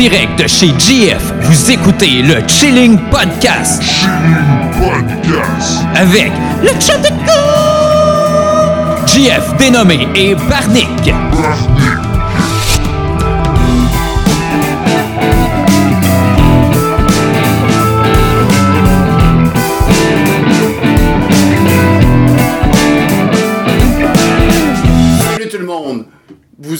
[0.00, 3.82] direct de chez GF, vous écoutez le Chilling Podcast.
[4.80, 5.84] Podcast.
[5.94, 7.10] Avec le chat de!
[9.06, 11.12] GF dénommé et Barnick.
[11.34, 11.99] Salut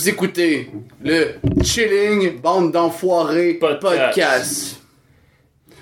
[0.01, 0.67] Vous écoutez
[1.03, 3.91] le Chilling Bande d'enfoirés Podcast.
[4.01, 4.81] podcast.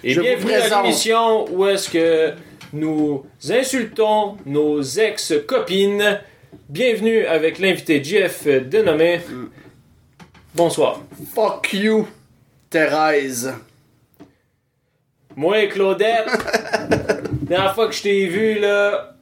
[0.04, 2.34] Et Je vous bienvenue à présente- l'émission où est-ce que
[2.74, 6.20] nous insultons nos ex-copines.
[6.68, 9.22] Bienvenue avec l'invité Jeff dénommé.
[10.54, 11.02] Bonsoir.
[11.34, 12.05] Fuck you,
[12.70, 13.54] Thérèse.
[15.38, 19.16] Moi et Claudette, la dernière fois que je t'ai vu là,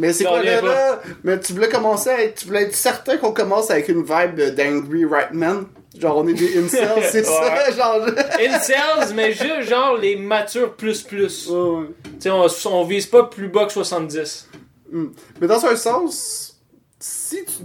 [0.00, 1.02] Mais c'est quoi là, là?
[1.22, 4.40] Mais tu voulais commencer à être, tu voulais être certain qu'on commence avec une vibe
[4.56, 5.66] d'Angry Right Man?
[5.98, 7.70] Genre on est des incels, c'est ça?
[7.76, 8.06] Genre.
[8.38, 11.48] incels, mais juste genre les matures plus plus.
[11.50, 11.86] Ouais, ouais.
[12.20, 14.48] Tu sais, on, on vise pas plus bas que 70.
[14.92, 16.58] Mais dans un sens,
[16.98, 17.62] si tu.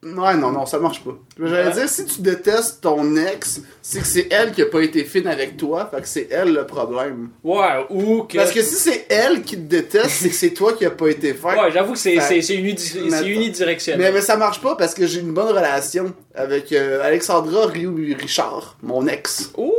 [0.00, 1.18] Ouais, non, non, ça marche pas.
[1.42, 5.02] J'allais dire, si tu détestes ton ex, c'est que c'est elle qui a pas été
[5.04, 7.30] fine avec toi, fait que c'est elle le problème.
[7.42, 8.36] Ouais, ou que.
[8.36, 11.08] Parce que si c'est elle qui te déteste, c'est que c'est toi qui a pas
[11.08, 11.56] été fin.
[11.56, 14.12] Ouais, j'avoue que c'est Fait- c'est- c'est unidi- Mais- Mais, unidirectionnel.
[14.14, 18.76] mais ça marche pas parce que j'ai une bonne relation avec euh, Alexandra Ryu Richard,
[18.82, 19.50] mon ex.
[19.56, 19.72] Ouh!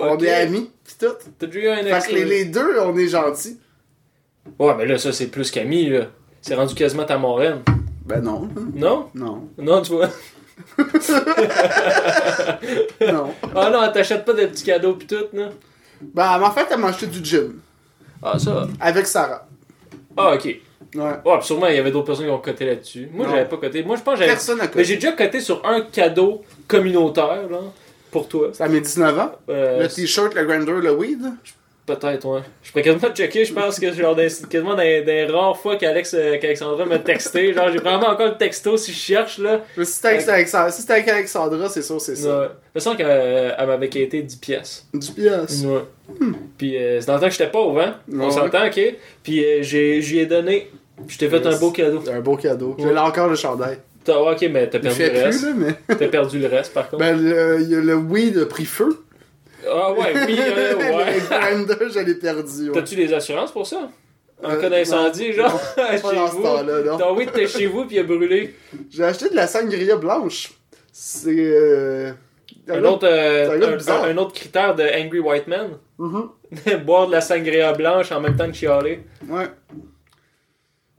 [0.00, 1.14] On est amis, pis tout.
[1.38, 2.06] T'as déjà eu un ex.
[2.06, 3.56] Fait que les, les deux, on est gentils.
[4.58, 6.06] Ouais, mais là, ça, c'est plus qu'ami, là.
[6.40, 7.60] C'est rendu quasiment ta moraine.
[8.06, 9.08] Ben non, Non?
[9.14, 10.08] non, Non, tu vois.
[13.00, 13.34] non.
[13.54, 15.48] Ah non, elle t'achète pas des petits cadeaux pis tout, là?
[16.00, 17.52] Ben, en fait, elle m'a acheté du gin.
[18.22, 18.66] Ah, ça.
[18.80, 19.46] Avec Sarah.
[20.16, 20.44] Ah, ok.
[20.44, 20.60] Ouais.
[21.40, 23.08] Pis sûrement, il y avait d'autres personnes qui ont coté là-dessus.
[23.12, 23.32] Moi, Non.
[23.32, 23.82] j'avais pas coté.
[23.82, 24.32] Moi, je pense que j'avais.
[24.32, 24.84] Personne n'a Mais connu.
[24.84, 27.58] j'ai déjà coté sur un cadeau communautaire, là,
[28.10, 28.50] pour toi.
[28.52, 29.32] Ça a mes 19 ans?
[29.48, 31.22] Euh, Le t-shirt, le grinder, le weed?
[31.84, 32.40] Peut-être, ouais.
[32.62, 36.14] Je pourrais quasiment checker, je pense que genre, des, quasiment des, des rares fois qu'Alex,
[36.14, 37.52] euh, qu'Alexandra m'a texté.
[37.52, 39.60] Genre, j'ai vraiment encore le texto si je cherche, là.
[39.76, 42.18] Mais si c'était avec, Alexandra- si avec Alexandra, c'est sûr, c'est Ouais.
[42.18, 42.28] ça.
[42.42, 44.86] De toute façon, qu'elle elle m'avait quitté 10 pièces.
[44.94, 45.64] Du pièce.
[45.64, 45.82] Ouais.
[46.56, 47.96] Puis euh, c'est dans le temps que j'étais pauvre, hein?
[48.12, 48.30] On Ouais.
[48.30, 48.80] s'entend, ok?
[49.24, 50.70] Puis euh, j'ai, j'y ai donné.
[51.08, 52.02] Je t'ai fait un beau cadeau.
[52.12, 52.76] Un beau cadeau.
[52.78, 52.84] Ouais.
[52.86, 53.78] J'ai là encore le chandail.
[54.04, 55.42] T'as, ouais, ok, mais t'as Il perdu le reste.
[55.44, 55.96] là, mais.
[55.96, 57.02] T'as perdu le reste, par contre.
[57.02, 58.98] Ben, le, il le weed a pris feu.
[59.70, 61.18] Ah ouais, oui, euh, ouais.
[61.30, 62.68] grinder, je l'ai perdu.
[62.68, 62.72] ouais.
[62.74, 63.90] T'as-tu des assurances pour ça?
[64.42, 65.34] En Euh, cas d'incendie, non.
[65.48, 66.42] genre, Pas chez dans ce vous.
[66.42, 66.98] temps-là, non.
[66.98, 68.54] Ton weed était chez vous puis il a brûlé.
[68.90, 70.52] J'ai acheté de la sangria blanche.
[70.92, 71.30] C'est.
[71.36, 72.12] Euh...
[72.68, 73.58] Un autre, euh,
[74.04, 75.78] un autre critère de Angry White Man.
[75.98, 76.28] Mhm.
[76.84, 79.00] Boire de la sangria blanche en même temps que chialer.
[79.28, 79.46] Ouais.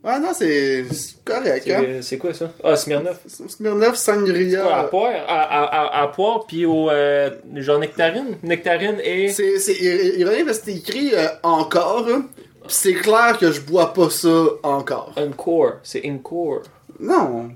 [0.04, 0.86] Ouais, non, c'est
[1.24, 2.00] correct, hein.
[2.02, 2.52] C'est, quoi ça?
[2.62, 3.20] Ah, Smirnoff.
[3.26, 4.62] Smirnoff, sangria.
[4.62, 5.12] Quoi, à poire?
[5.30, 5.64] À, à,
[6.00, 8.38] à, à poire, puis au euh, genre nectarine?
[8.44, 9.30] Nectarine et...
[9.30, 12.26] C'est c'est ir- ironique parce que c'est écrit euh, encore, hein.
[12.68, 15.14] Pis c'est clair que je bois pas ça encore.
[15.18, 15.74] Encore.
[15.84, 16.64] C'est Encore.
[17.00, 17.50] Non.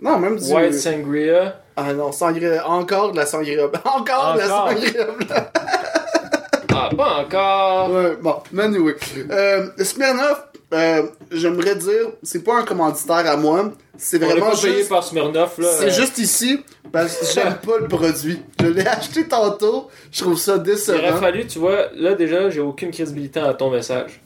[0.00, 0.52] Non, même du.
[0.52, 1.60] White Sangria.
[1.76, 2.68] Ah non, sangria.
[2.68, 3.66] Encore de la sangria.
[3.84, 5.06] Encore, de la sangria.
[6.72, 7.90] Ah, pas encore.
[7.90, 8.94] Ouais, bon, anyway.
[9.30, 13.72] Euh, Smirnoff, euh, j'aimerais dire, c'est pas un commanditaire à moi.
[13.96, 14.88] C'est On vraiment pas payé juste.
[14.88, 15.68] par Smirnoff, là.
[15.78, 16.60] C'est Euh, juste ici
[16.92, 18.40] parce que j'aime pas le produit.
[18.60, 21.16] Je l'ai acheté tantôt, je trouve ça Il aurait décevant.
[21.16, 24.20] fallu, tu vois, là déjà, j'ai aucune crédibilité à ton message.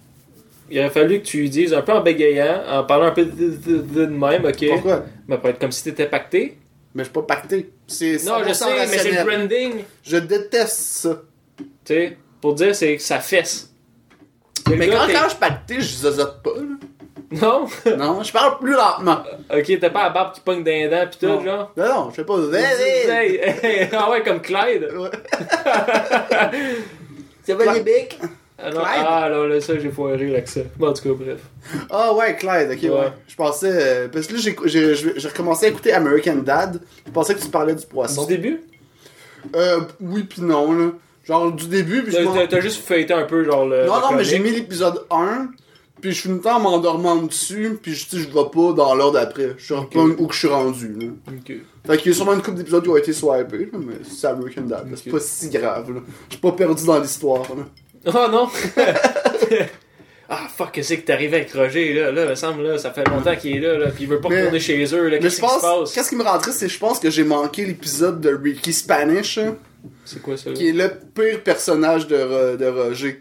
[0.70, 3.30] Il aurait fallu que tu dises un peu en bégayant, en parlant un peu de,
[3.50, 4.66] de, de- de même, ok?
[4.68, 5.04] Pourquoi?
[5.28, 6.58] Mais pour être comme si t'étais pacté.
[6.94, 7.70] Mais je suis pas pacté.
[7.86, 9.72] C'est Non, je 100% sais, mais c'est le branding.
[10.02, 11.22] Je déteste ça.
[11.58, 13.71] Tu sais, pour dire c'est que ça fesse.
[14.68, 16.50] Mais quand, quand je pacté, je zozote pas.
[16.56, 17.40] là.
[17.40, 17.66] Non?
[17.96, 19.22] Non, je parle plus lentement.
[19.52, 21.42] ok, t'as pas la barbe qui pogne dans les dents pis tout, Non.
[21.44, 21.72] genre?
[21.76, 22.34] Non, non, je fais pas.
[22.52, 24.88] Hey, hey, ah ouais, comme Clyde.
[24.94, 25.08] Ouais.
[27.44, 28.18] Ça va, les bics?
[28.58, 29.04] Ah non, Clyde?
[29.08, 30.60] ah, non, là, ça, j'ai foiré l'accent.
[30.76, 31.40] Bon, en tout cas, bref.
[31.90, 32.90] Ah ouais, Clyde, ok, ouais.
[32.90, 33.12] Ouais.
[33.26, 33.70] Je pensais.
[33.72, 36.80] euh, parce que là, j'ai recommencé à écouter American Dad.
[37.06, 38.24] Je pensais que tu parlais du poisson.
[38.26, 38.60] Du début?
[39.56, 40.90] Euh, oui pis non, là.
[41.24, 43.86] Genre du début, puis je T'as juste feuilleté un peu, genre, le.
[43.86, 45.50] Non, non, mais j'ai mis l'épisode 1,
[46.00, 49.20] puis je suis une temps en m'endormant dessus, puis je, je vais pas dans l'ordre
[49.20, 49.54] après.
[49.56, 51.06] Je sais pas où que je suis rendu, là.
[51.28, 51.56] Ok.
[51.86, 54.26] Fait qu'il y a sûrement une couple d'épisodes qui ont été swipés, là, mais c'est
[54.26, 54.96] American Dad, là.
[54.96, 56.00] c'est pas si grave, là.
[56.28, 57.64] Je suis pas perdu dans l'histoire, là.
[58.04, 58.48] Oh non!
[60.28, 62.10] ah fuck, qu'est-ce que t'es arrivé avec Roger là?
[62.10, 64.28] Là, me semble, là, ça fait longtemps qu'il est là, là, pis il veut pas
[64.28, 65.18] retourner chez eux, là.
[65.18, 65.92] Qu'est-ce qui se passe?
[65.92, 68.72] qu'est-ce qui me rend triste, c'est que je pense que j'ai manqué l'épisode de Ricky
[68.72, 69.54] Spanish, hein,
[70.04, 70.52] C'est quoi ça?
[70.52, 73.20] qui est le pire personnage de, de Roger.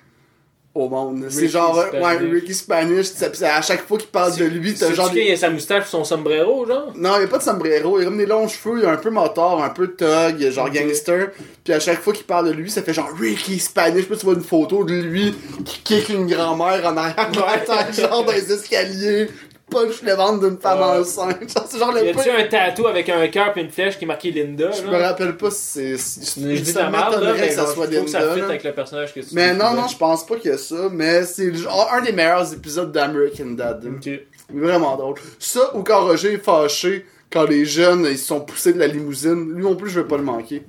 [0.74, 1.26] au monde.
[1.30, 2.18] C'est genre, ouais.
[2.18, 3.08] Ricky Spanish,
[3.44, 5.22] à chaque fois qu'il parle de lui, t'as C'est genre genre des...
[5.22, 6.94] il a sa moustache son sombrero, genre?
[6.96, 9.10] Non, il a pas de sombrero, il a des longs cheveux, il a un peu
[9.10, 11.32] moteur, un peu thug, genre gangster.
[11.64, 14.06] Puis à chaque fois qu'il parle de lui, ça fait genre Ricky Spanish.
[14.06, 15.36] Puis tu vois une photo de lui
[15.66, 17.34] qui kick une grand-mère en arrière
[17.94, 19.28] genre dans les escaliers,
[19.72, 21.00] punch le ventre d'une femme Ouais.
[21.00, 21.50] enceinte.
[21.52, 24.04] Genre, genre Y le a-tu peu- un tatou avec un cœur pis une flèche qui
[24.04, 25.02] est marqué Linda, Je me genre?
[25.02, 25.98] rappelle pas si c'est.
[25.98, 28.34] si- Je dis ça là, m'étonnerait mais que ça soit je trouve que ça Linda,
[28.36, 28.46] fit là.
[28.48, 30.90] avec le personnage que tu Mais non, non, je pense pas qu'il y a ça,
[30.92, 31.52] mais c'est
[31.92, 33.84] un des meilleurs épisodes d'American Dad.
[33.86, 34.10] Ok.
[34.54, 35.16] Vraiment drôle.
[35.40, 38.88] Ça, ou quand Roger est fâché, quand les jeunes ils se sont poussés de la
[38.88, 40.64] limousine, lui non plus, je veux pas le manquer.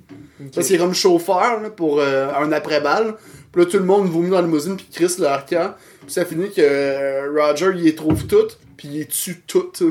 [0.55, 3.15] Parce qu'il est comme chauffeur là, pour euh, un après-balle.
[3.51, 5.75] Puis là, tout le monde vomit dans la limousine, puis crisse leur camp.
[6.05, 9.83] Puis ça finit que euh, Roger, il les trouve toutes, puis il les tue toutes.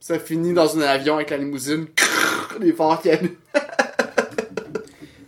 [0.00, 1.86] Ça finit dans un avion avec la limousine.
[2.60, 3.34] les phares qui allument.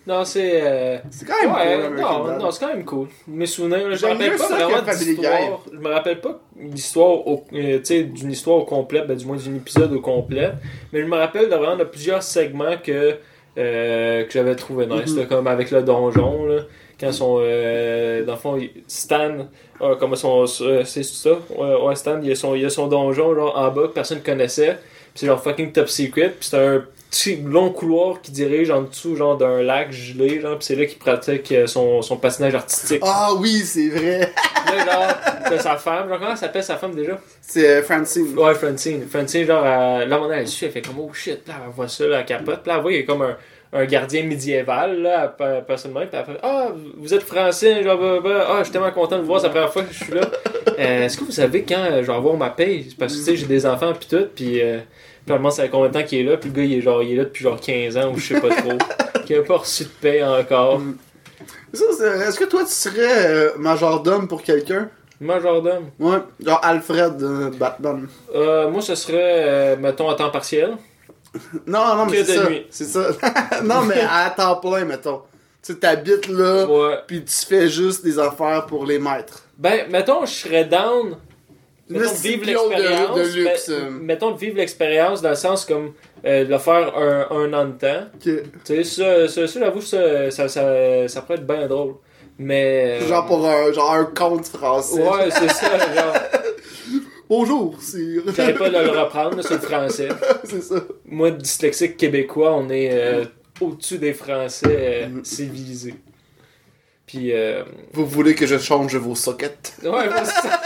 [0.06, 0.60] Non, c'est.
[0.64, 3.06] euh, C'est quand même Ouais, cool, non, non, c'est quand même cool.
[3.28, 5.60] Mes souvenirs, je me rappelle pas vraiment d'histoire.
[5.72, 9.54] Je me rappelle pas l'histoire, au- euh, d'une histoire au complet, ben, du moins d'un
[9.54, 10.50] épisode au complet.
[10.92, 13.18] Mais je me rappelle de vraiment de plusieurs segments que,
[13.58, 16.62] euh, que j'avais trouvé nice, là, comme avec le donjon, là.
[17.00, 19.46] Quand son, euh, dans le fond, Stan,
[19.80, 22.88] ah, comme son, euh, c'est ça, ouais, ouais, Stan, il a son, il a son
[22.88, 24.74] donjon, genre, en bas, que personne connaissait.
[24.74, 26.34] Puis c'est genre fucking top secret.
[26.38, 30.58] Puis c'est un petit long couloir qui dirige en dessous, genre, d'un lac gelé, genre.
[30.58, 33.02] Puis c'est là qu'il pratique euh, son, son patinage artistique.
[33.04, 34.32] Ah oui, c'est vrai.
[34.66, 35.18] Là,
[35.48, 37.18] genre, sa femme, genre, comment elle s'appelle sa femme déjà?
[37.40, 38.38] C'est euh, Francine.
[38.38, 39.06] Ouais, Francine.
[39.08, 42.06] Francine, genre, là, mon elle suit, elle fait comme, oh shit, là, elle voit ça,
[42.06, 42.60] là, elle capote.
[42.62, 43.36] Puis là, elle voit, il y a comme un,
[43.72, 45.28] un gardien médiéval, là,
[45.92, 49.16] même, puis fait, ah, vous êtes français, genre, bah, bah, ah, je suis tellement content
[49.16, 50.22] de vous voir, c'est la première fois que je suis là.
[50.78, 52.94] Euh, Est-ce que vous savez quand euh, je vais avoir ma paye?
[52.98, 54.84] Parce que, tu sais, j'ai des enfants, puis tout, puis, euh, puis
[55.28, 56.80] elle demande ça fait combien de temps qu'il est là, puis le gars, il est
[56.80, 58.78] genre, il est là depuis genre 15 ans, ou je sais pas trop,
[59.26, 60.80] qu'il a pas reçu de paye encore.
[61.72, 61.82] C'est-
[62.28, 64.88] Est-ce que toi, tu serais euh, majordome pour quelqu'un?
[65.20, 65.90] Majordome.
[65.98, 67.18] Ouais, genre Alfred
[67.58, 68.08] Batman.
[68.34, 70.76] Euh, moi, ce serait, euh, mettons, à temps partiel.
[71.66, 72.48] Non, non, mais c'est de ça.
[72.70, 73.08] C'est ça.
[73.64, 75.22] non, mais à temps plein, mettons.
[75.62, 76.96] Tu t'habites là, Ouais.
[77.06, 79.44] puis tu fais juste des affaires pour les maîtres.
[79.58, 81.16] Ben, mettons, je serais down.
[81.88, 83.16] Mettons de vivre de- l'expérience.
[83.18, 83.90] de luxe, mais- euh.
[83.90, 85.92] Mettons de vivre l'expérience dans le sens comme
[86.24, 88.06] euh, de le faire un, un an de temps.
[88.20, 91.94] Tu sais, ça, ça, ça, j'avoue, ça, ça, ça, ça pourrait être bien drôle.
[92.38, 93.00] Mais.
[93.02, 95.02] euh, Genre pour un, genre un conte français.
[95.02, 96.14] Ouais, c'est ça, genre.
[97.30, 98.22] Bonjour, sire.
[98.36, 100.08] J'arrête pas de le reprendre, c'est le français.
[100.44, 100.74] c'est ça.
[101.06, 103.24] Moi, dyslexique québécois, on est euh,
[103.60, 105.24] au-dessus des Français euh, Mm.
[105.24, 105.94] civilisés.
[107.06, 107.32] Puis.
[107.32, 107.62] Euh,
[107.92, 109.74] Vous voulez que je change vos sockets?
[109.84, 110.60] Ouais, ça.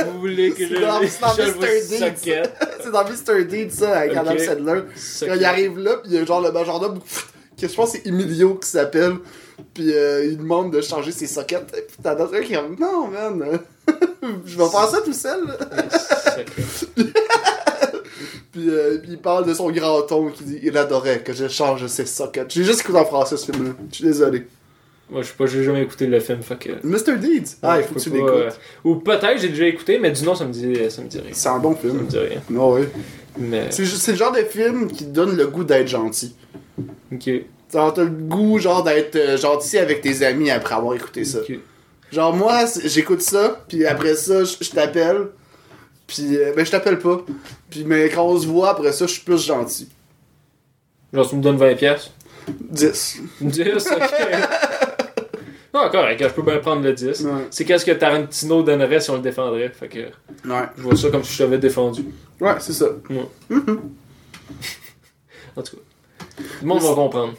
[0.04, 1.52] Vous voulez que je C'est dans- c'est dans je Mr.
[1.52, 1.98] vous Deeds.
[1.98, 2.52] socket?
[2.82, 3.44] c'est dans Mr.
[3.44, 4.16] Deed, ça, avec.
[4.16, 4.80] Adam Sandler.
[5.20, 6.98] Quand il arrive là, pis il y a genre le majordome,
[7.60, 9.14] que je pense que c'est Emilio qui s'appelle,
[9.74, 11.70] pis euh, il demande de changer ses sockets.
[11.88, 13.60] Pis t'as d'autres qui comme, non, man,
[14.46, 15.56] je vais faire ça tout seul.
[18.52, 21.46] Puis euh, puis il parle de son grand ton qui dit, il adorait que je
[21.46, 22.46] change ses sockets.
[22.50, 23.70] J'ai juste écouté en français ce film-là.
[23.90, 24.46] Je suis désolé.
[25.08, 26.70] Moi, je sais pas, j'ai jamais écouté le film, fait que.
[26.86, 27.16] Mr.
[27.18, 27.56] Deeds.
[27.62, 28.28] Ah, il faut que tu l'écoutes.
[28.28, 28.50] euh,
[28.84, 31.30] Ou peut-être j'ai déjà écouté, mais du nom, ça me dit, ça me dit rien.
[31.32, 32.06] C'est un bon Ça me film.
[32.06, 32.40] dit rien.
[32.50, 32.82] Non, oui.
[33.38, 33.68] Mais.
[33.70, 33.82] C'est
[34.12, 36.34] le genre de film qui donne le goût d'être gentil.
[37.12, 37.30] Ok.
[37.70, 41.38] T'as le goût, genre, d'être euh, gentil avec tes amis après avoir écouté ça.
[41.38, 41.56] Ok.
[42.12, 45.28] Genre, moi, j'écoute ça, puis après ça, je t'appelle.
[46.06, 47.20] Puis, euh, ben, je t'appelle pas.
[47.70, 49.88] Puis, mais quand on se voit, après ça, je suis plus gentil.
[51.12, 51.76] Genre, tu me donnes 20$.
[51.76, 52.10] piastres?
[52.48, 53.18] 10.
[53.40, 53.88] 10, ok.
[55.72, 57.20] Non, correct, je peux bien prendre le 10.
[57.22, 57.30] Ouais.
[57.50, 59.68] C'est qu'est-ce que Tarantino donnerait si on le défendrait?
[59.68, 59.98] Fait que
[60.48, 60.64] Ouais.
[60.76, 62.04] je vois ça comme si je t'avais défendu.
[62.40, 62.86] Ouais, c'est ça.
[65.56, 65.82] En tout cas.
[66.62, 67.34] Le monde va comprendre.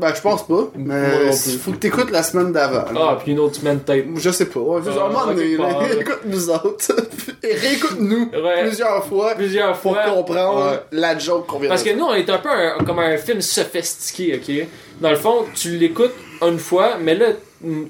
[0.00, 0.70] Ben, je pense pas.
[0.76, 2.84] Mais il faut que t'écoutes la semaine d'avant.
[2.96, 4.06] Ah, puis une autre semaine peut-être.
[4.16, 4.60] Je sais pas.
[4.60, 5.88] Ouais, juste Ah, un moment donné, quelque là, part, là.
[6.00, 6.92] écoute nous autres.
[7.42, 8.62] Et réécoute-nous Ouais.
[8.62, 10.04] plusieurs fois Plusieurs pour fois.
[10.10, 10.78] comprendre Ouais.
[10.92, 13.40] la joke qu'on vient Parce que nous, on est un peu un- comme un film
[13.40, 14.66] sophistiqué, ok?
[15.00, 17.26] Dans le fond, tu l'écoutes une fois, mais là,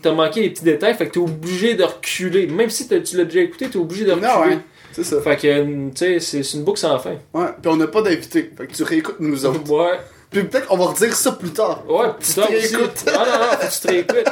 [0.02, 2.46] t'as manqué les petits détails, fait que t'es obligé de reculer.
[2.46, 4.28] Même si tu l'as déjà écouté, t'es obligé de reculer.
[4.32, 4.58] Non, ouais.
[4.92, 5.20] C'est ça.
[5.20, 7.14] Fait que, tu sais, c'est c'est une boucle sans fin.
[7.32, 7.46] Ouais.
[7.62, 8.50] Puis on n'a pas d'invité.
[8.56, 9.70] Fait que tu réécoutes nous autres.
[9.72, 9.98] Ouais.
[10.30, 11.82] Puis peut-être qu'on va redire ça plus tard.
[11.88, 12.76] Ouais, Tu putain te aussi.
[12.76, 13.04] réécoutes.
[13.06, 14.30] Non, non, non, faut que tu te réécoutes.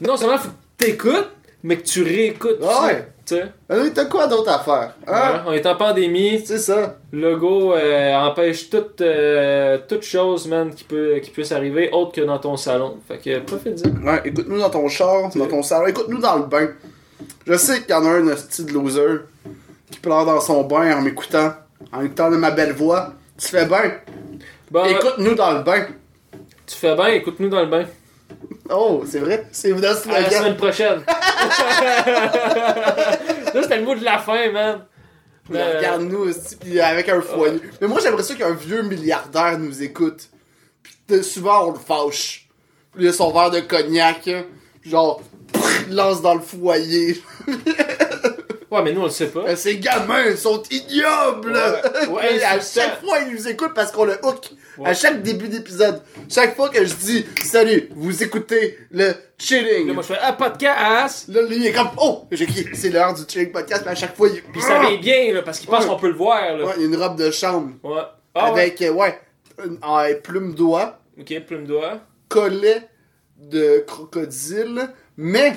[0.00, 1.28] Non seulement faut que t'écoutes,
[1.62, 2.58] mais que tu réécoutes.
[2.62, 3.08] Ah ouais.
[3.26, 3.44] Tu sais.
[3.68, 4.94] Allez, t'as quoi d'autre à faire?
[5.06, 5.12] Hein?
[5.34, 6.42] Ouais, on est en pandémie.
[6.44, 6.96] C'est ça.
[7.12, 12.12] Le go euh, empêche toute, euh, toute chose, man, qui, peut, qui puisse arriver autre
[12.12, 12.96] que dans ton salon.
[13.06, 14.04] Fait que profite-en.
[14.04, 16.70] Ouais, écoute-nous dans ton char, dans ton salon, écoute-nous dans le bain.
[17.46, 19.20] Je sais qu'il y en a un hostie de loser
[19.92, 21.52] qui pleure dans son bain en m'écoutant,
[21.92, 23.12] en écoutant de ma belle voix.
[23.38, 23.92] Tu fais bien.
[24.70, 25.86] Bon, Écoute-nous dans le bain.
[26.66, 27.84] tu fais bien, écoute-nous dans le bain.
[28.70, 29.46] Oh, c'est vrai?
[29.50, 29.78] C'est dans
[30.12, 31.02] À la semaine prochaine.
[32.06, 34.84] Là, c'était le mot de la fin, man.
[35.48, 37.60] Mais Euh, Regarde-nous aussi, puis avec un foyer.
[37.80, 40.28] Mais moi, j'aimerais ça qu'un vieux milliardaire nous écoute.
[40.82, 42.48] Puis de- souvent, on le fâche.
[42.94, 44.30] Puis il a son verre de cognac,
[44.84, 45.20] genre,
[45.90, 47.20] lance dans le foyer.
[48.70, 49.40] Ouais, mais nous, on le sait pas.
[49.40, 51.58] Euh, Ces gamins sont ignobles!
[52.08, 52.42] Ouais.
[52.44, 54.50] À chaque fois, ils nous écoutent parce qu'on le hook.
[54.78, 54.90] Ouais.
[54.90, 56.00] À chaque début d'épisode.
[56.28, 59.88] Chaque fois que je dis Salut, vous écoutez le chilling.
[59.88, 61.26] Là, moi, je fais un podcast.
[61.28, 63.82] Là, lui, il est comme Oh, j'ai crié, c'est l'heure du chilling podcast.
[63.84, 64.40] Mais à chaque fois, il.
[64.40, 66.64] Puis ça vient bien, là, parce qu'il pense qu'on peut le voir, là.
[66.64, 67.72] Ouais, il y a une robe de chambre.
[67.82, 68.02] Ouais.
[68.34, 69.18] Ah, avec, euh, ouais,
[69.64, 69.78] une,
[70.22, 72.00] plume d'oie, Ok, plume d'oie.
[72.28, 72.88] collet
[73.36, 75.54] de crocodile, mais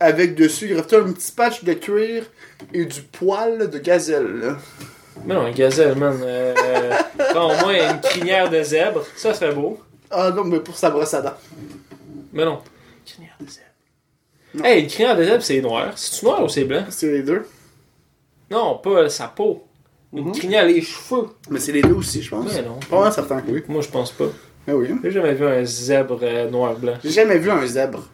[0.00, 2.24] avec dessus, il rajoutait un petit patch de cuir
[2.72, 4.38] et du poil de gazelle.
[4.40, 4.56] là.
[5.24, 6.18] Mais non, un gazelle, man.
[6.22, 6.54] Euh,
[7.32, 9.02] prends au moins une crinière de zèbre.
[9.16, 9.80] Ça serait beau.
[10.10, 11.34] Ah non, mais pour sa brosse à dents.
[12.32, 12.60] Mais non.
[13.04, 14.64] Crinière de zèbre.
[14.66, 15.92] Hey, une crinière de zèbre, c'est noir.
[15.96, 16.84] C'est-tu noir ou c'est blanc?
[16.90, 17.46] C'est les deux.
[18.50, 19.64] Non, pas sa peau.
[20.12, 21.28] Une crinière, les cheveux.
[21.50, 22.52] Mais c'est les deux aussi, je pense.
[22.54, 22.78] Mais non.
[22.88, 23.62] Pas vraiment certain que oui.
[23.68, 24.26] Moi, je pense pas.
[24.66, 24.88] Mais oui.
[25.02, 26.94] J'ai jamais vu un zèbre euh, noir-blanc.
[27.02, 28.06] J'ai jamais vu un zèbre.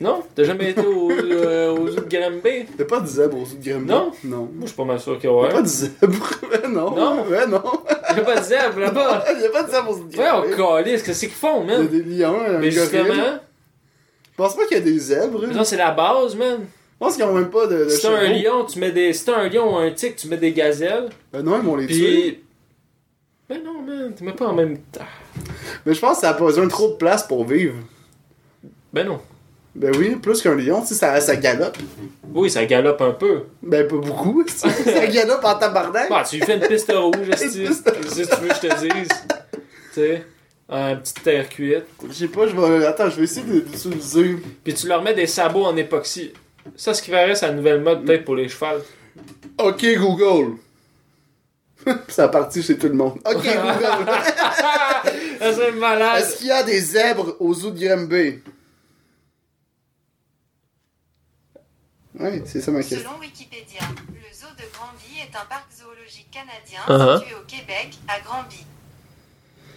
[0.00, 0.22] Non?
[0.34, 2.66] T'as jamais été au, euh, aux zoo de Granby?
[2.78, 3.86] Y'a pas de zèbre aux zoo de Grimby.
[3.86, 4.12] Non?
[4.24, 4.38] Non.
[4.38, 5.50] Moi, je suis pas mal sûr qu'il y Y'a aurait.
[5.50, 6.30] pas de zèbre?
[6.62, 6.90] Mais non.
[6.96, 7.24] Non?
[7.28, 7.62] Mais non.
[8.16, 9.24] Y'a pas de zèbre là-bas.
[9.42, 10.56] Y'a pas de zèbre aux zoo de Ouais, on Grimby.
[10.84, 11.86] calisse, qu'est-ce qu'ils font, a man?
[11.88, 15.52] des lions, un Mais justement, Je pense pas qu'il y a des zèbres.
[15.52, 16.60] ça, c'est la base, man.
[16.62, 19.12] Je pense qu'ils ont même pas de, de Si t'as un lion, tu mets des.
[19.12, 21.08] Si t'as un lion ou un tigre, tu mets des gazelles.
[21.32, 21.86] Ben non, ils m'ont les.
[21.86, 22.40] Puis.
[23.48, 25.00] Ben non, man, tu mets pas en même temps.
[25.84, 27.74] Mais je pense que ça a pas besoin de trop de place pour vivre.
[28.92, 29.20] Ben non.
[29.74, 31.76] Ben oui, plus qu'un lion, tu sais, ça, ça galope.
[32.34, 33.44] Oui, ça galope un peu.
[33.62, 36.08] Ben pas beaucoup, ça galope en tabarnak.
[36.10, 37.58] Bah, tu lui fais une piste rouge, piste Si
[38.26, 39.08] tu veux que je te dise.
[39.94, 40.24] Tu sais,
[40.68, 41.84] un petite terre cuite.
[42.08, 42.84] Je sais pas, je vais.
[42.86, 44.36] Attends, je vais essayer de- d'utiliser.
[44.64, 46.32] Puis tu leur mets des sabots en époxy.
[46.76, 48.82] Ça, ce qui verrait, c'est la nouvelle mode peut-être pour les chevals.
[49.58, 50.56] Ok, Google.
[52.08, 53.14] ça a parti chez tout le monde.
[53.24, 54.10] Ok, Google.
[55.38, 56.22] Ça serait malade.
[56.22, 58.40] Est-ce qu'il y a des zèbres au zoo de Grimby?
[62.20, 62.98] Oui, c'est ça ma question.
[62.98, 67.18] Selon Wikipédia, le zoo de Granby est un parc zoologique canadien Uh-huh.
[67.20, 68.64] situé au Québec, à Granby.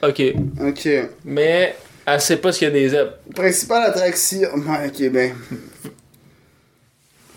[0.02, 0.68] Ok.
[0.68, 1.10] Ok.
[1.26, 3.14] Mais elle sait pas s'il y a des zèbres.
[3.34, 4.50] Principale attraction.
[4.56, 5.36] Ouais, ok, ben.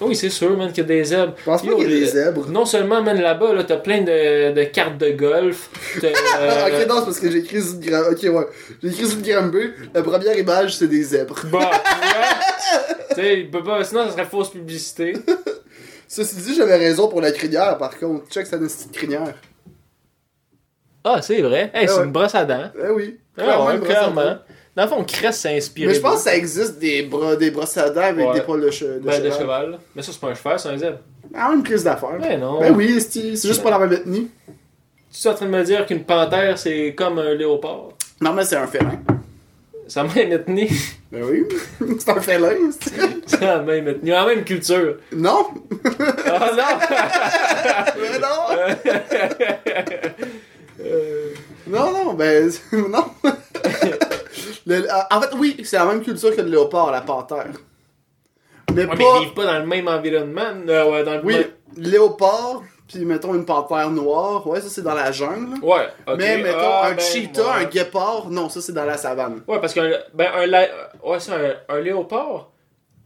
[0.00, 1.34] Oui, c'est sûr, man, qu'il y a des zèbres.
[1.38, 2.48] Je pense pas qu'il y a des les- zèbres.
[2.50, 5.70] Non seulement, man, là-bas, là, t'as plein de, de cartes de golf.
[6.02, 8.08] Ah, euh, ok, non, c'est parce que j'ai écrit Granby.
[8.10, 8.46] Ok, ouais.
[8.82, 9.70] J'ai écrit de Granby.
[9.94, 11.34] La première image, c'est des zèbres.
[11.40, 11.70] Tu vois?
[13.10, 15.14] Tu sais, peut pas- sinon, ça serait fausse publicité.
[16.08, 18.28] Ceci dit, j'avais raison pour la crinière, par contre.
[18.28, 19.34] Check sa petite crinière.
[21.04, 21.70] Ah, c'est vrai.
[21.72, 22.04] Hey, Ah c'est ouais.
[22.04, 22.70] une brosse à dents.
[22.78, 23.18] Eh oui.
[23.38, 24.36] Ah ouais, une clairement.
[24.76, 25.88] Dans le fond, Crest s'est inspiré.
[25.88, 28.34] Mais je pense que ça existe des, bras, des brosses à dents avec Ouais.
[28.34, 29.38] des poils de, che- de Ben, de cheval.
[29.40, 29.78] cheval.
[29.94, 30.98] Mais ça, c'est pas un cheval, c'est un zèbre.
[31.34, 32.18] Ah, une prise d'affaires.
[32.20, 32.60] Ben non.
[32.60, 34.30] Ben oui, c'est c'est juste pas la même ethnie.
[35.12, 37.88] Tu es en train de me dire qu'une panthère, c'est comme un léopard?
[38.20, 39.00] Non, mais c'est un félin.
[39.88, 40.68] C'est la même ethnie.
[41.10, 41.44] Ben oui.
[41.98, 42.50] c'est un félin.
[42.78, 42.92] c'est-
[43.26, 44.10] C'est la même ethnie.
[44.10, 44.96] La même culture.
[45.12, 45.46] Non.
[46.26, 47.92] Ah non!
[48.02, 48.84] Mais non.
[50.80, 51.30] Euh,
[51.66, 53.04] Non, non, ben, non.
[54.66, 57.46] Le- en fait, oui, c'est la même culture que le léopard, la panthère.
[58.74, 59.16] Mais ouais, mais pas.
[59.20, 60.42] ils vivent pas dans le même environnement.
[60.68, 61.44] euh, dans le Oui, même-
[61.76, 64.46] léopard, puis mettons une panthère noire.
[64.46, 65.58] Ouais, ça c'est dans la jungle.
[65.62, 65.86] Ouais.
[66.18, 67.62] Mais mettons Ah, un ben, cheetah, ouais.
[67.62, 69.42] un guépard, non, ça c'est dans la savane.
[69.46, 72.50] Ouais, parce qu'un ben, un, ouais, c'est un, un léopard.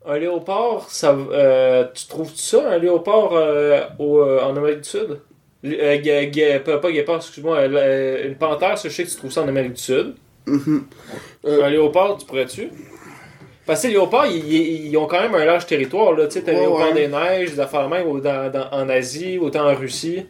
[0.06, 4.88] Un léopard, ça, euh, tu trouves ça, un léopard euh, au, euh, en Amérique du
[4.88, 5.20] Sud?
[5.62, 9.42] Euh, gue- pas, pas guépard, excuse-moi, euh, une panthère, je sais que tu trouves ça
[9.42, 10.14] en Amérique du Sud.
[10.50, 10.84] Mhm.
[11.46, 12.70] Euh, Un léopard, tu pourrais-tu?
[13.66, 16.26] Parce que les léopards, ils, ils- ils ont quand même un large territoire, là.
[16.26, 16.94] Tu sais, t'as les Ouais, léopards ouais.
[16.94, 20.26] des neiges, des affaires même, au- dans- dans- en Asie, autant en Russie.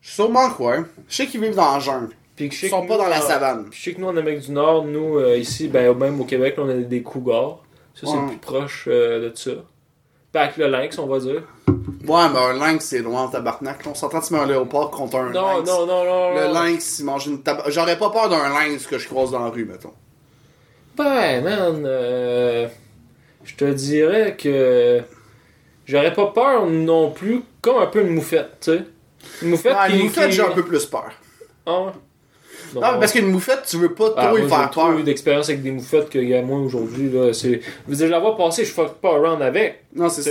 [0.00, 0.84] Sûrement quoi.
[1.08, 2.10] Je sais qu'ils vivent dans la jungle.
[2.36, 3.66] Puis que je sais Ils sont que pas nous, dans la savane.
[3.68, 6.24] Puis je sais que nous, en Amérique du Nord, nous, euh, ici, ben, même au
[6.24, 7.62] Québec, là, on a des cougars.
[7.94, 8.20] Ça, c'est Ouais.
[8.22, 9.50] le plus proche euh, de ça.
[10.34, 11.42] Avec le lynx, on va dire.
[12.06, 13.80] Ouais, mais un lynx c'est loin en tabarnak.
[13.86, 15.68] On s'entend tu mets un léopard contre un Non, lynx?
[15.68, 17.42] non, non, non, Le lynx, il mange une.
[17.68, 19.92] J'aurais pas peur d'un lynx que je croise dans la rue, mettons.
[20.96, 22.68] Ben, man, euh,
[23.44, 25.00] je te dirais que
[25.86, 28.84] j'aurais pas peur non plus, comme un peu une moufette, tu sais.
[29.42, 29.98] Une moufette Ouais, qui...
[29.98, 31.10] une moufette, qui- j'ai un peu plus peur.
[31.66, 31.92] Ah
[32.74, 34.98] Non, parce qu'une moufette, tu veux pas trop Ah, y moi, faire j'ai trop peur.
[34.98, 37.32] eu d'expérience avec des moufettes qu'il y a moins aujourd'hui, là.
[37.32, 37.60] C'est...
[37.88, 39.84] Je veux dire, passer, je fuck pas around avec.
[39.94, 40.30] Non, c'est ça.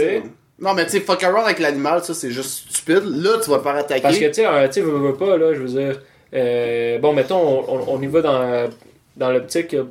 [0.59, 3.03] Non, mais tu sais, fuck around avec l'animal, ça c'est juste stupide.
[3.05, 4.01] Là, tu vas te faire attaquer.
[4.01, 6.01] Parce que, tu sais, un- tu veux, veux pas, là, je veux dire...
[6.33, 8.69] euh, bon, mettons, on, on- on y va dans,
[9.15, 9.73] dans l'optique...
[9.73, 9.83] euh,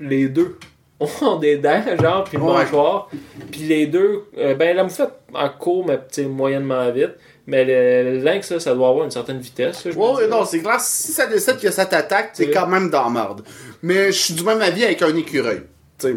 [0.00, 0.58] les deux
[1.00, 2.54] ont des dents, genre, puis une Ouais.
[2.54, 3.08] mâchoire.
[3.50, 7.12] Puis les deux, euh, ben la moufette en court, mais tu sais, moyennement vite.
[7.48, 9.84] Mais le, lynx, là, ça doit avoir une certaine vitesse.
[9.84, 12.50] là, Ouais, non, c'est clair, si ça décide que ça t'attaque, t'es Oui.
[12.52, 13.42] quand même dans la merde.
[13.82, 15.62] Mais je suis du même avis avec un écureuil.
[15.98, 16.14] Tu sais,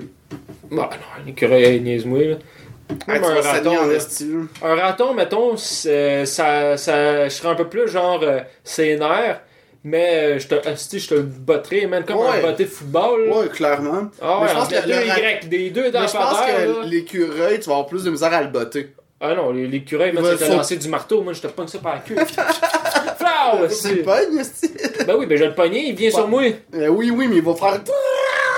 [0.72, 2.36] Bah non, un écureuil, niaise-moi, là.
[3.08, 3.94] Même tu un raton, en là.
[3.94, 4.00] là.
[4.64, 9.42] Un raton, mettons, c'est- ça, ça, je serais un peu plus genre euh, sénère,
[9.84, 10.56] mais euh, je te,
[10.98, 12.40] je te botterais, man, comme Ouais.
[12.40, 13.28] un botté de football.
[13.30, 13.38] là.
[13.38, 14.10] Ouais, clairement.
[14.20, 16.80] Ah Mais je pense que rat- Y, des deux dans Mais la je pense que
[16.82, 16.86] là.
[16.88, 18.90] l'écureuil, tu vas avoir plus de misère à le botter.
[19.22, 21.80] Ah non, les- Il va c'est saut- lancé du marteau, moi je te pogne ça
[21.80, 22.16] par la queue.
[22.26, 23.96] Flau, C'est asti.
[23.98, 24.72] pas une esti.
[25.06, 26.44] Ben oui, ben je vais le pogner, il vient sur moi.
[26.74, 27.80] Euh, Oui, oui, mais il va faire.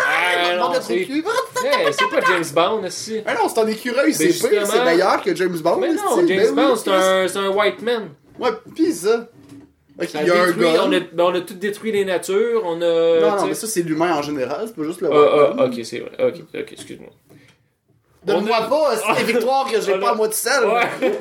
[0.07, 0.97] Ah non, de c'est.
[0.97, 1.07] Hey,
[1.91, 3.21] c'est pas James Bond, asti.
[3.25, 5.77] Ah non, c'est un écureuil, c'est justement- pire, c'est meilleur que James Bond.
[5.77, 8.09] Mais non, James Ben Bond, c'est un, c'est un white man.
[8.39, 9.27] Ouais, pis ça.
[9.99, 10.83] Ok, Ça il y a un détruit- gars.
[10.85, 13.19] on, a, ben, on a tout détruit les natures, on a...
[13.19, 15.65] Non, non, tu mais ça, c'est l'humain en général, c'est pas juste le Ah, ah,
[15.65, 16.11] ok, c'est vrai.
[16.19, 17.09] Ok, ok, excuse-moi.
[18.23, 20.65] Donne-moi pas, c'est des victoires que j'ai On a- pas à moi tout seul.
[20.65, 21.11] Ouais.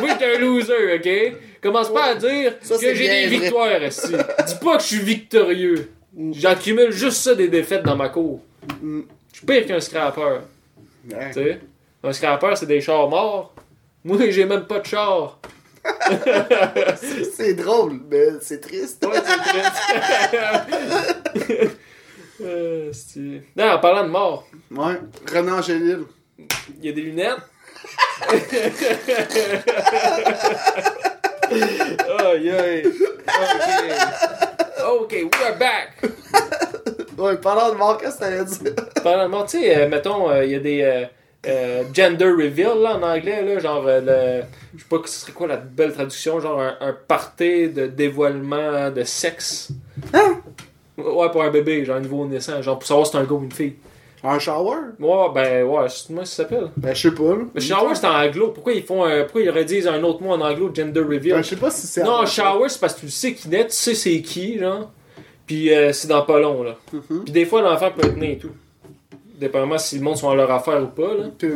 [0.00, 1.36] Moi, j'étais un loser, ok?
[1.62, 3.38] Commence pas à dire Ça, que j'ai des vrai.
[3.38, 4.12] victoires, ici.
[4.46, 5.90] Dis pas que je suis victorieux.
[6.32, 8.40] J'accumule juste ça des défaites dans ma cour.
[8.82, 9.02] Je
[9.38, 10.40] suis pire qu'un scrapper,
[11.10, 11.28] Ouais.
[11.28, 11.60] tu sais?
[12.02, 13.54] Un scrapper, c'est des chars morts.
[14.04, 15.38] Moi, j'ai même pas de char.
[17.32, 19.04] C'est drôle, mais c'est triste.
[19.06, 19.38] Ouais, c'est
[21.50, 21.76] triste.
[22.40, 22.90] Euh,
[23.56, 24.98] non, en parlant de mort, Ouais.
[25.32, 26.00] Renan Angélil.
[26.38, 27.38] Il y a des lunettes.
[32.20, 32.86] Aïe aïe.
[34.86, 35.12] Ok.
[35.12, 35.90] Ok, we're back.
[37.16, 38.74] Ouais, parlant de mort, qu'est-ce que t'allais dire?
[39.02, 41.04] Parlant de mort, tu sais, euh, mettons, euh, il y a des euh,
[41.46, 44.42] euh, gender reveal là, en anglais, là, genre, euh, le,
[44.74, 47.86] je sais pas que ce serait quoi la belle traduction, genre un, un party de
[47.86, 49.68] dévoilement de sexe.
[50.12, 50.40] Hein?
[50.96, 53.44] Ouais, pour un bébé, genre niveau naissant, genre pour savoir si c'est un gars ou
[53.44, 53.76] une fille.
[54.26, 54.76] Un shower?
[54.98, 56.68] Ouais, ben ouais, c'est moi ça s'appelle.
[56.78, 57.36] Ben, je sais pas.
[57.54, 58.48] Mais shower c'est en anglo.
[58.48, 61.36] Pourquoi ils font un, pourquoi ils redisent un autre mot en anglo, gender Ben, reveal?
[61.44, 62.02] je sais pas si c'est.
[62.02, 64.90] non, shower c'est parce que tu sais qui naît, tu sais c'est qui, genre.
[65.46, 66.76] Puis euh, c'est dans pas long, là.
[66.92, 67.24] Mhm.
[67.24, 68.52] Puis des fois l'enfant peut être né et tout.
[69.38, 71.24] Dépendamment si le monde sont à leur affaire ou pas, là.
[71.36, 71.48] Puis,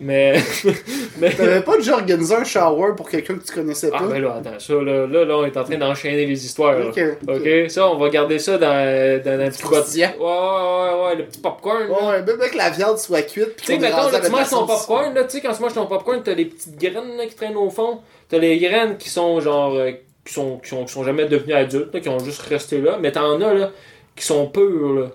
[0.00, 0.38] Mais.
[1.18, 1.30] mais...
[1.30, 3.98] T'avais pas déjà organisé un shower pour quelqu'un que tu connaissais pas?
[4.00, 6.76] Ah, ben là, attends, ça, là, là, là, on est en train d'enchaîner les histoires.
[6.86, 7.40] Ok.
[7.68, 9.70] Ça, on va garder ça dans, dans un petit pot.
[9.70, 11.88] Ouais, ouais, ouais, ouais, le petit popcorn.
[11.88, 13.56] Ouais, ouais, même que la viande soit cuite.
[13.56, 15.86] Tu sais, mettons, là, tu manges ton popcorn, là, tu sais, quand tu manges ton
[15.86, 18.00] popcorn, t'as les petites graines là, qui traînent au fond.
[18.28, 19.74] T'as les graines qui sont genre.
[19.74, 19.92] euh,
[20.26, 22.98] qui, sont, qui, sont, qui sont jamais devenues adultes, là, qui ont juste resté là.
[23.00, 23.70] Mais t'en as, là,
[24.14, 25.06] qui sont pures, là.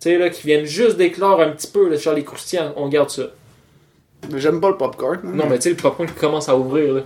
[0.00, 2.72] Tu sais, là, qui viennent juste d'éclore un petit peu, là, sur les croustillants.
[2.76, 3.24] On garde ça.
[4.30, 5.18] Mais j'aime pas le popcorn.
[5.24, 5.30] hein.
[5.34, 7.00] Non, mais tu sais, le popcorn qui commence à ouvrir, là.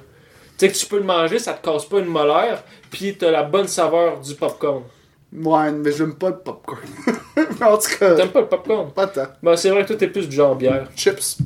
[0.59, 3.31] Tu sais que tu peux le manger, ça te casse pas une molaire, puis t'as
[3.31, 4.83] la bonne saveur du popcorn.
[5.33, 6.79] Ouais, mais j'aime pas le popcorn.
[7.63, 8.91] en tout cas, T'aimes pas le popcorn?
[8.93, 9.27] pas tant.
[9.43, 10.89] Ben, c'est vrai que toi, t'es plus du genre bière.
[10.95, 11.39] Chips.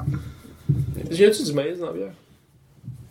[1.10, 2.10] Viens-tu du maïs dans la bière?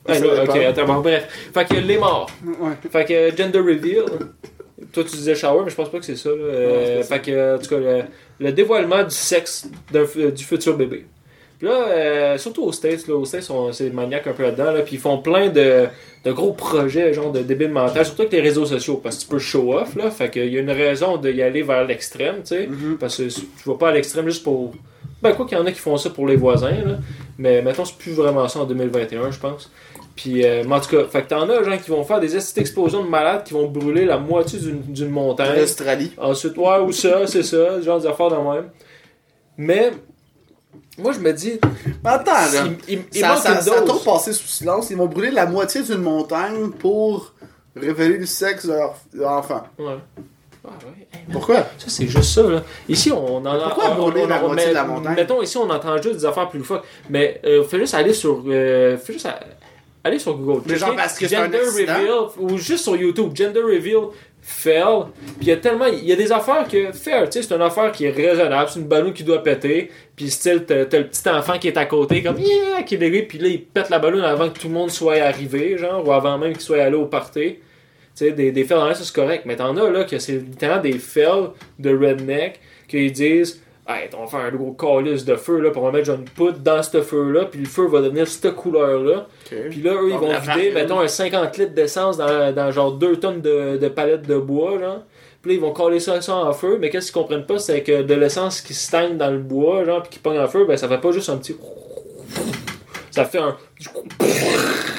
[0.09, 1.27] Ah, là, ok, attends, bon, bref.
[1.53, 2.29] Fait que les morts.
[2.45, 2.73] Ouais.
[2.89, 4.03] Fait que euh, gender reveal.
[4.93, 6.29] Toi, tu disais shower, mais je pense pas que c'est ça.
[6.29, 6.35] là.
[6.35, 8.03] Euh, fait que, euh, en tout cas, le,
[8.39, 9.67] le dévoilement du sexe
[10.05, 11.07] fu- du futur bébé.
[11.59, 14.81] Puis là, euh, surtout aux States, là, aux States, c'est maniaque un peu là-dedans, là,
[14.81, 15.85] puis ils font plein de,
[16.23, 19.27] de gros projets, genre de débile mental, surtout avec les réseaux sociaux, parce que tu
[19.27, 22.55] peux show off, là, fait qu'il y a une raison d'y aller vers l'extrême, tu
[22.55, 22.97] sais, Mhm.
[22.99, 24.73] parce que tu vas pas à l'extrême juste pour...
[25.23, 26.97] Ben, quoi qu'il y en a qui font ça pour les voisins, là,
[27.39, 29.71] mais mettons, c'est plus vraiment ça en 2021, je pense.
[30.15, 32.27] Puis, euh, mais en tout cas, fait que t'en as, gens qui vont faire des
[32.27, 35.59] petites explosions de malades qui vont brûler la moitié d'une montagne.
[35.59, 36.11] L'Australie.
[36.19, 38.69] Ensuite, ouais, ou ça, c'est ça, genre d'affaires de même.
[39.57, 39.91] Mais,
[40.97, 41.59] moi, je me dis,
[42.03, 42.67] Attends, là.
[42.87, 43.85] il, il- Ça, ça, ça a dose.
[43.85, 44.89] trop passé sous silence.
[44.89, 47.33] Ils vont brûler la moitié d'une montagne pour
[47.75, 49.63] révéler le sexe de leur, de leur enfant.
[49.77, 49.95] Ouais.
[50.65, 51.07] Ah, ouais.
[51.13, 51.55] Hey, man, Pourquoi?
[51.77, 52.61] ça, c'est juste ça, là.
[52.89, 53.57] Ici, on en a.
[53.69, 55.15] Pourquoi on- brûler on- la moitié de la montagne?
[55.15, 56.81] Mettons, ici, on entend juste des affaires plus fuck.
[57.09, 58.43] Mais, euh, fais juste aller sur.
[58.47, 59.39] Euh, fais juste à-
[60.03, 60.61] aller sur Google.
[60.67, 61.59] Mais genre parce que Gender?
[61.59, 64.09] Reveal, ou juste sur YouTube, Gender Reveal
[64.41, 65.07] Fail.
[65.25, 65.87] Puis il y a tellement.
[65.87, 66.91] Il y a des affaires que.
[66.93, 68.69] Fair, tu sais, c'est une affaire qui est raisonnable.
[68.71, 69.91] C'est une ballon qui doit péter.
[70.15, 72.97] Puis style, t'as t'as le petit enfant qui est à côté, comme yeah, qui est
[72.97, 73.25] dégueu.
[73.27, 76.11] Puis là, il pète la ballon avant que tout le monde soit arrivé, genre, ou
[76.11, 77.57] avant même qu'il soit allé au party.
[78.15, 79.43] Tu sais, des, des fails dans l'air, c'est correct.
[79.45, 84.25] Mais t'en as là que c'est littéralement des fails de redneck qu'ils disent Hey, on
[84.25, 86.57] va faire un gros calice de feu là, pour on va mettre genre, une poudre
[86.59, 89.27] dans ce feu-là, puis le feu va devenir cette couleur-là.
[89.45, 93.15] Puis là, eux, ils vont vider, mettons, un 50 litres d'essence dans, dans genre 2
[93.17, 95.03] tonnes de, de palettes de bois, genre.
[95.41, 97.81] Puis là, ils vont coller ça, ça en feu, mais qu'est-ce qu'ils comprennent pas, c'est
[97.81, 100.75] que de l'essence qui stagne dans le bois, genre, puis qui pogne en feu, ben
[100.75, 101.55] ça fait pas juste un petit.
[103.11, 103.55] Ça fait un.
[103.79, 103.99] Du coup,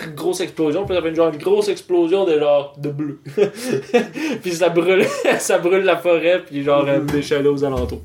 [0.07, 3.21] Une grosse explosion, puis ça fait une, genre, une grosse explosion de genre de bleu.
[4.43, 5.05] puis ça brûle,
[5.39, 8.03] ça brûle la forêt, puis genre euh, des chalets aux alentours.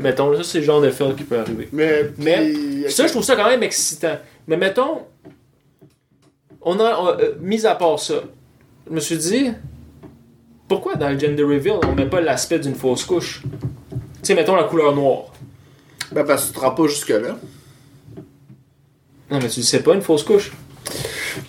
[0.00, 1.68] Mettons, là, ça c'est le genre de film qui peut arriver.
[1.72, 4.16] Mais, Mais, puis- Ça, je trouve ça quand même excitant.
[4.46, 5.02] Mais mettons,
[6.62, 8.14] on a, on- euh, mis à part ça,
[8.88, 9.50] je me suis dit,
[10.68, 13.42] pourquoi dans le gender reveal, on met pas l'aspect d'une fausse couche?
[13.42, 15.24] Tu sais, mettons la couleur noire.
[16.12, 17.36] Ben, parce que tu te rends pas jusque-là.
[19.30, 20.52] Non, mais tu le sais pas, une fausse couche.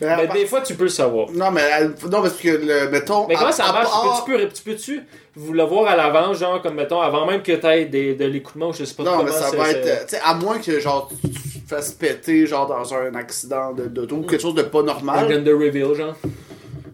[0.02, 1.30] Mais à Mais part- des fois, tu peux le savoir.
[1.32, 3.28] Non, mais euh, non, parce que, le, mettons.
[3.28, 3.90] Mais comment ça marche?
[3.90, 5.04] part- Tu peux, tu peux, tu peux-tu
[5.36, 8.26] vous le voir à l'avance, genre, comme mettons, avant même que tu aies des, de
[8.26, 9.86] l'écoutement, je sais pas Non, mais ça va être.
[9.86, 11.30] euh, Tu sais, à moins que, genre, tu
[11.68, 15.30] fasses péter, genre, dans un accident de- d'auto ou quelque chose de pas un normal.
[15.32, 16.16] gender reveal, genre.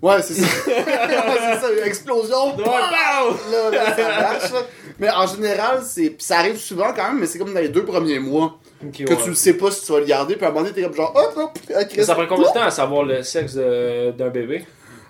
[0.01, 0.47] Ouais, c'est ça.
[0.65, 2.57] c'est ça, une explosion.
[2.57, 2.63] Ouais!
[2.65, 4.63] Là, là, ça marche.
[4.99, 6.15] Mais en général, c'est.
[6.19, 8.57] Ça arrive souvent quand même, mais c'est comme dans les deux premiers mois.
[8.91, 9.17] Que ouais.
[9.23, 10.81] tu le sais pas si tu vas le garder, puis à un moment donné, t'es
[10.81, 13.21] comme genre, hop, hop, ah, Chris, Mais ça prend combien de temps à savoir le
[13.21, 14.65] sexe d'un bébé?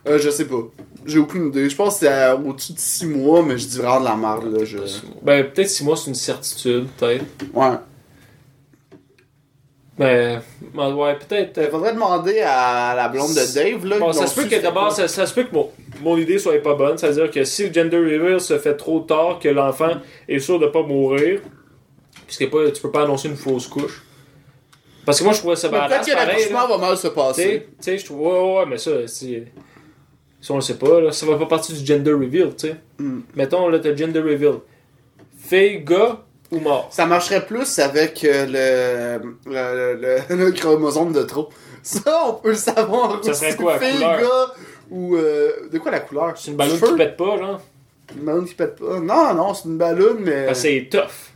[0.08, 0.64] Euh, je sais pas.
[1.06, 1.70] J'ai aucune idée.
[1.70, 4.16] Je pense que c'est à- au-dessus de 6 mois, mais je dis vraiment de la
[4.16, 4.66] merde, là.
[4.66, 4.78] Je...
[5.22, 7.24] Ben, peut-être 6 mois, c'est une certitude, peut-être.
[7.54, 7.78] Ouais.
[9.98, 10.42] Ben,
[10.74, 11.52] ben, ouais, peut-être.
[11.58, 14.00] Il euh, faudrait demander à la blonde de Dave, là.
[14.00, 15.70] Bon, ça se peut que d'abord, ça, ça se peut que mon,
[16.02, 16.98] mon idée soit pas bonne.
[16.98, 19.92] C'est-à-dire que si le gender reveal se fait trop tard, que l'enfant
[20.28, 21.42] est sûr de pas mourir,
[22.34, 24.04] puisque pas, tu peux pas annoncer une fausse couche.
[25.06, 27.68] Parce que moi, je trouvais ça badass, Peut-être que l'accouchement va mal se passer.
[27.78, 28.92] tu sais, je trouve, ouais, ouais, mais ça.
[29.08, 29.26] Ça,
[30.54, 31.12] on le sait pas, là.
[31.12, 32.76] Ça va pas partie du gender reveal, tu sais.
[33.00, 33.20] Mm.
[33.36, 34.60] Mettons, là, t'as le gender reveal.
[35.38, 36.20] Fille, gars
[36.52, 36.88] ou mort?
[36.92, 41.50] Ça marcherait plus avec euh, le, le, le, le chromosome de trop.
[41.84, 43.24] Ça, on peut le savoir.
[43.24, 44.20] Ça serait quoi, la Fille, couleur?
[44.22, 44.54] gars,
[44.90, 45.16] ou.
[45.18, 46.34] euh, de quoi la couleur?
[46.38, 47.62] C'est une ballonne qui pète pas, genre.
[48.16, 49.00] Une ballonne qui pète pas.
[49.00, 50.54] Non, non, c'est une ballonne, mais.
[50.54, 51.31] C'est tough.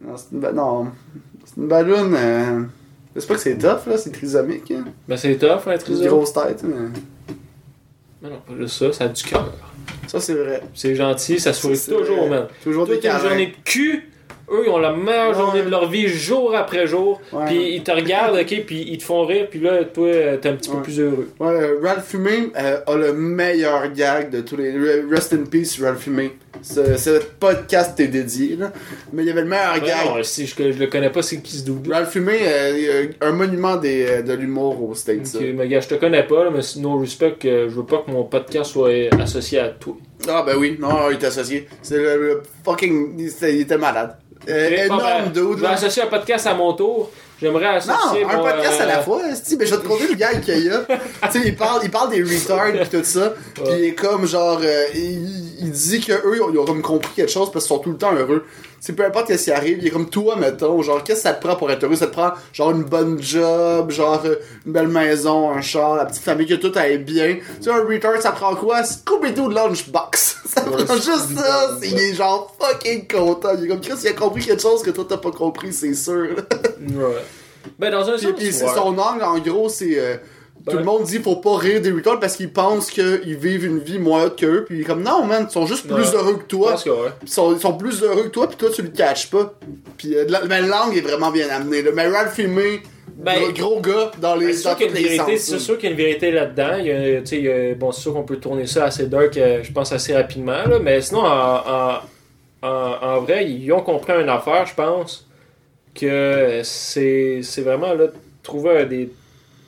[0.00, 0.88] Non, c'est une, ba- non.
[1.44, 2.14] C'est une ballonne.
[2.16, 2.62] Euh...
[3.16, 4.70] C'est pas que c'est tough, là, c'est trisomique.
[4.70, 4.84] Hein.
[5.08, 6.08] Ben, c'est tough, hein, Une trisomique.
[6.10, 6.62] grosse tête.
[6.62, 6.74] Mais...
[8.22, 9.52] Mais non, pas juste ça, ça a du cœur.
[10.06, 10.62] Ça, c'est vrai.
[10.74, 12.46] C'est gentil, ça sourit toujours, man.
[12.62, 13.28] Toujours Toute des une câlins.
[13.28, 14.10] journée de cul,
[14.50, 17.20] eux, ils ont la meilleure journée de leur vie jour après jour.
[17.46, 20.48] Puis ils te regardent, ok, puis ils te font rire, puis là, toi, euh, t'es
[20.48, 21.28] un petit peu plus heureux.
[21.38, 24.72] Ouais, euh, Ralph Fumé euh, a le meilleur gag de tous les.
[25.10, 26.32] Rest in peace, Ralph Fumé.
[26.62, 28.70] Ce, ce podcast est dédié, là.
[29.14, 29.96] Mais il y avait le meilleur Ouais, gag.
[30.16, 31.92] non, si je, je le connais pas, c'est qui ce double.
[31.92, 35.26] Ralph Fumé, euh, un monument des, euh, de l'humour aux States.
[35.26, 35.38] ça.
[35.38, 38.04] Ok, mais gars, je te connais pas, là, mais c'est no respect, je veux pas
[38.06, 39.96] que mon podcast soit associé à toi.
[40.28, 41.68] Ah, ben oui, non, il est associé.
[41.82, 43.14] C'est le, le fucking.
[43.18, 44.16] Il était, il était malade.
[44.48, 47.10] Euh, Ok, énorme dude, Je vais associer un podcast à mon tour.
[47.40, 49.86] J'aimerais Non, associer un mon, podcast à euh, la fois, esti, mais je vais te
[49.86, 50.80] conter le gag qu'il y a.
[50.80, 54.26] tu sais, il parle, il parle des retards pis tout ça, pis il est comme
[54.26, 57.76] genre, euh, il, il dit que eux, ils ont comme compris quelque chose parce qu'ils
[57.76, 58.44] sont tout le temps heureux.
[58.82, 61.34] C'est peu importe qu'est-ce qui arrive, il est comme toi, mettons, genre, qu'est-ce que ça
[61.34, 61.96] te prend pour être heureux?
[61.96, 64.22] Ça te prend, genre, une bonne job, genre,
[64.66, 67.36] une belle maison, un char, la petite famille, que tout aille bien.
[67.58, 68.82] Tu sais, un retard, ça prend quoi?
[68.82, 70.38] Scooby-Doo de Lunchbox.
[70.50, 71.70] Ça Ouais, prend juste ça.
[71.82, 73.50] Il est genre fucking content.
[73.58, 75.94] Il est comme, Chris, il a compris quelque chose que toi t'as pas compris, c'est
[75.94, 76.28] sûr.
[76.80, 77.22] Ouais.
[77.78, 78.74] Ben, dans un sens, puis c'est ouais.
[78.74, 79.98] son angle, en gros, c'est.
[79.98, 80.16] euh,
[80.68, 83.78] Tout le monde dit faut pas rire des retards parce qu'ils pensent qu'ils vivent une
[83.78, 84.64] vie moins qu'eux.
[84.66, 86.16] Puis comme non, man, ils sont juste plus Ouais.
[86.16, 86.72] heureux que toi.
[86.72, 87.10] pense que ouais.
[87.22, 89.54] Ils sont, ils sont plus heureux que toi, puis toi tu le catches pas.
[89.96, 91.82] Puis euh, la, langue est vraiment bien amenée.
[91.82, 91.90] Là.
[91.94, 92.82] Mais Ralph Filmé,
[93.16, 95.48] Ben- gros, gros gars dans les Ben, c'est sûr qu'il y a une vérité, sens.
[95.48, 97.76] c'est sûr qu'il y a une vérité là-dedans.
[97.78, 100.64] Bon, c'est sûr qu'on peut tourner ça assez dark, euh, je pense, assez rapidement.
[100.66, 102.00] Là, mais sinon, en,
[102.62, 105.26] en, vrai, ils ont compris une affaire, je pense,
[105.94, 108.06] que c'est vraiment là,
[108.42, 109.10] trouver des,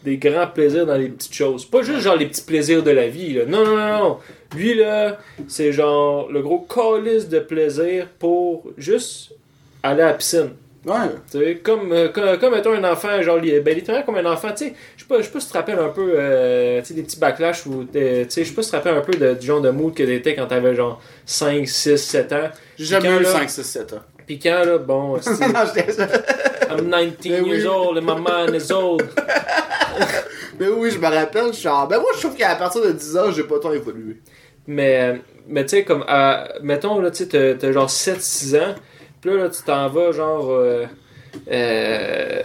[0.04, 1.64] des grands plaisirs dans les petites choses.
[1.64, 3.34] Pas juste genre les petits plaisirs de la vie.
[3.34, 3.44] Là.
[3.46, 4.18] Non, non, non, non.
[4.56, 9.32] Lui, là, c'est genre le gros calice de plaisir pour juste
[9.82, 10.50] aller à la piscine.
[10.84, 10.94] Ouais.
[11.30, 14.48] Tu sais, comme, euh, comme, comme étant un enfant, genre, ben, littéralement comme un enfant,
[14.48, 16.80] tu sais, je sais pas, je sais pas si tu te rappelles un peu, euh,
[16.80, 18.76] tu sais, des petits backlash ou, euh, tu sais, je sais pas si tu te
[18.78, 21.96] rappelles un peu de, du genre de mood que t'étais quand t'avais genre 5, 6,
[21.98, 22.48] 7 ans.
[22.76, 24.00] J'ai jamais Quand eu là- 5, 6, 7 ans.
[24.26, 29.02] Pis quand, là, bon, c'est- I'm 19 Ben years old and my mind is old.
[30.62, 31.88] mais oui, je me rappelle, je suis genre.
[31.88, 34.18] Ben moi, je trouve qu'à partir de 10 ans, j'ai pas tant évolué.
[34.68, 38.74] Mais, mais tu sais, comme, à- mettons, là, tu sais, t'as- genre 7-6 ans,
[39.20, 40.86] pis là, tu t'en vas, genre, euh,
[41.50, 42.42] euh,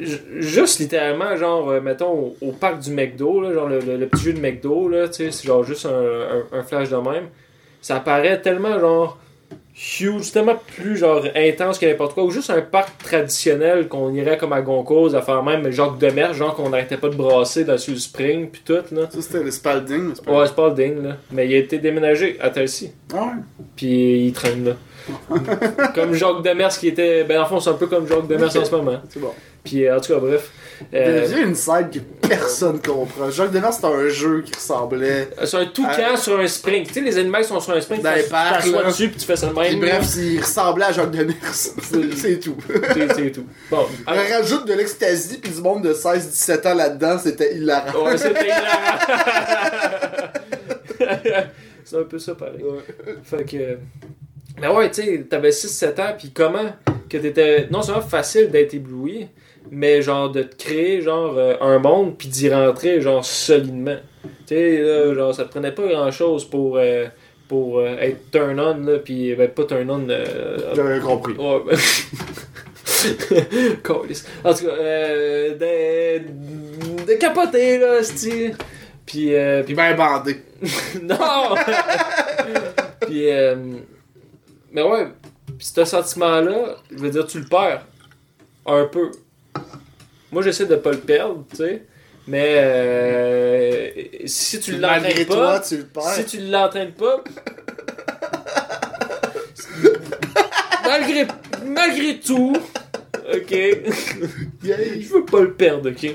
[0.00, 4.32] ju- juste littéralement, genre, euh, mettons, au, parc du McDo, là, genre le, petit jeu
[4.32, 7.28] de McDo, là, tu sais, c'est genre juste un, un- un flash de même.
[7.82, 9.18] Ça paraît tellement, genre,
[9.74, 14.36] huge, tellement plus, genre, intense que n'importe quoi, ou juste un parc traditionnel qu'on irait
[14.36, 17.72] comme à Goncourt, à faire même Jacques Demers, genre qu'on n'arrêtait pas de brasser dans
[17.72, 19.08] le spring, puis tout, là.
[19.10, 20.08] Ça, c'était le Spalding.
[20.10, 20.14] le
[20.46, 20.88] Spalding.
[20.88, 21.16] Ouais, dingue, là.
[21.32, 22.92] Mais il a été déménagé à Tennessee.
[23.12, 23.64] Ah ouais?
[23.76, 24.76] Puis il traîne là.
[25.94, 27.24] comme Jacques Demers qui était.
[27.24, 29.00] Ben, en fond, c'est un peu comme Jacques Demers en ce moment.
[29.08, 29.32] C'est bon.
[29.64, 30.50] Puis, euh, en tout cas, bref.
[30.92, 33.30] Il y Euh, a une scène que personne comprend.
[33.30, 35.28] Jacques Demers, c'était un jeu qui ressemblait.
[35.44, 36.86] c'est un toucan sur un spring.
[36.86, 39.08] Tu sais, les animaux qui sont sur un spring, Dans tu les parcs, t'assois dessus,
[39.08, 39.80] puis tu fais ça de Puis même.
[39.80, 41.34] bref, il ressemblait à Jacques Demers.
[41.52, 42.56] C'est tout.
[43.14, 43.46] C'est tout.
[43.70, 43.86] Bon.
[44.06, 48.04] On rajoute de l'ecstasy puis du monde de 16-17 ans là-dedans, c'était hilarant.
[48.06, 48.98] Ouais, c'était hilarant.
[51.84, 52.64] c'est un peu ça pareil.
[53.22, 53.78] Fait que.
[54.60, 56.72] Mais ouais, tu sais, t'avais 6-7 ans, puis comment
[57.08, 59.26] que t'étais non seulement facile d'être ébloui,
[59.70, 63.96] mais genre de te créer genre euh, un monde, puis d'y rentrer genre solidement.
[64.22, 67.06] Tu sais, là, genre ça te prenait pas grand chose pour, euh,
[67.48, 70.06] pour euh, être turn on, là, puis ben, pas turn on.
[70.74, 71.34] J'avais compris.
[71.34, 71.78] Ouais, ben...
[73.82, 74.26] Câlisse.
[74.44, 78.52] En tout cas, euh, de, de capoter, là, c'ti.
[79.06, 79.32] Puis,
[79.64, 80.42] Puis ben bandé.
[81.02, 81.54] non!
[83.00, 83.56] puis, euh,
[84.72, 85.08] mais ouais,
[85.58, 87.86] pis ce sentiment-là, je veux dire, tu le perds.
[88.66, 89.10] Un peu.
[90.32, 91.84] Moi, j'essaie de pas le perdre, tu sais.
[92.26, 93.90] Mais euh,
[94.26, 96.14] si tu Malgré l'entraînes toi, pas, tu le perds.
[96.14, 97.24] si tu l'entraînes pas,
[100.84, 101.26] malgré,
[101.64, 102.54] malgré tout,
[103.34, 103.50] ok,
[104.62, 106.14] je veux pas le perdre, ok?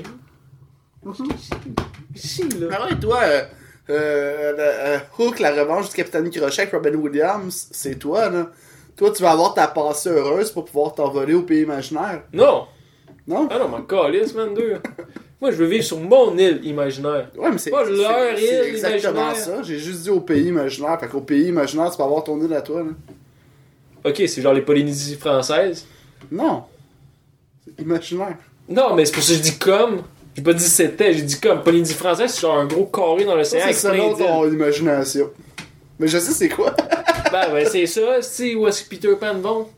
[2.14, 2.66] Si, là.
[2.72, 3.42] Ah toi, euh,
[3.90, 8.50] euh, euh, Hook, la revanche du Capitaine Crochet avec Robin Williams, c'est toi, là.
[8.96, 12.22] Toi, tu vas avoir ta passée heureuse pour pouvoir t'envoler au pays imaginaire.
[12.32, 12.66] Non!
[13.28, 13.48] Non?
[13.50, 14.74] Ah non, m'en calisse, man, deux.
[15.40, 17.28] Moi, je veux vivre sur mon île imaginaire.
[17.36, 19.36] Ouais, mais c'est Pas c'est- leur c'est île exactement imaginaire.
[19.58, 19.62] ça.
[19.62, 20.98] J'ai juste dit au pays imaginaire.
[21.00, 22.90] Fait qu'au pays imaginaire, tu peux avoir ton île à toi, là.
[24.10, 25.84] Ok, c'est genre les Polynésies françaises?
[26.30, 26.62] Non.
[27.64, 28.36] C'est imaginaire.
[28.68, 30.02] Non, mais c'est pour ça que je dis comme.
[30.36, 31.62] J'ai pas dit c'était, j'ai dit comme.
[31.62, 35.30] Polynésie française, c'est genre un gros carré dans l'océan c'est selon ton imagination.
[35.98, 36.72] Mais je sais c'est quoi.
[37.32, 39.68] Ben, ben c'est ça, c'est où est-ce que Peter Pan vont?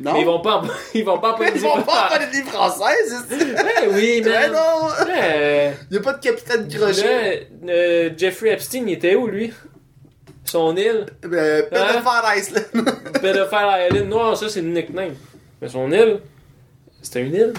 [0.00, 0.14] Non?
[0.14, 0.62] Mais ils vont pas en,
[0.94, 2.18] ils vont pas Ils vont pas en française.
[2.18, 4.88] Polynésie française, Ouais, oui, Mais non!
[5.08, 7.48] Euh, Y a pas de capitaine crochet.
[7.62, 9.52] là, euh, Jeffrey Epstein, il était où, lui?
[10.44, 11.06] Son île?
[11.26, 12.00] Euh, Hein?
[12.02, 12.64] Pedophile Island.
[13.20, 14.08] Pedophile Island.
[14.08, 15.14] Non, ça, c'est le nickname.
[15.60, 16.20] Mais son île,
[17.02, 17.52] c'était une île.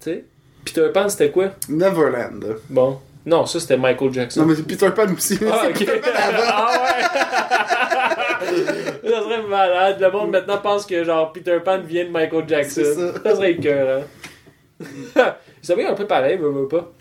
[0.00, 0.24] Tu sais?
[0.64, 1.50] Peter Pan, c'était quoi?
[1.68, 2.56] Neverland.
[2.70, 2.98] Bon.
[3.26, 4.40] Non, ça, c'était Michael Jackson.
[4.40, 5.38] Non, mais c'est Peter Pan aussi.
[5.50, 5.78] Ah, C'est ok.
[5.78, 6.42] Peter Pan avant.
[6.46, 6.82] ah
[8.42, 8.62] ouais!
[9.08, 9.96] Ça serait malade.
[10.00, 12.82] Le monde maintenant pense que genre Peter Pan vient de Michael Jackson.
[12.84, 13.22] Ça.
[13.22, 14.04] Ça serait écœurant.
[15.62, 16.92] ça va un peu pareil, veux pas?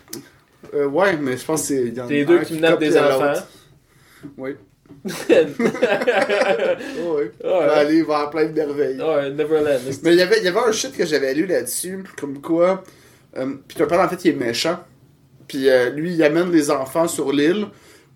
[0.73, 2.07] Euh, ouais, mais je pense que c'est.
[2.09, 3.33] Les deux qui copie des enfants.
[4.37, 4.55] Oui.
[5.05, 5.47] ouais,
[6.99, 7.25] Oh, oui.
[7.43, 8.99] Va aller vers plein de merveilles.
[9.01, 9.79] ouais, Neverland.
[10.03, 12.83] Mais il y avait- il y avait un shit que j'avais lu là-dessus, comme quoi
[13.37, 14.79] euh, Peter Pan en fait il est méchant.
[15.47, 17.67] Puis euh, lui il amène les enfants sur l'île.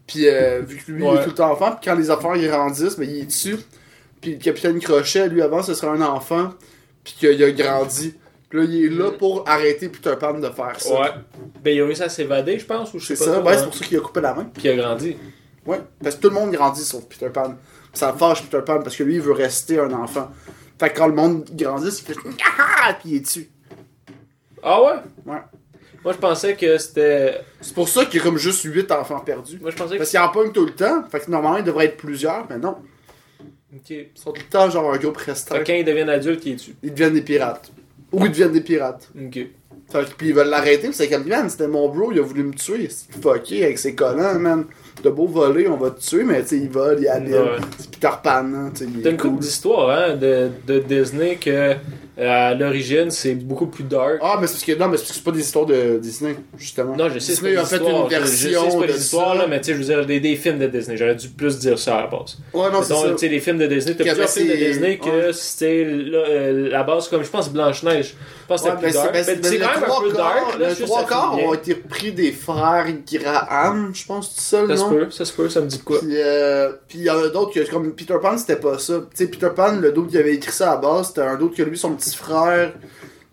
[0.08, 1.18] Puis euh, vu que lui il Ouais.
[1.20, 3.58] est tout le temps enfant, puis quand les enfants ils grandissent, ben, il est dessus.
[4.22, 6.52] Puis le capitaine Crochet, lui avant ce serait un enfant,
[7.04, 8.16] puis qu'il a grandi.
[8.50, 11.02] Puis là il est là pour arrêter Peter Pan de faire ça.
[11.02, 11.10] Ouais.
[11.64, 13.32] Ben, il a réussi à s'évader, je pense, ou je sais C'est pas.
[13.32, 14.46] ça, trop, ben, c'est pour ça qu'il a coupé la main.
[14.54, 15.16] Puis il a grandi.
[15.66, 17.56] Ouais, parce que tout le monde grandit sauf Peter Pan.
[17.92, 20.30] Puis ça fâche Peter Pan parce que lui il veut rester un enfant.
[20.80, 22.16] Fait que quand le monde grandit, il fait
[22.60, 22.94] Ah!
[23.00, 23.50] puis il est dessus.
[24.64, 24.94] Ah ouais?
[25.26, 25.40] Ouais.
[26.04, 27.42] Moi, je pensais que c'était.
[27.60, 29.60] C'est pour ça qu'il y a comme juste 8 enfants perdus.
[29.60, 31.04] Moi, je pensais que Parce qu'il en pogne tout le temps.
[31.10, 32.78] Fait que normalement, il devrait être plusieurs, mais non.
[33.76, 33.90] Ok.
[33.90, 35.60] Ils sont tout le temps genre un groupe Fait restreint.
[35.60, 36.76] que quand ils deviennent adultes, ils est dessus.
[36.84, 37.72] Ils deviennent des pirates.
[38.12, 39.10] Ou ils deviennent des pirates.
[39.16, 39.40] Ok.
[39.92, 42.44] Fait que, puis ils veulent l'arrêter, c'est comme, man, c'était mon bro, il a voulu
[42.44, 42.88] me tuer.
[43.22, 44.66] Fucké avec ses collants, man.
[45.02, 47.34] T'as beau voler, on va te tuer, mais tu sais, il vole, il habite.
[47.34, 47.58] Ouais.
[47.78, 48.92] C'est Peter Pan, hein, tu sais.
[49.02, 49.30] T'as une cool.
[49.32, 51.74] couple d'histoires hein, de, de Disney que
[52.22, 54.18] à l'origine c'est beaucoup plus dark.
[54.22, 55.98] Ah, mais c'est parce que, non, mais c'est parce que c'est pas des histoires de
[56.02, 56.96] Disney, justement.
[56.96, 58.92] non, je sais, c'est Disney a fait une je- je sais, version c'est pas de
[58.92, 60.98] des histoires, là, mais tu sais, je veux dire, des, des films de Disney.
[60.98, 62.38] J'aurais dû plus dire ça à la base.
[62.54, 63.10] Ouais, non, c'est ça.
[63.12, 66.70] tu sais, les films de Disney, t'as plusieurs films de Disney que c'était là, euh,
[66.70, 68.16] la base, comme je pense Blanche-Neige.
[68.42, 69.16] Je pense que plus dark.
[69.16, 70.60] c'est- quand même un peu dark.
[70.60, 72.88] Là, Le je trois quarts ont été pris des frères
[73.24, 76.00] Graham, je pense, tout seul, Ça se peut, ça se peut, ça me dit quoi.
[76.00, 78.96] Puis, euh, puis il y en a d'autres comme Peter Pan, c'était pas ça.
[79.16, 81.36] Tu sais, Peter Pan, le d'autre qui avait écrit ça à la base, c'était un
[81.36, 82.74] d'autre que lui, son petit frère,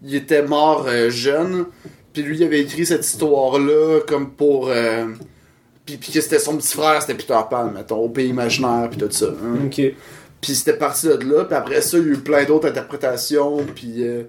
[0.02, 1.66] il était mort euh, jeune.
[2.12, 4.68] Puis lui, il avait écrit cette histoire-là comme pour.
[4.68, 5.06] euh,
[5.84, 9.10] puis, que c'était son petit frère, c'était Peter Pan, mettons, au pays imaginaire, puis tout
[9.10, 9.26] ça.
[9.26, 9.66] hein.
[9.66, 9.80] Ok.
[10.40, 13.64] Puis c'était parti de là, puis après ça, il y a eu plein d'autres interprétations,
[13.74, 14.24] puis euh,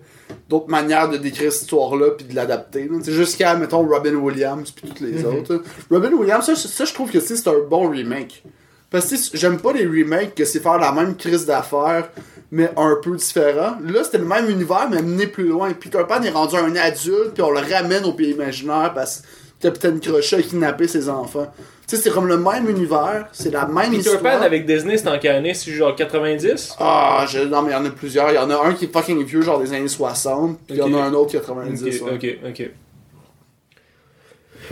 [0.49, 2.89] d'autres manières de décrire cette histoire-là, puis de l'adapter.
[3.03, 5.25] sais, Jusqu'à, mettons, Robin Williams, puis toutes les Mhm.
[5.35, 5.63] autres.
[5.89, 8.43] Robin Williams, ça, ça, je trouve que c'est un bon remake.
[8.89, 12.09] Parce que j'aime pas les remakes que c'est faire la même crise d'affaires,
[12.51, 13.75] mais un peu différent.
[13.83, 15.71] Là, c'était le même univers, mais mené plus loin.
[15.73, 19.23] Peter Pan est rendu un adulte, puis on le ramène au pays imaginaire, parce
[19.59, 21.51] Capitaine Crochet a kidnappé ses enfants.
[21.87, 24.39] Tu sais, c'est comme le même univers, c'est la même Peter histoire.
[24.39, 25.53] Pan avec Disney, c'est en quelle année?
[25.53, 27.39] C'est genre 90 Ah, je...
[27.39, 28.29] non, mais il y en a plusieurs.
[28.31, 30.77] Il y en a un qui est fucking vieux, genre des années 60, puis il
[30.77, 32.01] y en a un autre qui est 90.
[32.01, 32.39] Ok, ouais.
[32.43, 32.71] ok, ok.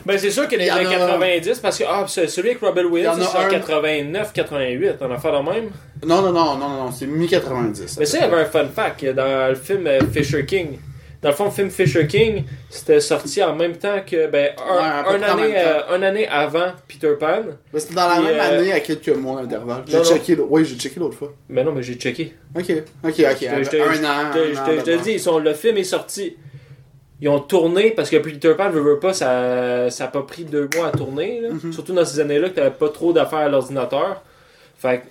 [0.05, 2.27] Ben, c'est sûr que les Il y en années a- 90, parce que ah, c'est-
[2.27, 5.31] celui avec Robin Il y Williams, en a c'est un- 89, 88, on a fait
[5.31, 5.69] le même.
[6.05, 7.97] Non, non, non, non, non, c'est mi-90.
[7.99, 10.77] Mais ça, il y avait un fun fact dans le film euh, Fisher King.
[11.21, 14.27] Dans le fond, le film Fisher King, c'était sorti en même temps que.
[14.27, 15.69] Ben, un, Ouais, à peu un près en année, même temps.
[15.91, 17.39] euh, une année avant Peter Pan.
[17.73, 19.84] Mais c'était dans la Puis, même euh, année à quelques mois d'intervalle.
[19.88, 20.05] J'ai non, non.
[20.10, 20.49] checké l'autre.
[20.51, 21.34] Oui, j'ai checké l'autre fois.
[21.49, 22.34] Mais non, mais j'ai checké.
[22.55, 23.13] Ok, ok, ok.
[23.13, 23.93] Je te- je te- un an.
[23.93, 25.01] je te- un je an te- je te d'abord.
[25.03, 26.36] dis, ils sont- le film est sorti.
[27.21, 30.43] Ils ont tourné parce que Peter Pan veut, veut pas, ça, ça a pas pris
[30.43, 31.39] deux mois à tourner.
[31.41, 31.49] là.
[31.51, 31.71] Mhm.
[31.71, 34.21] Surtout dans ces années-là que t'avais pas trop d'affaires à l'ordinateur.
[34.78, 35.04] Fait que,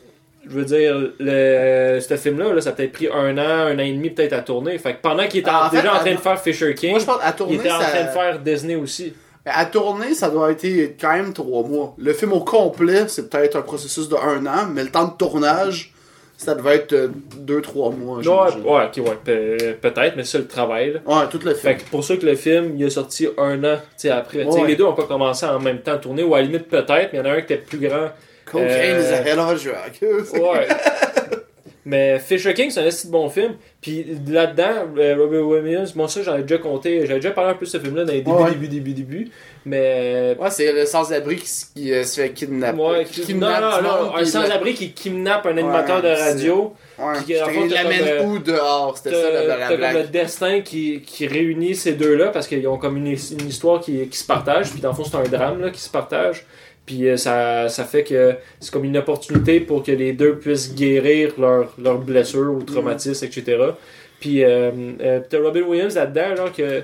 [0.46, 3.82] je veux dire, le, ce film-là, là, ça a peut-être pris un an, un an
[3.82, 4.76] et demi peut-être à tourner.
[4.76, 6.74] Fait que pendant qu'il était Ah, en fait, déjà en train à- de faire Fisher
[6.74, 7.86] King, Moi, je pense à il tourner, était en ça...
[7.86, 9.14] train de faire Disney aussi.
[9.46, 10.64] À tourner, ça doit être
[11.00, 11.94] quand même trois mois.
[11.96, 15.16] Le film au complet, c'est peut-être un processus de un an, mais le temps de
[15.16, 15.93] tournage,
[16.36, 18.18] ça devait être euh, deux, trois mois.
[18.18, 18.62] Ouais, j'imagine.
[18.62, 20.92] ouais, ok, ouais, pe- peut-être, mais c'est ça le travail.
[20.94, 21.00] là.
[21.06, 21.80] Ouais, tout le Fait film.
[21.84, 23.78] que pour ça que le film, il est sorti un an
[24.10, 24.44] après.
[24.44, 24.66] Ouais.
[24.66, 27.12] Les deux ont pas commencé en même temps à tourner, ou à la limite peut-être,
[27.12, 28.08] mais il y en a un qui était plus grand.
[28.44, 30.42] Cocaine euh, is a hell of a drug.
[30.42, 30.68] Ouais.
[31.86, 33.54] mais Fisher King, c'est un assez bon film.
[33.80, 37.54] Puis là-dedans, euh, Robert Williams, bon, ça j'en ai déjà compté, j'avais déjà parlé un
[37.54, 38.50] peu de ce film-là dans les débuts, Ouais.
[38.52, 39.30] débuts, débuts, débuts.
[39.66, 40.36] Mais.
[40.40, 42.78] Ouais, c'est le sans-abri qui, qui, euh, se fait kidnapper.
[42.80, 46.72] Ouais, qui non, kidnappe non, non, monde, un sans-abri qui kidnappe un animateur de radio.
[46.98, 47.12] le- Ouais.
[47.26, 47.34] puis,
[47.68, 48.96] t'as l'amène euh, où dehors?
[48.96, 52.96] C'était ça t'as comme le destin qui, qui réunit ces deux-là parce qu'ils ont comme
[52.98, 54.70] une, une histoire qui, qui se partage.
[54.70, 56.46] Puis dans le fond, c'est un drame là, qui se partage.
[56.86, 60.74] Puis euh, ça, ça fait que c'est comme une opportunité pour que les deux puissent
[60.74, 63.56] guérir leurs leurs blessures ou traumatismes, etc.
[64.20, 64.70] Puis euh,
[65.00, 66.82] euh, t'as Robin Williams là-dedans, genre que.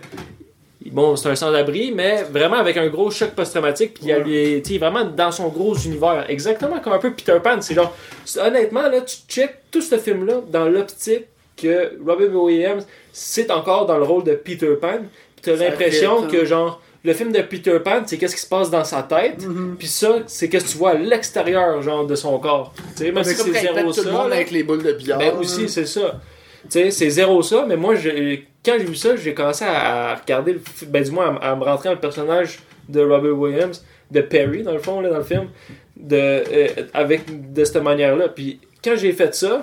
[0.87, 3.95] Bon, c'est un sans-abri, mais vraiment avec un gros choc post-traumatique.
[4.01, 6.25] Puis a- il est vraiment dans son gros univers.
[6.29, 7.61] Exactement comme un peu Peter Pan.
[7.61, 7.95] C'est genre,
[8.43, 13.99] honnêtement, là, tu check tout ce film-là dans l'optique que Robin Williams, c'est encore dans
[13.99, 15.01] le rôle de Peter Pan.
[15.37, 16.29] Puis t'as l'impression fit, hein.
[16.41, 19.47] que, genre, le film de Peter Pan, c'est qu'est-ce qui se passe dans sa tête.
[19.47, 19.77] Mhm.
[19.79, 22.75] Puis ça, c'est qu'est-ce que tu vois à l'extérieur, genre, de son corps.
[22.97, 24.11] Tu sais, même C'est si c'est zéro pète tout le ça.
[24.13, 24.37] monde là.
[24.37, 25.19] avec les boules de billard.
[25.19, 26.21] Ben aussi, c'est ça.
[26.65, 30.53] Tu sais, c'est zéro ça, mais moi, quand j'ai vu ça, j'ai commencé à, regarder,
[30.55, 32.59] le, ben du moins, à, à me rentrer dans le personnage
[32.89, 35.49] de Robert Williams, de Perry, dans le fond, là, dans le film,
[35.97, 38.29] de, euh, avec, de cette manière-là.
[38.29, 39.63] Puis quand j'ai fait ça,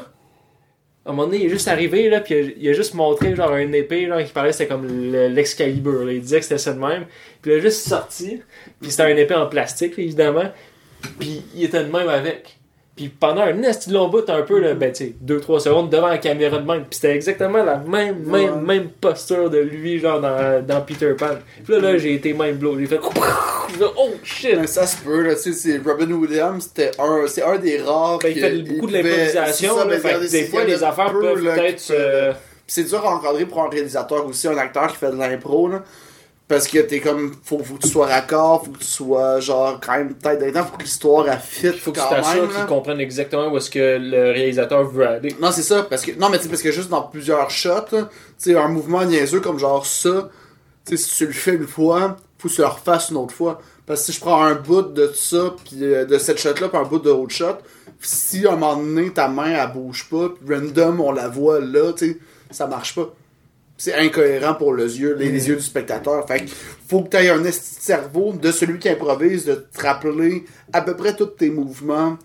[1.09, 3.73] un moment donné, il est juste arrivé, là, puis il a, juste montré, genre, une
[3.73, 6.11] épée, genre, qui parlait, c'était comme le- l'Excalibur, là.
[6.11, 7.05] Il disait que c'était ça de même.
[7.41, 8.41] Puis il a juste sorti,
[8.81, 10.51] puis c'était une épée en plastique, là, évidemment.
[11.19, 12.56] Puis il était de même avec.
[12.97, 16.07] Puis pendant un esti long bout, un peu, là, ben, tu sais, 2-3 secondes devant
[16.07, 16.81] la caméra de même.
[16.81, 18.61] Puis c'était exactement la même, même, Ouais.
[18.61, 21.35] même posture de lui, genre dans, dans Peter Pan.
[21.63, 22.77] Puis là, là j'ai été mind blow.
[22.79, 24.55] J'ai fait, oh shit!
[24.55, 27.77] Ben, ça se peut, là, tu sais, c'est Robin Williams, c'était un, c'est un des
[27.81, 28.17] rares.
[28.19, 29.75] Ben, il fait beaucoup de l'improvisation,
[30.31, 31.91] des fois, les affaires peu, peuvent peut-être.
[31.91, 32.33] euh,
[32.65, 35.83] c'est dur à encadrer pour un réalisateur aussi, un acteur qui fait de l'impro, là.
[36.47, 39.81] Parce que t'es comme, faut, faut que tu sois raccord, faut que tu sois, genre,
[39.85, 43.01] quand même tête dedans, faut que l'histoire, elle fit faut que tu t'assures qu'ils comprennent
[43.01, 45.35] exactement où est-ce que le réalisateur veut aller.
[45.41, 47.97] Non, c'est ça, parce que, non, mais tu parce que juste dans plusieurs shots, tu
[48.37, 50.29] sais, un mouvement niaiseux comme genre ça,
[50.85, 53.33] tu sais, si tu le fais une fois, faut que tu le refasses une autre
[53.33, 53.59] fois.
[53.85, 56.77] Parce que si je prends un bout de ça, puis euh, de cette shot-là, puis
[56.77, 57.57] un bout de l'autre shot,
[57.99, 61.59] si à un moment donné, ta main, elle bouge pas, puis random, on la voit
[61.59, 62.17] là, tu sais,
[62.51, 63.13] ça marche pas.
[63.77, 66.27] C'est incohérent pour les yeux, les, les yeux du spectateur.
[66.27, 66.51] Fait que
[66.87, 70.45] faut que tu aies un esti de cerveau de celui qui improvise, de te rappeler
[70.73, 72.17] à peu près tous tes mouvements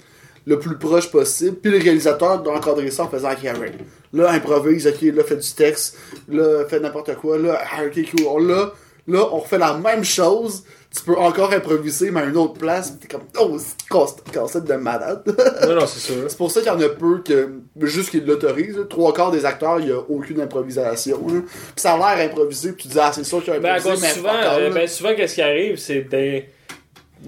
[0.46, 1.56] le plus proche possible.
[1.56, 3.72] Puis le réalisateur doit encadrer ça en faisant carré.
[4.12, 5.96] Là, improvise, ok, là, fait du texte,
[6.28, 8.48] là, fait n'importe quoi, là, ok, cool.
[8.48, 8.72] Là,
[9.08, 10.64] là, on refait la même chose.
[10.94, 12.90] Tu peux encore improviser, mais à une autre place.
[12.90, 15.22] Pis t'es comme, oh, c'est casse-tête de malade.
[15.66, 16.24] Non, non, c'est sûr.
[16.28, 17.50] c'est pour ça qu'il y en a peu que,
[17.81, 18.78] juste qu'ils l'autorisent.
[18.90, 21.18] Trois quarts des acteurs, il y a aucune improvisation.
[21.28, 21.40] là.
[21.40, 23.76] Puis ça a l'air improvisé, puis tu dis, ah, c'est sûr qu'il y a Ben,
[23.76, 26.48] improvisé, mais souvent, all, euh, ben, souvent, qu'est-ce qui arrive, c'est des.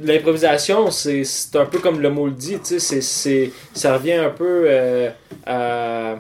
[0.03, 1.25] L'improvisation, c'est
[1.55, 5.11] un peu comme le mot le dit, tu sais, ça revient un peu euh,
[5.47, 6.17] à.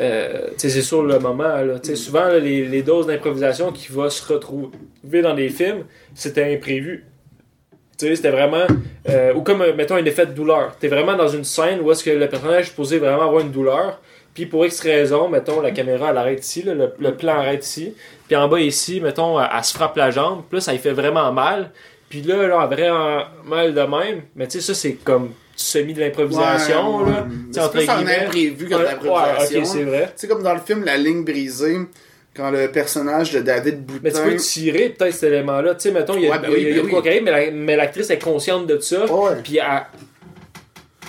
[0.00, 1.74] Euh, c'est sur le moment, là.
[1.82, 6.54] Sais, souvent, là, les, les doses d'improvisation qui vont se retrouver dans des films, c'était
[6.54, 7.04] imprévu.
[7.98, 8.66] C'était vraiment.
[9.08, 10.74] euh, ou comme, euh, mettons, un effet de douleur.
[10.80, 13.52] T'es vraiment dans une scène où est-ce que le personnage est supposé vraiment avoir une
[13.52, 14.00] douleur.
[14.34, 17.64] Puis pour X raison, mettons, la caméra, elle arrête ici, là, le, le plan arrête
[17.64, 17.94] ici.
[18.26, 20.42] Puis en bas ici, mettons, elle, elle se frappe la jambe.
[20.48, 21.70] Puis là, ça lui fait vraiment mal.
[22.08, 24.22] Puis là, là, elle a vraiment mal de même.
[24.34, 27.26] Mais tu sais, ça, c'est comme semi de l'improvisation, Ouais, là.
[27.52, 29.58] C'est plus un imprévu que de l'improvisation.
[29.58, 30.04] ouais, ok, c'est vrai.
[30.06, 31.78] Tu sais, comme dans le film La ligne brisée,
[32.34, 34.00] Quand le personnage de David Boutin.
[34.04, 35.74] Mais tu peux tirer peut-être cet élément-là.
[35.74, 36.88] Tu sais, mettons, il y a, Ouais, ben il y a- oui, y a ben
[36.90, 37.08] quoi oui.
[37.08, 39.04] arrive, mais la- mais l'actrice est consciente de ça.
[39.04, 39.32] Ouais.
[39.44, 39.82] Puis elle.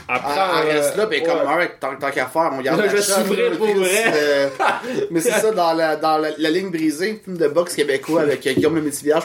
[0.05, 0.17] Prend.
[0.61, 1.25] Elle, elle reste euh, là, ben ouais.
[1.25, 3.89] comme Alright, tant, tant qu'à faire, on garde Là, la je là, pour vrai.
[4.13, 4.47] euh,
[5.11, 8.45] mais c'est ça, dans, la, dans la, la ligne brisée, film de boxe québécois avec
[8.45, 8.81] euh, Guillaume Ou et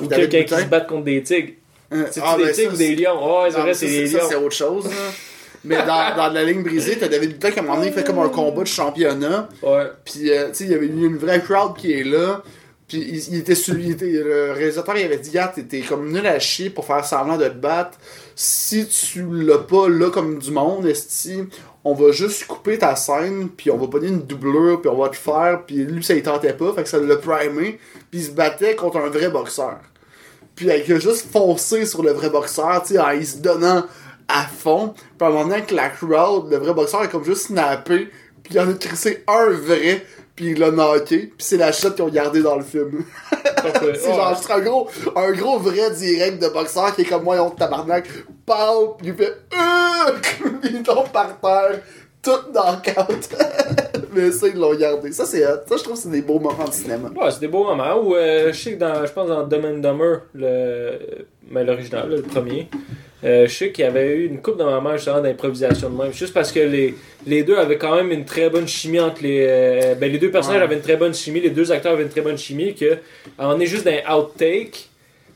[0.07, 0.59] David quelqu'un qui Boutin.
[0.65, 1.53] se bat contre des tigres.
[1.91, 3.19] C'est ah, des ben, tigres ça, ou des lions?
[3.21, 4.25] Oh, c'est vrai, des ça, lions.
[4.29, 4.85] c'est autre chose.
[4.85, 4.91] là.
[5.65, 7.93] Mais dans, dans la ligne brisée, t'as David Boutin qui à un moment donné il
[7.93, 9.49] fait comme un combat de championnat.
[9.63, 9.91] Ouais.
[10.05, 12.43] Puis, euh, tu sais, il y avait une, une vraie crowd qui est là.
[12.87, 16.13] Puis, il, il était sur il était, le réalisateur, il avait dit, gars, t'es comme
[16.13, 17.99] nul à chier pour faire semblant de te battre.
[18.35, 21.41] Si tu l'as pas là comme du monde, esti,
[21.85, 25.09] on va juste couper ta scène, puis on va pogner une doublure, puis on va
[25.09, 25.65] te faire.
[25.67, 27.79] Puis lui, ça il tentait pas, fait que ça l'a primé.
[28.11, 29.81] Puis il se battait contre un vrai boxeur.
[30.59, 33.85] Puis il a juste foncé sur le vrai boxeur, tu sais, en se donnant
[34.27, 34.93] à fond.
[34.93, 38.11] Puis à un moment donné, avec la crowd, le vrai boxeur est comme juste snappé.
[38.43, 40.05] Puis il en a crissé un vrai,
[40.35, 41.19] puis il l'a knocké.
[41.29, 43.05] Puis c'est la shot qu'ils ont gardé dans le film.
[44.03, 47.41] c'est genre juste un gros, un gros vrai direct de boxeur qui est comme moi,
[47.41, 48.09] on tabarnak.
[48.45, 48.97] Pow!
[48.99, 51.83] Puis il fait euh, Il tombe par terre.
[52.21, 53.15] Tout dans le cadre.
[54.15, 55.13] Mais ça, ils l'ont gardé.
[55.13, 55.43] Ça, c'est.
[55.43, 57.09] Ça, je trouve que c'est des beaux moments de cinéma.
[57.15, 57.97] Ouais, c'est des beaux moments.
[58.03, 60.93] Ou euh, je sais que dans, je pense dans Dumb and Dumber, le,
[61.51, 62.69] mais l'original, là, le premier,
[63.25, 66.13] euh, je sais qu'il y avait eu une coupe de moments justement d'improvisation de même.
[66.13, 66.95] Juste parce que les,
[67.27, 69.45] les deux avaient quand même une très bonne chimie entre les.
[69.49, 70.65] euh, ben, les deux personnages Ouais.
[70.65, 72.75] avaient une très bonne chimie, les deux acteurs avaient une très bonne chimie.
[72.75, 72.99] Que,
[73.39, 74.89] on est juste dans un outtake,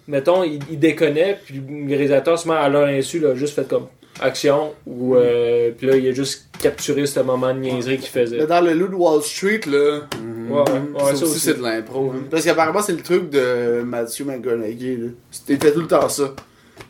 [0.08, 3.86] mettons, ils, ils déconnaient, puis le réalisateur, sûrement à leur insu, là, juste fait comme
[4.22, 5.16] action, ou.
[5.16, 8.38] euh, puis là, il a juste capturé ce moment de niaiserie qu'il faisait.
[8.38, 10.00] Mais dans le Loup de Wall Street, là.
[10.48, 10.64] Ouais, ouais,
[11.00, 11.38] ça, ça aussi, aussi.
[11.40, 12.12] c'est de l'impro.
[12.14, 12.24] hein.
[12.30, 14.96] Parce qu'apparemment, c'est le truc de Matthew McConaughey.
[14.96, 15.08] là.
[15.30, 16.34] C'était tout le temps ça.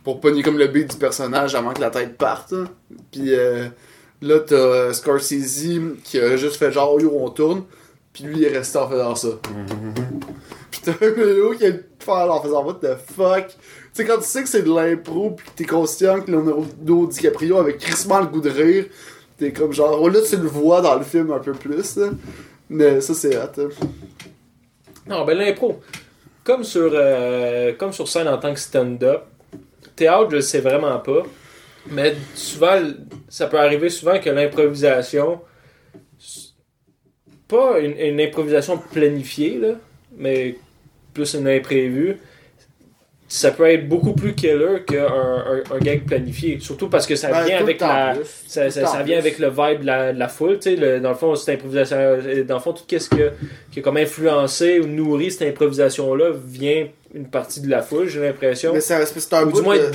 [0.04, 2.52] Pour pogner comme le beat du personnage avant que la tête parte.
[2.52, 2.64] hein.
[3.10, 3.66] Puis euh,
[4.20, 5.68] là, t'as euh, Scorsese
[6.04, 7.64] qui a juste fait genre, yo, on tourne.
[8.12, 9.28] Puis lui, il est resté en faisant ça.
[10.70, 13.46] Puis t'as un Léo qui a le faire en faisant what the fuck.
[13.94, 17.06] Tu sais, quand tu sais que c'est de l'impro, puis que t'es conscient que Leonardo
[17.08, 18.86] DiCaprio avait crissement le goût de rire,
[19.36, 21.98] t'es comme genre, oh là, tu le vois dans le film un peu plus.
[22.70, 23.50] Mais ça, c'est hot.
[23.58, 23.68] hein.
[25.06, 25.80] Non, ben l'impro.
[26.42, 29.24] Comme sur, euh, comme sur scène en tant que stand-up,
[29.94, 31.22] théâtre, je le sais vraiment pas.
[31.90, 32.80] Mais souvent,
[33.28, 35.40] ça peut arriver souvent que l'improvisation,
[37.46, 39.74] pas une, une improvisation planifiée, là,
[40.16, 40.56] mais
[41.12, 42.16] plus une imprévue,
[43.34, 46.58] ça peut être beaucoup plus killer qu'un un, un gag planifié.
[46.60, 48.14] Surtout parce que ça Ben, vient avec la,
[48.46, 51.08] ça, ça, vient avec le vibe de la, de la foule, tu sais, le- dans
[51.08, 53.30] le fond, cette improvisation, euh, dans le fond, tout ce qui a,
[53.70, 58.20] qui a comme influencé ou nourri cette improvisation-là vient une partie de la foule, j'ai
[58.20, 58.74] l'impression.
[58.74, 59.88] Mais c'est c'est un Ou bout du moins de,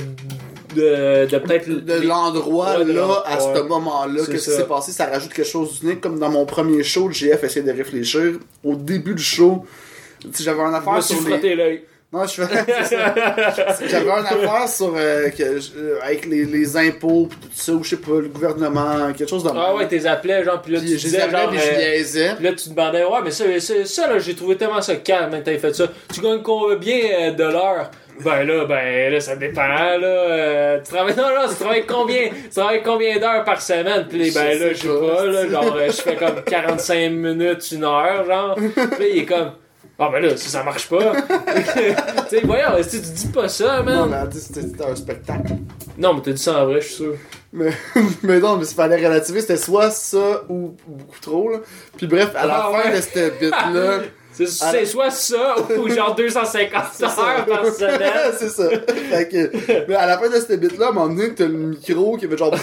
[0.74, 1.68] de, de peut-être...
[1.68, 5.78] de l'endroit là, à ce moment-là, C'est qu'est-ce qui s'est passé, ça rajoute quelque chose
[5.78, 6.00] d'unique.
[6.00, 8.32] Comme dans mon premier show, le GF essayait de réfléchir.
[8.64, 9.64] Au début du show,
[10.40, 11.30] j'avais un affaire sur les...
[11.30, 11.84] frotté l'œil.
[12.10, 12.48] Non, je fais...
[13.88, 14.94] J'avais un affaire sur...
[14.96, 18.28] euh, que je- euh, avec les, les impôts, tout ça, ou je sais pas, le
[18.28, 21.38] gouvernement, quelque chose de Ah ouais, t'es appelé, genre, puis là, tu Puis disais, appelais,
[21.38, 21.50] genre...
[21.50, 22.34] puis je euh, niaisais.
[22.36, 24.96] Puis là, tu te demandais, ouais, mais ça, ça, ça, là, j'ai trouvé tellement ça
[24.96, 25.84] calme, t'avais fait ça.
[26.14, 27.90] Tu gagnes combien euh, de l'heure?
[28.24, 30.02] Ben là, ben là, ça dépend, là.
[30.02, 34.06] euh, tu travailles, non, non, tu travailles combien, tu travailles combien d'heures par semaine?
[34.08, 38.24] Puis ben là, je sais pas, là, genre, je fais comme 45 minutes, une heure,
[38.26, 38.54] genre.
[38.56, 39.52] Puis là, il est comme,
[39.98, 41.12] ah ben là, ça, ça marche pas.
[42.28, 44.08] tu sais, voyons, tu dis pas ça, Non, man?
[44.10, 45.54] mais elle dit, c'était un spectacle.
[45.98, 47.14] Non, mais t'as dit ça en vrai, je suis sûr.
[47.52, 47.70] Mais,
[48.22, 51.58] mais non, mais s'il fallait relativiser, c'était soit ça ou beaucoup trop, là.
[51.96, 52.96] Puis bref, à la Ah, fin ouais.
[52.96, 54.00] de cette bit-là...
[54.30, 57.20] C'est Ah, c'est soit ça ou genre 250 C'est ça.
[57.38, 58.32] heures par semaine.
[58.38, 58.68] c'est ça.
[59.10, 61.54] Fait que, mais à la fin de cette bit-là, à un moment donné, t'as le
[61.54, 62.54] micro qui fait genre.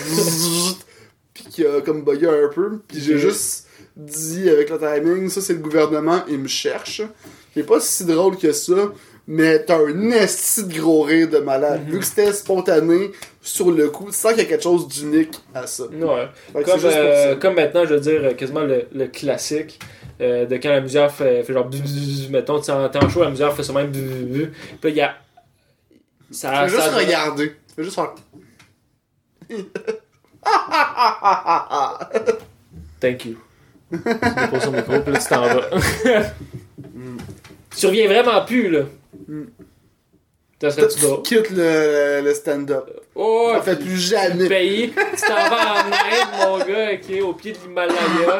[1.33, 2.79] Pis qui a comme bugué un peu.
[2.87, 7.01] Puis j'ai juste dit avec le timing, ça c'est le gouvernement, il me cherche.
[7.53, 8.91] Qui est pas si drôle que ça.
[9.27, 11.81] Mais t'as un esti de gros rire de malade.
[11.85, 11.91] Mhm.
[11.93, 15.33] Vu que c'était spontané, sur le coup, tu sens qu'il y a quelque chose d'unique
[15.53, 15.85] à ça.
[15.85, 16.27] Ouais.
[16.53, 19.79] Comme, c'est euh, comme maintenant, je veux dire, euh, quasiment le, le classique
[20.21, 21.67] euh, de quand la musique fait, fait genre.
[22.29, 23.91] Mettons, tu en- t'es en show, la musique fait ça même.
[23.91, 24.03] Puis
[24.83, 25.15] là, il y a.
[26.29, 27.55] Ça, fais juste ça- regarder.
[27.75, 28.13] Fais juste faire.
[33.01, 33.37] Thank you.
[33.91, 35.69] Tu déposes son micro, puis là, tu t'en vas.
[37.77, 38.81] tu reviens vraiment plus, là.
[39.27, 39.43] Mm.
[40.61, 40.87] Ça?
[40.87, 42.89] Tu quittes le, le stand-up.
[43.13, 44.47] Oh, Ça fait plus jamais.
[44.47, 44.91] pays.
[44.91, 48.39] Tu t'en vas en Inde, mon gars, ok, au pied de l'Himalaya.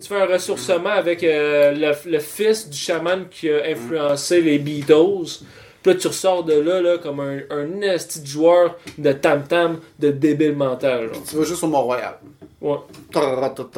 [0.00, 4.58] Tu fais un ressourcement avec euh, le, le fils du chaman qui a influencé les
[4.58, 5.42] Beatles.
[5.84, 9.78] Puis là, tu ressors de là, là comme un, un esti de joueur de tam-tam
[9.98, 11.12] de débile mental.
[11.12, 11.22] Genre.
[11.28, 12.18] Tu vas juste au Mont-Royal.
[12.62, 12.78] Ouais.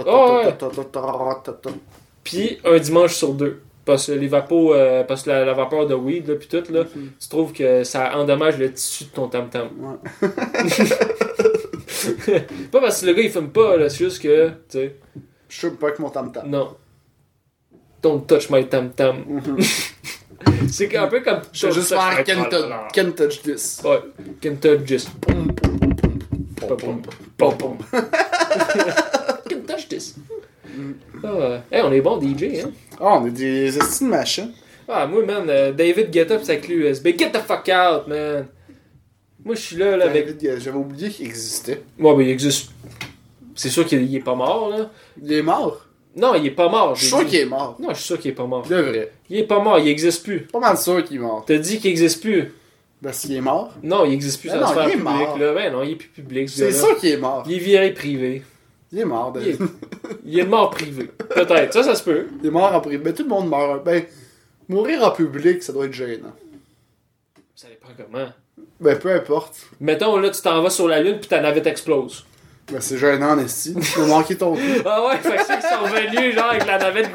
[0.07, 0.42] Oh
[2.22, 3.61] Puis un dimanche sur deux.
[3.84, 6.62] parce que les vapos, euh, parce que la, la vapeur de weed, là, puis tout,
[6.72, 7.11] là, Mhm.
[7.20, 9.68] tu trouves que ça endommage le tissu de ton tam-tam.
[9.80, 10.28] Ouais.
[12.72, 14.96] pas parce que le gars il fume pas, là, c'est juste que, tu sais,
[15.48, 16.48] Je suis pas avec mon tam-tam.
[16.48, 16.76] non.
[18.02, 19.24] Don't touch my tam-tam.
[20.68, 21.40] c'est un peu comme.
[21.52, 22.50] Je vais juste faire my can, tam-tam.
[22.50, 23.80] touch- can touch this.
[23.84, 24.00] Ouais,
[24.42, 25.10] can touch just.
[25.20, 25.52] Pom,
[26.56, 27.02] pom, pom,
[27.36, 27.76] pom, pom.
[29.50, 30.14] Can touch this.
[31.24, 32.70] Ah, hey, on est bon DJ, hein?
[33.00, 34.48] Ah, on est des estimes de machin.
[34.88, 37.08] Ah, moi, man, euh, David get up sa clé USB.
[37.18, 38.46] Get the fuck out, man!
[39.44, 40.36] Moi, je suis là, là, avec.
[40.38, 41.82] David, J'avais oublié qu'il existait.
[41.98, 42.70] Ouais, ben, il existe.
[43.54, 44.90] C'est sûr qu'il il est pas mort, là.
[45.22, 45.86] Il est mort?
[46.16, 46.94] Non, il est pas mort.
[46.94, 47.76] Je suis sûr qu'il est mort.
[47.78, 48.66] Non, je suis sûr qu'il est pas mort.
[48.66, 49.12] De vrai.
[49.28, 50.40] Il est pas mort, il existe plus.
[50.40, 51.44] Pas mal sûr qu'il est mort.
[51.46, 52.52] T'as dit qu'il existe plus.
[53.02, 53.72] Parce qu'il est mort?
[53.82, 55.38] Non, il existe plus Mais dans la non, sphère il est publique, mort.
[55.38, 55.52] là.
[55.52, 56.78] Ben non, il est plus public, ce C'est gars-là.
[56.78, 57.44] sûr qu'il est mort.
[57.46, 58.42] Il est viré privé.
[58.92, 59.58] Il est mort, Il est,
[60.24, 61.10] il est mort privé.
[61.34, 62.26] Peut-être, ça, ça se peut.
[62.42, 62.98] Il est mort en privé.
[62.98, 63.84] Ben, tout le monde meurt.
[63.84, 64.04] Ben,
[64.68, 66.32] mourir en public, ça doit être gênant.
[67.54, 68.28] Ça dépend comment.
[68.80, 69.56] Ben, peu importe.
[69.80, 72.24] Mettons, là, tu t'en vas sur la Lune puis ta navette explose.
[72.72, 73.74] Ben, c'est gênant en esti.
[73.74, 74.60] Tu m'as manqué ton coup.
[74.84, 77.10] Ah ouais, fait que ceux qui sont venus, genre, avec la navette.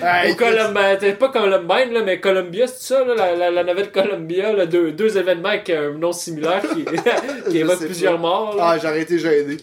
[0.00, 3.64] Hey, Au Columbine, t'es pas Columbine, là, mais Columbia, c'est ça, là, la, la, la
[3.64, 6.84] navette Columbia, là, deux, deux événements avec un nom similaire qui,
[7.50, 8.18] qui évoque plusieurs pas.
[8.20, 8.54] morts.
[8.56, 8.62] là.
[8.70, 9.56] Ah, j'aurais été gêné.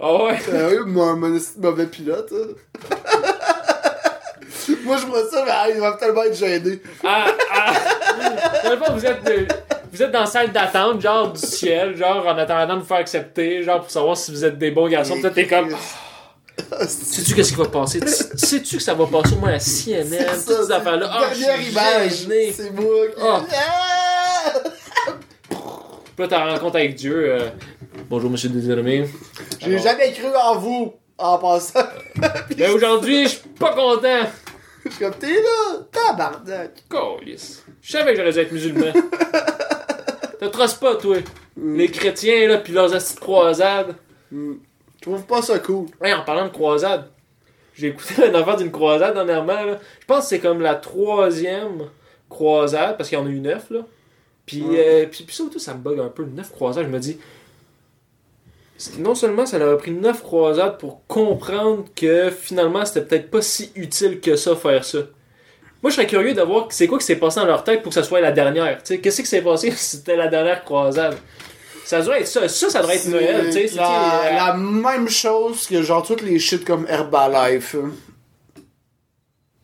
[0.00, 0.38] Ah ouais.
[0.40, 2.32] Sérieux, moi, mon mauvais pilote.
[2.32, 2.88] hein.
[4.84, 6.82] moi, je vois ça, mais ah, il va tellement être gêné.
[7.04, 7.72] Ah, ah.
[8.64, 9.46] Dans le fond, vous êtes, de-
[9.92, 12.98] vous êtes dans la salle d'attente, genre du ciel, genre en attendant de vous faire
[12.98, 15.20] accepter, genre pour savoir si vous êtes des bons garçons.
[15.20, 15.74] Toi, t'es comme.
[16.86, 18.00] Sais-tu qu'est-ce qui va passer?
[18.00, 18.06] Tu-
[18.38, 20.24] Sais-tu que ça va passer au moins à CNN?
[20.46, 21.08] Toutes ces affaires-là?
[21.10, 22.26] Ah, image.
[22.54, 23.20] C'est moi qui.
[23.22, 23.42] Ah.
[23.52, 24.52] Ah!
[25.48, 25.58] Puis
[26.18, 27.14] là, t'as rencontre avec Dieu.
[27.32, 27.48] euh,
[28.10, 29.06] Bonjour, monsieur Désolé.
[29.60, 31.80] J'ai jamais cru en vous en passant.
[32.58, 34.26] Mais aujourd'hui, je suis pas content.
[34.84, 36.72] Je suis comme, t'es là, tabarnak.
[36.90, 37.64] Câlisse.
[37.80, 38.92] Je savais que j'aurais dû être musulman.
[40.40, 41.18] Te trosse pas, toi.
[41.62, 43.94] Les chrétiens, là, pis leurs astuces de croisade.
[44.32, 44.56] Je
[45.02, 45.88] trouve pas ça cool.
[46.02, 47.10] Hey, en parlant de croisade,
[47.74, 49.64] j'ai écouté une affaire d'une croisade dernièrement.
[49.64, 49.78] Là.
[50.00, 51.90] Je pense que c'est comme la troisième
[52.30, 53.68] croisade, parce qu'il y en a eu neuf.
[53.68, 53.80] Là.
[54.46, 56.24] Puis, euh, puis, puis surtout, ça me bug un peu.
[56.24, 57.18] Neuf croisades, je me dis.
[58.98, 63.42] Non seulement ça leur a pris neuf croisades pour comprendre que finalement c'était peut-être pas
[63.42, 65.00] si utile que ça faire ça.
[65.82, 67.90] Moi je serais curieux de voir c'est quoi qui s'est passé dans leur tête pour
[67.90, 68.82] que ça soit la dernière.
[68.82, 71.16] Qu'est-ce qui s'est passé si c'était la dernière croisade?
[71.84, 72.46] Ça devrait être ça.
[72.48, 73.46] Ça, ça devrait être Noël.
[73.46, 73.66] tu sais.
[73.68, 73.84] C'est, la,
[74.26, 77.74] euh, la même chose que genre toutes les shit comme Herbalife.
[77.74, 77.90] hein.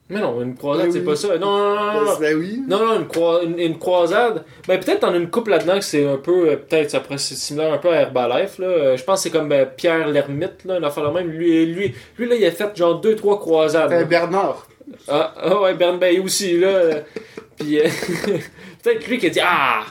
[0.09, 1.05] Mais non, une croisade, Ben c'est oui.
[1.05, 1.37] pas ça.
[1.37, 2.19] Non, non, non, non, non.
[2.21, 2.62] Ben oui.
[2.69, 4.45] Non, non, une, croi- une, une croisade.
[4.69, 6.49] Ben, peut-être t'en as une couple là-dedans que c'est un peu.
[6.51, 8.59] euh, peut-être ça pourrait c'est similaire un peu à Herbalife.
[8.59, 8.67] Là.
[8.69, 11.29] Euh, Je pense que c'est comme euh, Pierre l'ermite, là, une affaire la même.
[11.29, 13.91] Lui, lui, lui, là, il a fait genre deux, trois croisades.
[13.91, 14.05] Ben.
[14.05, 14.69] Bernard.
[15.09, 16.69] Ah, ah ouais, Bern Bay aussi, là.
[16.69, 17.01] euh,
[17.59, 17.89] Puis, euh,
[18.83, 19.85] peut-être lui qui a dit Ah,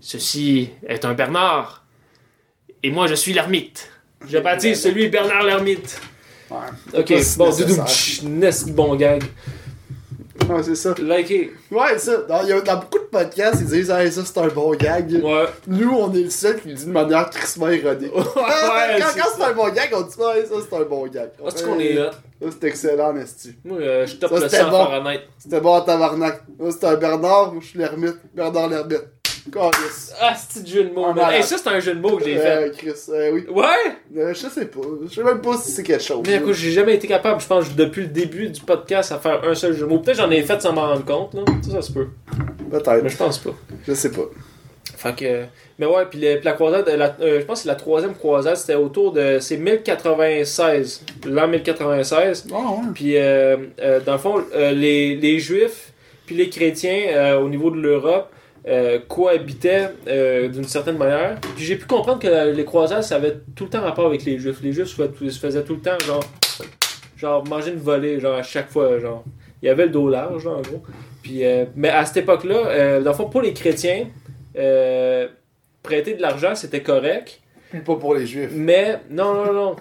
[0.00, 1.84] ceci est un Bernard.
[2.82, 3.90] Et moi, je suis l'ermite.
[4.26, 6.00] Je baptise celui Bernard l'ermite.
[6.50, 6.58] Ouais.
[6.92, 7.66] Ok, bon, nécessaire.
[7.66, 9.22] doudou, tch, nest bon gag.
[10.48, 10.94] Ouais, c'est ça.
[11.00, 11.52] Likez.
[11.70, 12.16] Ouais, ça.
[12.28, 14.72] Dans, il y a- dans beaucoup de podcasts, ils disent, hey, ça c'est un bon
[14.74, 15.10] gag.
[15.22, 15.44] Ouais.
[15.66, 18.14] Nous, on est le seul qui le dit de manière crissement ironique.
[18.16, 21.06] ouais, quand c'est quand c'est un bon gag, on dit, ouais, ça c'est un bon
[21.06, 21.30] gag.
[21.44, 22.10] Ah, c'est qu'on est là.
[22.42, 23.54] Ça c'est excellent, Nesty.
[23.64, 24.86] Moi, euh, je top Ça, le c'était 100 bon.
[25.38, 26.42] C'était bon en tabarnak.
[26.58, 28.16] Moi, c'était un Bernard, moi je suis l'ermite?
[28.34, 29.02] Bernard l'ermite.
[30.20, 31.06] Ah, c'est un jeu de mots.
[31.30, 32.68] Hey, ça, c'est un jeu de mots que j'ai fait.
[32.68, 33.44] Euh, Chris, euh, oui.
[33.50, 33.66] Ouais!
[34.16, 34.80] Euh, je sais pas.
[35.08, 36.22] Je sais même pas si c'est quelque chose.
[36.26, 39.44] Mais écoute, j'ai jamais été capable, je pense, depuis le début du podcast, à faire
[39.44, 39.98] un seul jeu de mots.
[39.98, 41.42] Peut-être j'en ai fait sans m'en rendre compte, là.
[41.62, 42.08] Ça, ça se peut.
[42.70, 43.08] Mais Peut-être.
[43.08, 43.50] je pense pas.
[43.86, 44.22] Je sais pas.
[44.96, 45.44] Fait que.
[45.78, 49.12] Mais ouais, puis la croisade, la- euh, je pense que la troisième croisade, c'était autour
[49.12, 49.38] de.
[49.40, 51.02] C'est 1096.
[51.26, 52.46] L'an 1096.
[52.52, 52.76] Ah ouais.
[52.94, 55.92] Puis, euh, euh, dans le fond, les, les Juifs
[56.26, 58.30] puis les chrétiens au niveau de l'Europe
[58.66, 61.38] euh, cohabitaient euh, d'une certaine manière.
[61.56, 64.38] Puis j'ai pu comprendre que les croisades, ça avait tout le temps rapport avec les
[64.38, 64.62] Juifs.
[64.62, 66.24] Les Juifs se faisaient- tout le temps, genre,
[67.16, 69.24] genre manger une volée, genre, à chaque fois, genre.
[69.62, 70.82] Il y avait le dos large, genre, en gros.
[71.22, 74.06] Puis, euh, mais à cette époque-là, euh, dans le fond, pour les chrétiens,
[74.58, 75.28] euh,
[75.82, 77.40] prêter de l'argent, c'était correct.
[77.70, 78.50] Puis pas pour les juifs.
[78.54, 79.76] Mais, non, non, non.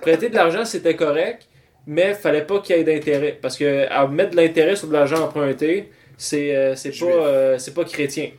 [0.00, 1.48] Prêter de l'argent, c'était correct,
[1.86, 3.38] mais fallait pas qu'il y ait d'intérêt.
[3.40, 5.90] Parce que à mettre de l'intérêt sur de l'argent emprunté,
[6.20, 8.30] c'est euh, c'est pas, euh, c'est pas chrétien.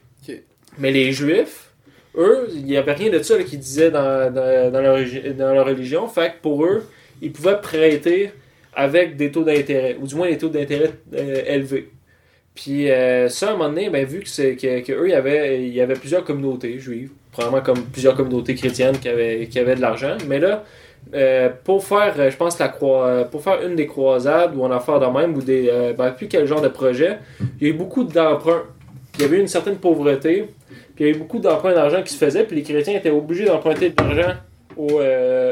[0.77, 1.71] Mais les juifs,
[2.15, 4.99] eux, il n'y avait rien de ça là, qu'ils disaient dans, dans, dans leur,
[5.35, 6.07] dans leur religion.
[6.07, 6.87] Fait que pour eux,
[7.21, 8.31] ils pouvaient prêter
[8.73, 11.89] avec des taux d'intérêt, ou du moins des taux d'intérêt euh, élevés.
[12.53, 15.11] Puis euh, ça, à un moment donné, ben, vu que, c'est, que, que eux, il
[15.11, 19.47] y avait, il y avait plusieurs communautés juives, probablement comme plusieurs communautés chrétiennes qui avaient,
[19.47, 20.63] qui avaient de l'argent, mais là,
[21.13, 24.71] euh, pour faire, euh, je pense, la euh, pour faire une des croisades ou en
[24.71, 27.19] affaire de même, ou des, ben, plus quel genre de projet,
[27.59, 28.63] il y a eu beaucoup d'emprunts.
[29.15, 30.47] Il y avait eu une certaine pauvreté,
[30.95, 33.09] puis il y a eu beaucoup d'emprunts d'argent qui se faisaient, puis les chrétiens étaient
[33.09, 34.33] obligés d'emprunter de l'argent
[34.77, 35.01] aux,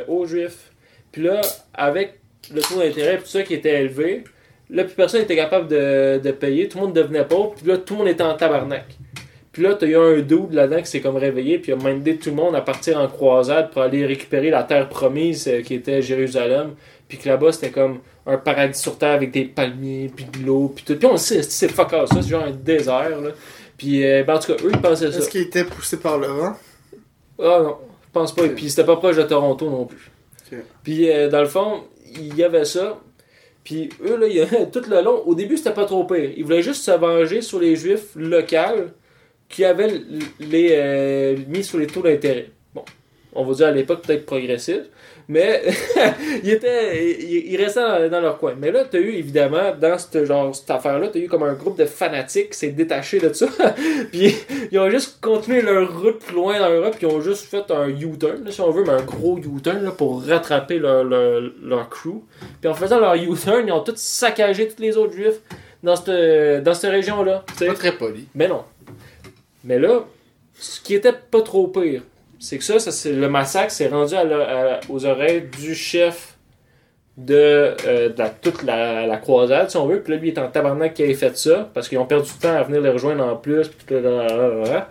[0.07, 0.71] aux juifs.
[1.11, 1.41] Puis là,
[1.73, 2.19] avec
[2.53, 4.23] le taux d'intérêt, tout ça qui était élevé,
[4.69, 7.77] là, plus personne n'était capable de, de payer, tout le monde devenait pauvre, puis là,
[7.77, 8.85] tout le monde était en tabarnak.
[9.51, 12.17] Puis là, t'as eu un dude là-dedans qui s'est comme réveillé, puis il a mandé
[12.17, 15.73] tout le monde à partir en croisade pour aller récupérer la terre promise euh, qui
[15.75, 16.75] était Jérusalem.
[17.07, 20.71] Puis que là-bas, c'était comme un paradis sur terre avec des palmiers, puis de l'eau,
[20.75, 20.95] puis tout.
[20.95, 23.31] Puis on le sait, c'est fuck all ça, c'est genre un désert, là.
[23.75, 25.17] Puis, euh, ben, en tout cas, eux, ils pensaient ça.
[25.17, 26.53] Est-ce qu'il était poussé par le vent?
[27.41, 28.43] Ah non, je pense pas.
[28.43, 30.11] Et puis c'était pas proche de Toronto non plus.
[30.51, 30.59] Ok.
[30.83, 31.83] Puis euh, dans le fond,
[32.13, 32.99] il y avait ça.
[33.63, 36.29] Puis eux, là, y a- tout le long, au début, c'était pas trop pire.
[36.35, 38.89] Ils voulaient juste se venger sur les juifs locaux
[39.49, 40.03] qui avaient l-
[40.39, 42.49] les, euh, mis sur les taux d'intérêt.
[42.73, 42.83] Bon,
[43.33, 44.81] on va dire à l'époque peut-être progressif,
[45.27, 45.61] mais
[46.43, 48.53] ils, étaient, ils, ils restaient dans, dans leur coin.
[48.59, 51.43] Mais là, tu as eu évidemment, dans cette, genre, cette affaire-là, tu as eu comme
[51.43, 53.47] un groupe de fanatiques qui s'est détaché de ça.
[54.11, 54.35] puis
[54.71, 57.69] ils ont juste continué leur route plus loin dans l'Europe, puis ils ont juste fait
[57.71, 61.89] un U-turn, si on veut, mais un gros U-turn là, pour rattraper leur, leur, leur
[61.89, 62.23] crew.
[62.61, 65.39] Puis en faisant leur U-turn, ils ont tous saccagé tous les autres juifs
[65.83, 67.45] dans cette, dans cette région-là.
[67.57, 67.67] sais.
[67.67, 68.25] Pas très poli.
[68.35, 68.63] Mais non.
[69.63, 70.05] Mais là,
[70.55, 72.03] ce qui était pas trop pire,
[72.39, 74.15] c'est que ça, ça le massacre s'est rendu
[74.89, 76.37] aux oreilles du chef
[77.17, 78.09] de, euh,
[78.41, 80.01] toute la, croisade, si on veut.
[80.01, 82.31] Puis là, lui, il est en tabarnak qui avait fait ça, parce qu'ils ont perdu
[82.31, 83.67] du temps à venir les rejoindre en plus.
[83.67, 84.87] Puis, tout là, là,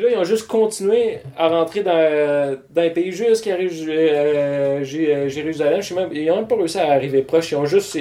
[0.00, 5.80] là, ils ont juste continué à rentrer dans, dans les pays jusqu'à euh, euh, Jérusalem.
[5.80, 7.52] Je sais même, ils n'ont même pas réussi à arriver proche.
[7.52, 7.96] Ils ont juste.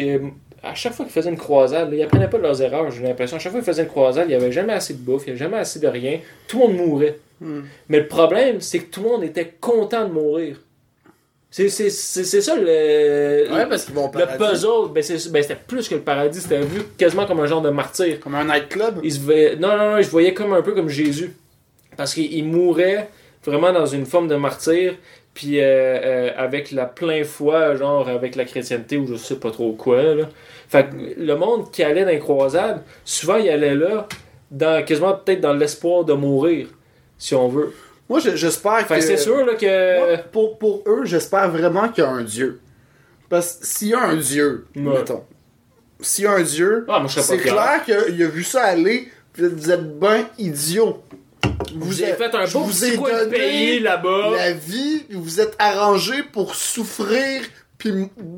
[0.64, 3.04] À chaque fois qu'ils faisaient une croisade, là, ils apprenaient pas de leurs erreurs, j'ai
[3.04, 3.38] l'impression.
[3.38, 5.26] À chaque fois qu'ils faisaient une croisade, il n'y avait jamais assez de bouffe, il
[5.26, 6.20] n'y avait jamais assez de rien.
[6.48, 7.20] Tout le monde mourait.
[7.42, 7.62] Hmm.
[7.90, 10.58] Mais le problème, c'est que tout le monde était content de mourir.
[11.52, 14.38] C'est ça le, Ouais, parce qu'ils vont au le paradis.
[14.44, 14.92] puzzle.
[14.92, 18.20] Ben, ben, c'était plus que le paradis, c'était vu quasiment comme un genre de martyr.
[18.20, 19.00] Comme un nightclub?
[19.04, 21.32] Il se voyait- non, non, non, je voyais comme un peu comme Jésus.
[21.96, 23.08] Parce qu'il il mourait
[23.46, 24.96] vraiment dans une forme de martyr,
[25.34, 29.52] puis euh, euh, avec la plein foi, genre avec la chrétienté ou je sais pas
[29.52, 30.02] trop quoi.
[30.02, 30.30] Là.
[30.70, 34.08] Fait que le monde qui allait dans les croisades, souvent il allait là,
[34.52, 36.68] dans, quasiment peut-être dans l'espoir de mourir,
[37.18, 37.74] si on veut.
[38.10, 39.02] Moi, je- j'espère Fait que.
[39.02, 39.98] c'est sûr là, que.
[40.16, 42.60] Moi, pour, pour eux, j'espère vraiment qu'il y a un dieu.
[43.30, 44.82] Parce que s'il y a un dieu, Ouais.
[45.00, 45.24] mettons.
[46.00, 49.08] S'il y a un dieu, Ah, c'est clair qu'il a vu ça aller,
[49.38, 51.02] vous êtes ben idiot.
[51.76, 54.32] Vous avez fait un beau vous petit coin de pays là-bas.
[54.36, 57.42] la vie, vous êtes arrangé pour souffrir,
[57.78, 57.92] puis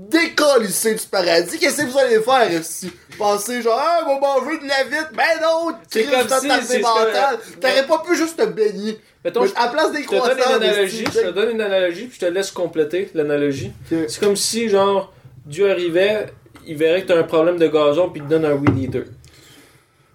[0.09, 1.59] décoller du paradis.
[1.59, 2.91] Qu'est-ce que vous allez faire ici?
[3.17, 5.11] Pensez genre, ah, on va manger de la vitre.
[5.15, 7.37] Ben non, C'est comme si- c'est mental.
[7.61, 8.99] T'aurais pas pu juste te baigner.
[9.23, 11.49] Mettons, Mais je à la place des je te donne une analogie, je te donne
[11.51, 13.71] une analogie, puis je te laisse compléter l'analogie.
[13.89, 15.11] C'est comme si, genre,
[15.45, 16.27] Dieu arrivait,
[16.67, 19.03] il verrait que t'as un problème de gazon, puis il te donne un weed eater.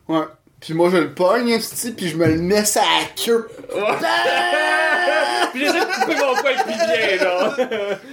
[0.08, 0.24] Ouais.
[0.60, 3.48] Puis moi, je le pogne, esti, puis je me le mets sur la queue.
[5.52, 7.54] puis j'essaie de couper mon poil plus bien, genre.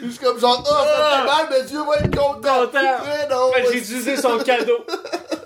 [0.04, 2.62] Je suis comme genre, oh, ça fait mal, mais Dieu va être content.
[2.64, 3.66] Ouais.
[3.72, 4.78] J'ai utilisé son cadeau.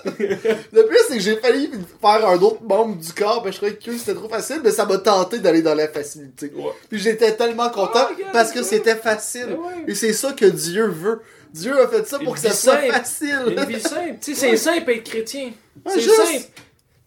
[0.20, 3.76] Le pire, c'est que j'ai failli faire un autre membre du corps, mais je trouvais
[3.76, 6.52] que c'était trop facile, mais ça m'a tenté d'aller dans la facilité.
[6.56, 6.72] Ouais.
[6.90, 8.66] Puis j'étais tellement content Oh, parce que ouais.
[8.66, 9.58] c'était facile.
[9.60, 9.86] Ouais.
[9.88, 11.22] Et c'est ça que Dieu veut.
[11.52, 13.40] Dieu a fait ça pour Une que ça soit facile.
[13.48, 14.16] Une vie simple.
[14.22, 15.52] Tu sais, c'est simple être chrétien.
[15.88, 16.16] C'est juste.
[16.16, 16.46] simple.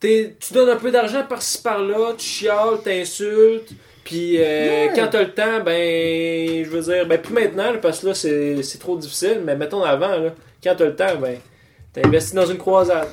[0.04, 3.70] T'es- tu donnes un peu d'argent par-ci par-là, tu chiales, t'insultes.
[4.04, 4.92] Puis euh, Ouais.
[4.94, 8.14] quand t'as le temps, ben, je veux dire, ben plus maintenant, là, parce que là,
[8.14, 11.38] c'est c'est trop difficile, mais mettons avant, là, quand t'as le temps, ben,
[11.94, 13.08] t'as investi dans une croisade.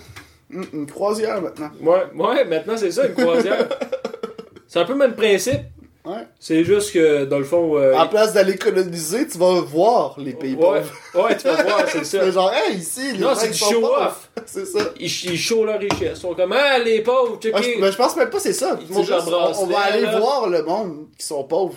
[0.54, 1.72] Hum, Une croisière maintenant.
[1.80, 3.70] Ouais, ouais, maintenant c'est ça, une croisière.
[4.68, 5.62] c'est un peu le même principe.
[6.04, 6.26] Ouais.
[6.39, 7.78] C'est juste que, dans le fond.
[7.78, 11.26] euh, En place d'aller coloniser, tu vas voir les pays ouais, pauvres.
[11.28, 12.20] ouais, tu vas voir, c'est ça.
[12.22, 14.30] fais genre, hey, ici, les Non, c'est du show-off.
[14.47, 14.80] C'est ça.
[14.99, 16.18] Ils, ils showent leur richesse.
[16.18, 17.56] Ils sont comme, ah, les pauvres, checker.
[17.56, 18.78] Ah, je, mais je pense même pas c'est ça.
[18.82, 20.20] Ils C'est juste, on, on va aller là.
[20.20, 21.76] voir le monde qui sont pauvres.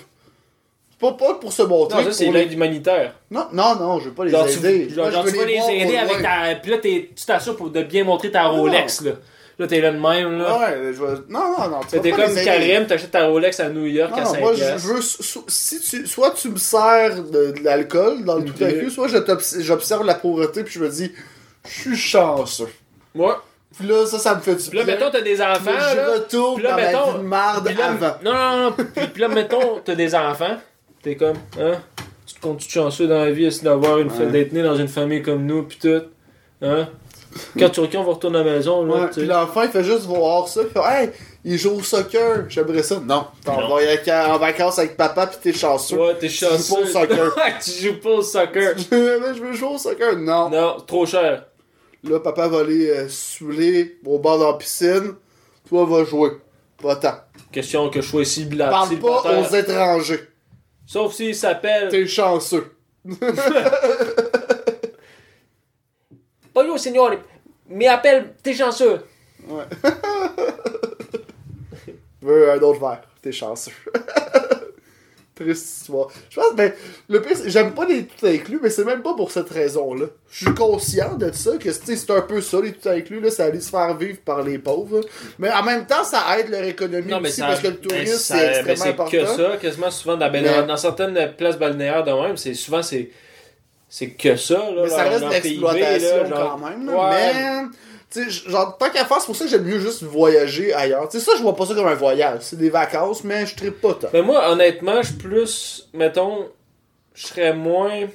[0.90, 1.98] C'est pas, pas pour se montrer.
[1.98, 3.14] non, ça, c'est les- l'aide humanitaire.
[3.30, 4.88] non, non, non, je veux pas les Genre, tu, aider.
[4.88, 6.54] genre, Moi, je genre, veux tu vas les voir aider avec ta.
[6.62, 9.12] Puis là, tu t'assures de bien montrer ta Rolex, là.
[9.58, 10.58] Là, t'es là de même, là.
[10.58, 11.26] Ouais, je veux...
[11.28, 11.80] Non, non, non.
[11.88, 12.34] tu t'es comme.
[12.34, 15.00] Karim, t'achètes ta Rolex à New York Non, à non, 5 moi, je, veux.
[15.48, 19.06] Si tu, soit tu me sers de, de l'alcool dans le tout à coup, soit
[19.60, 21.12] j'observe la pauvreté puis je me dis,
[21.68, 22.68] je suis chanceux.
[23.14, 23.34] Ouais.
[23.78, 25.94] Puis là, ça, ça me fait du Puis là, mettons, t'as des enfants, Puis là,
[25.94, 28.14] je retourne Puis là, dans mettons- ma vie de marde Puis là, avant.
[28.24, 28.72] non, non, non.
[28.72, 30.56] Puis, puis là, mettons, t'as des enfants.
[31.02, 31.74] T'es comme, hein?
[32.26, 34.26] Tu te comptes-tu chanceux dans la vie, essayer d'avoir une Ouais.
[34.26, 36.02] d'être né dans une famille comme nous, pis tout.
[36.62, 36.88] Hein?
[37.58, 39.84] Quand tu quand on va retourner à la maison, là, Ouais, puis l'enfant, il fait
[39.84, 40.60] juste voir ça.
[40.62, 41.10] Il fait, hey,
[41.44, 42.44] il joue au soccer.
[42.48, 43.00] J'aimerais ça.
[43.04, 43.26] Non.
[43.44, 45.96] T'en vas avec- en vacances avec papa pis t'es chanceux.
[45.96, 46.82] Ouais, t'es Tu joues pas chanceux.
[46.82, 47.34] au soccer.
[47.64, 48.74] tu joues pas au soccer.
[48.90, 50.16] Mais je veux jouer au soccer?
[50.16, 50.48] Non.
[50.50, 51.44] Non, trop cher.
[52.04, 55.14] Là, papa va aller euh, saouler au bord de la piscine.
[55.68, 56.32] Toi, va jouer.
[56.82, 57.14] Va-t'en.
[57.50, 58.68] Question que je sois ici blanc.
[58.68, 60.20] Parle pas aux étrangers.
[60.86, 61.88] Sauf s'il s'appelle.
[61.88, 62.72] T'es chanceux.
[66.54, 67.10] Bonjour, signor.
[67.68, 69.00] Mais appelle, t'es chanceux.
[69.48, 69.64] Ouais.
[72.22, 73.02] veux un autre verre.
[73.22, 73.72] T'es chanceux.
[75.34, 76.08] Triste histoire.
[76.30, 76.72] Je pense, ben,
[77.08, 80.06] le pire, c'est- j'aime pas les tout inclus, mais c'est même pas pour cette raison-là.
[80.30, 83.46] Je suis conscient de ça, que c'est un peu ça, les tout inclus, là, ça
[83.46, 85.00] allait se faire vivre par les pauvres.
[85.40, 88.84] Mais en même temps, ça aide leur économie aussi, parce que le tourisme, c'est extrêmement
[88.84, 89.10] c'est important.
[89.10, 92.54] que ça, quasiment souvent dans, ben, Mais- dans, dans certaines places balnéaires de même, c'est
[92.54, 93.10] souvent c'est
[93.96, 94.82] c'est que ça là.
[94.82, 96.86] Mais ça reste de l'exploitation là, genre- quand même.
[96.86, 97.10] là.
[97.10, 97.32] Ouais.
[97.32, 97.68] Mais,
[98.10, 101.08] tu sais, genre, tant qu'à faire, c'est pour ça que j'aime mieux juste voyager ailleurs.
[101.08, 102.40] Tu sais, ça, je vois pas ça comme un voyage.
[102.40, 104.08] C'est des vacances, mais je tripe pas tant.
[104.12, 106.48] Mais moi, honnêtement, je suis plus, mettons,
[107.14, 108.08] je serais moins.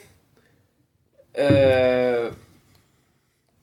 [1.38, 2.30] Euh,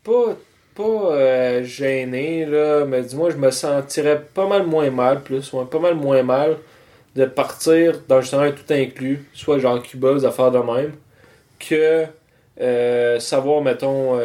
[0.02, 0.36] pas
[0.74, 5.66] pas euh, gêné, là, mais dis-moi, je me sentirais pas mal moins mal, plus, ouais,
[5.66, 6.56] pas mal moins mal
[7.14, 10.92] de partir dans justement un tout inclus, soit genre Cuba, des affaires de même,
[11.58, 12.04] que
[12.60, 14.18] euh, savoir, mettons, euh,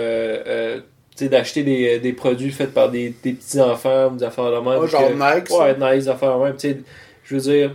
[0.47, 0.79] euh,
[1.19, 4.79] d'acheter des, des produits faits par des, des petits-enfants, ou des affaires de même.
[4.81, 5.49] Ouais, genre que- Nike.
[5.51, 6.55] Ouais, nice, affaire même.
[6.55, 6.77] Tu sais,
[7.25, 7.71] je veux dire.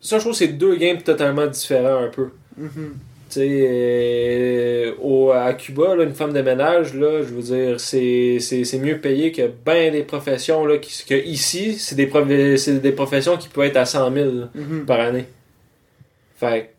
[0.00, 2.30] Ça, je trouve que c'est deux games totalement différents un peu.
[2.56, 2.94] Mhm.
[3.28, 4.92] Tu sais, euh,
[5.32, 8.38] à Cuba, là, une femme de ménage, là, je veux dire, c'est,
[8.78, 13.36] mieux payé que bien des professions, là, qui, que ici, c'est des, prof- des professions
[13.36, 14.84] qui peuvent être à 100 000 là, Mhm.
[14.86, 15.24] par année.
[16.36, 16.74] Fait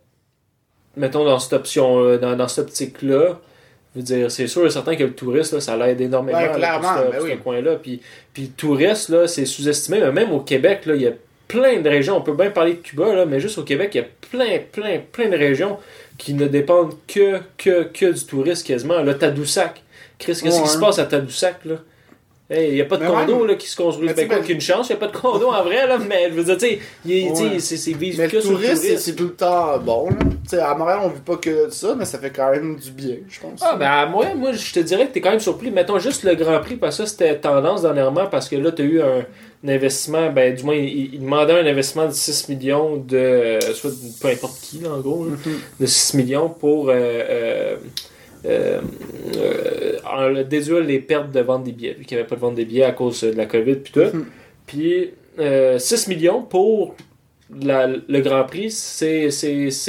[0.98, 3.40] mettons dans cette option, dans, dans cette optique-là,
[3.96, 6.58] je veux dire, c'est sûr et certain que le touriste, là, ça l'aide énormément Ouais,
[6.60, 7.38] là, pour ce, ben pour ce oui.
[7.44, 7.76] coin-là.
[7.76, 8.02] Puis,
[8.34, 11.12] puis le touriste, là, c'est sous-estimé, mais même au Québec, là, il y a
[11.48, 12.18] plein de régions.
[12.18, 14.60] On peut bien parler de Cuba, là, mais juste au Québec, il y a plein,
[14.72, 15.78] plein, plein de régions
[16.18, 19.02] qui ne dépendent que, que, que du tourisme quasiment.
[19.04, 19.84] Là, Tadoussac.
[20.18, 20.64] Chris, qu'est-ce Ouais.
[20.64, 21.76] qui se passe à Tadoussac, là?
[22.56, 24.06] Hey, il n'y a pas de Mais condo même- là, qui se construit.
[24.06, 25.98] Mais Ben, tu sais, qu'une chance, il n'y a pas de condo en vrai, là,
[25.98, 27.10] mais je veux dire, tu sais, tu
[27.44, 27.60] Ouais.
[27.60, 30.10] c'est c'est vivre Mais que le tourisme, c'est- c'est tout le temps bon.
[30.10, 30.16] Là.
[30.48, 33.16] Tu à Montréal, on vit pas que ça, mais ça fait quand même du bien,
[33.28, 33.60] je pense.
[33.64, 35.72] Ah, ben, à moi, moi, je te dirais que t'es quand même surpris.
[35.72, 38.84] Mettons juste le Grand Prix, parce que ça, c'était tendance dernièrement, parce que là, t'as
[38.84, 39.26] eu un,
[39.66, 43.60] un investissement, ben, du moins, il, il demandait un investissement de 6 millions de, euh,
[43.74, 45.54] soit de- peu importe qui, là, en gros, là, Mhm.
[45.80, 47.76] de 6 millions pour euh, euh,
[48.46, 48.82] euh,
[49.38, 52.42] euh, en- déduire les pertes de vente des billets, vu qu'il n'y avait pas de
[52.42, 54.16] vente des billets à cause de la COVID, puis tout.
[54.18, 54.26] Mhm.
[54.68, 56.96] Puis, euh, 6 millions pour
[57.62, 59.30] la- le Grand Prix, c'est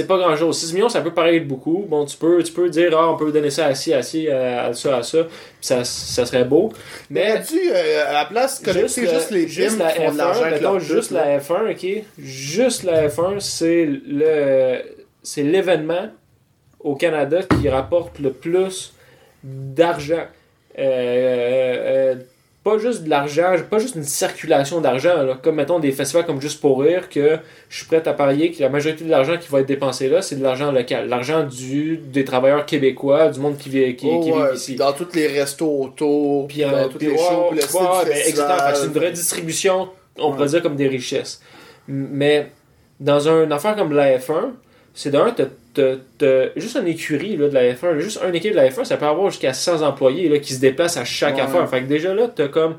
[0.07, 0.59] pas grand chose.
[0.59, 1.87] 6 millions, ça peut paraître beaucoup.
[1.89, 4.29] Bon, tu peux, tu peux dire, ah, on peut donner ça à ci, à ci,
[4.29, 5.33] à, à ça, à ça, puis
[5.63, 6.73] ça, ça serait beau.
[7.09, 10.15] Mais tu euh, à la place, connecter juste, le- les juste la qui font de
[10.15, 12.05] F1, l'argent avec mettons, juste la F1, ok?
[12.19, 14.83] Juste la F1, c'est le
[15.23, 16.09] c'est l'événement
[16.85, 18.95] au Canada qui rapporte le plus
[19.43, 20.27] d'argent.
[20.79, 22.15] Euh, euh,
[22.63, 26.63] pas juste de l'argent, pas juste une circulation d'argent, comme mettons des festivals comme Juste
[26.63, 29.61] pour rire, que je suis prêt à parier que la majorité de l'argent qui va
[29.61, 31.09] être dépensé là, c'est de l'argent local.
[31.09, 34.77] L'argent du des travailleurs québécois, du monde qui vit, qui, Oh, qui vit ici.
[34.77, 38.75] dans tous les restos autour, Puis euh, dans tous puis les ouais, shows, ouais, ben,
[38.75, 41.43] C'est une redistribution, on pourrait dire comme des richesses.
[41.87, 42.51] Mais
[42.99, 44.53] dans une affaire comme la F1,
[44.95, 45.35] c'est d'un,
[45.75, 48.69] t'as- t'as- t'as juste une écurie là, de la F1, juste un équipe de la
[48.71, 51.43] F1, ça peut avoir jusqu'à 100 employés là, qui se déplacent à chaque Ouais.
[51.43, 51.69] affaire.
[51.69, 52.77] Fait que déjà là, t'as comme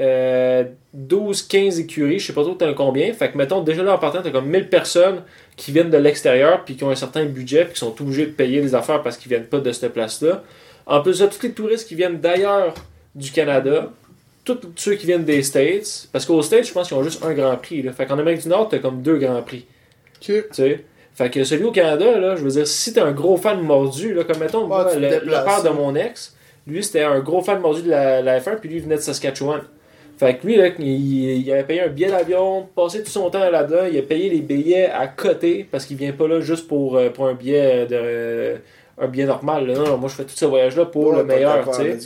[0.00, 0.62] euh,
[0.94, 3.12] 12-15 écuries, je sais pas trop t'as combien.
[3.12, 5.22] Fait que mettons, déjà là en partant, t'as comme 1000 personnes
[5.56, 8.30] qui viennent de l'extérieur puis qui ont un certain budget puis qui sont obligés de
[8.32, 10.42] payer les affaires parce qu'ils viennent pas de cette place-là.
[10.86, 12.74] En plus de tous les touristes qui viennent d'ailleurs
[13.14, 13.90] du Canada,
[14.44, 17.34] tous ceux qui viennent des States, parce qu'aux States, je pense qu'ils ont juste un
[17.34, 17.82] Grand Prix.
[17.82, 17.92] Là.
[17.92, 19.66] Fait qu'en Amérique du Nord, t'as comme deux Grands Prix.
[20.20, 20.84] Tu sais?
[21.18, 24.14] Fait que celui au Canada, là, je veux dire, si t'es un gros fan mordu,
[24.14, 25.72] là, comme mettons, moi, tu te le, père de hein.
[25.76, 28.82] mon ex, lui, c'était un gros fan mordu de la, la F1, puis lui, il
[28.84, 29.62] venait de Saskatchewan.
[30.16, 33.50] Fait que lui, là, il, il avait payé un billet d'avion, passé tout son temps
[33.50, 36.96] là-dedans, il a payé les billets à côté, parce qu'il vient pas là juste pour,
[36.96, 38.54] euh, pour un billet de
[38.96, 39.66] un billet normal.
[39.66, 39.74] là.
[39.74, 41.98] Non, non, moi, je fais tout ce voyage-là pour Ouais, le meilleur, tu sais.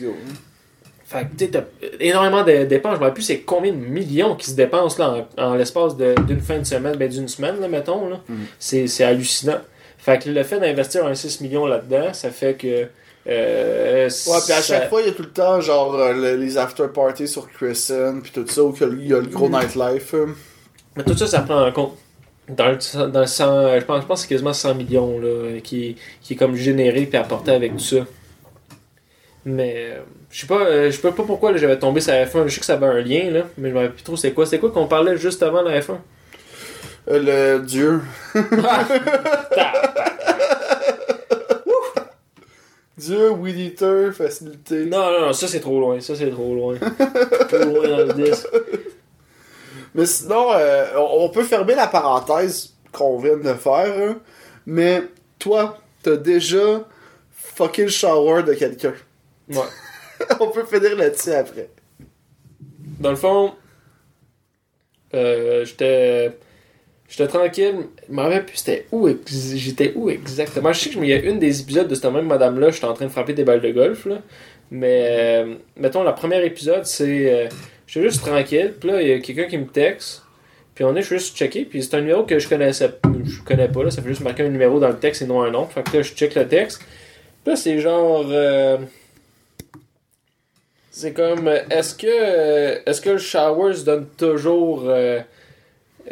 [1.12, 1.64] Fait que, tu sais,
[2.00, 2.94] énormément de dépenses.
[2.94, 5.96] Je me rappelle plus c'est combien de millions qui se dépensent là, en, en l'espace
[5.96, 8.08] d'une fin de semaine, ben d'une semaine, là, mettons.
[8.08, 8.20] Là.
[8.28, 8.46] Mhm.
[8.58, 9.58] C'est, c'est hallucinant.
[9.98, 12.86] Fait que le fait d'investir un 6 millions là-dedans, ça fait que.
[13.28, 16.12] euh, Ouais, puis à ça- chaque fois, il y a tout le temps, genre, euh,
[16.12, 19.48] le- les after parties sur Crescent, puis tout ça, où il y a le- gros
[19.48, 19.60] Mm.
[19.60, 20.14] nightlife.
[20.14, 20.26] euh.
[20.96, 21.96] Mais tout ça, ça prend en compte.
[22.48, 25.60] Dans le, dans le 100, je pense, je pense que c'est quasiment 100 millions là,
[25.62, 27.98] qui, qui est comme généré puis apporté avec tout ça.
[29.44, 29.96] Mais
[30.32, 32.46] je sais pas, euh, je sais pas pourquoi j'avais tombé sur la F1.
[32.48, 34.32] Je sais que ça avait un lien, là, mais je me rappelle plus trop c'est
[34.32, 34.46] quoi.
[34.46, 35.98] C'est quoi qu'on parlait juste avant la F1
[37.08, 38.00] Euh, le dieu.
[42.96, 44.84] Dieu, Weed Eater, facilité.
[44.84, 46.00] Non, non, non, ça c'est trop loin.
[46.00, 46.76] Ça c'est trop loin.
[46.76, 48.46] trop loin dans le disque.
[49.94, 53.92] Mais sinon, euh, on on peut fermer la parenthèse qu'on vient de faire.
[53.98, 54.16] hein.
[54.66, 55.02] Mais
[55.38, 56.82] toi, t'as déjà
[57.34, 58.94] fucké le shower de quelqu'un.
[59.48, 59.56] Ouais.
[60.40, 61.68] on peut finir là-dessus après.
[63.00, 63.52] Dans le fond,
[65.14, 66.32] euh, j'étais.
[67.28, 67.74] Tranquille.
[68.08, 70.72] Je me rappelle plus c'était où j'étais où exactement.
[70.72, 73.04] Je sais qu'il y a une des épisodes de cette même madame-là, j'étais en train
[73.04, 74.06] de frapper des balles de golf.
[74.06, 74.22] Là.
[74.70, 77.30] Mais euh, mettons, le premier épisode, c'est.
[77.30, 77.48] Euh,
[77.86, 78.72] j'étais juste tranquille.
[78.80, 80.22] Puis là, il y a quelqu'un qui me texte.
[80.74, 81.66] Puis on est juste checké.
[81.66, 82.90] Puis c'est un numéro que je connaissais
[83.24, 83.84] je connais pas.
[83.84, 83.90] Là.
[83.90, 85.66] Ça fait juste marquer un numéro dans le texte et non un nom.
[85.66, 86.78] Fait que là, je check le texte.
[86.78, 88.24] Puis là, c'est genre.
[88.30, 88.78] euh,
[90.92, 95.20] c'est comme, euh, est-ce que, euh, est-ce que le shower se donne toujours, euh,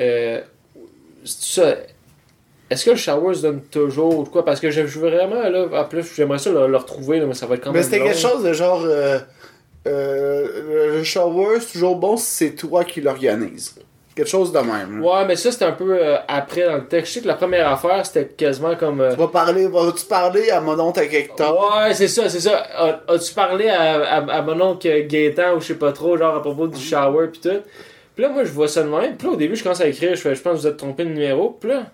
[0.01, 0.41] euh,
[1.25, 1.77] ça,
[2.71, 4.45] est-ce que le shower se donne toujours ou quoi?
[4.45, 7.35] Parce que je veux vraiment, là, en plus, j'aimerais ça le, le retrouver, là, mais
[7.35, 8.07] ça va être quand Mais même c'était long.
[8.07, 8.83] quelque chose de genre.
[8.85, 9.19] euh,
[9.87, 13.75] le shower, c'est toujours bon si c'est toi qui l'organise.
[14.15, 15.01] Quelque chose de même.
[15.01, 15.07] là.
[15.21, 17.09] Ouais, mais ça, c'était un peu euh, après dans le texte.
[17.09, 19.01] Je sais que la première affaire, c'était quasiment comme...
[19.01, 21.53] euh, Tu vas parler, vas-tu parler à mon oncle à quelque temps?
[21.55, 22.59] Ouais, c'est ça, c'est ça.
[22.77, 26.35] A- As-tu parlé à, à, à mon oncle Gaétan ou je sais pas trop, genre
[26.37, 27.61] à propos du shower pis tout?
[28.17, 29.17] Puis là, moi, je vois ça de même.
[29.17, 30.77] Puis là, au début, je commence à écrire, je fais, je pense que vous êtes
[30.77, 31.57] trompé de numéro.
[31.61, 31.85] Puis là,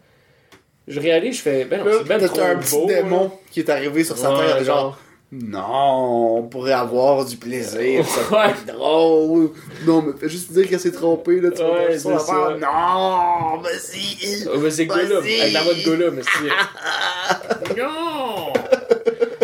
[0.89, 3.31] je réalise, je fais, ben non, c'est ben trop un petit beau, démon là.
[3.53, 4.99] qui est arrivé sur sa Ouais, genre,
[5.33, 8.51] non, on pourrait avoir du plaisir, ça pourrait Ouais.
[8.53, 9.51] être drôle.
[9.85, 12.57] Non, mais fais juste dire qu'elle s'est trompée, là, tu vas Ouais, ça, ça.
[12.61, 14.47] Non, vas-y.
[14.53, 16.23] Oh, mais c'est Gollum, avec la voix de Gollum, mais
[17.77, 18.53] non!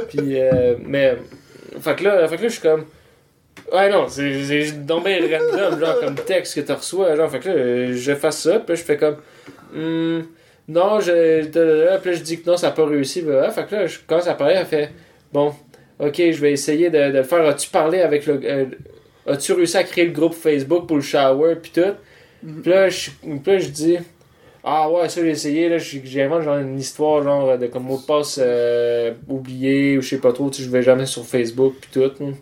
[0.08, 1.16] Puis, euh, mais.
[1.80, 2.84] Fait que là, fait que là, je suis comme.
[3.72, 7.16] Ouais, non, c'est bien random, genre, comme texte que tu reçois.
[7.16, 9.16] Genre, fait que là, je fais ça, puis je fais comme.
[9.74, 10.20] Hmm,
[10.68, 11.42] non, je.
[11.46, 13.22] Puis là, je dis que non, ça n'a pas réussi.
[13.22, 14.90] Bah, fait que là, je commence à parler, elle fait.
[15.32, 15.52] Bon,
[16.02, 17.46] ok, je vais essayer de, de le faire.
[17.46, 18.40] As-tu parlé avec le.
[18.44, 18.64] euh,
[19.26, 21.94] As-tu réussi à créer le groupe Facebook pour le shower, puis tout?
[22.62, 23.98] Puis là, je, puis là, je dis.
[24.64, 28.06] Ah ouais, ça j'ai essayé, là, j'invente genre une histoire genre de comme mot de
[28.06, 31.74] passe euh, oublié ou je sais pas trop, tu sais, je vais jamais sur Facebook
[31.80, 32.12] pis tout.
[32.24, 32.32] hein.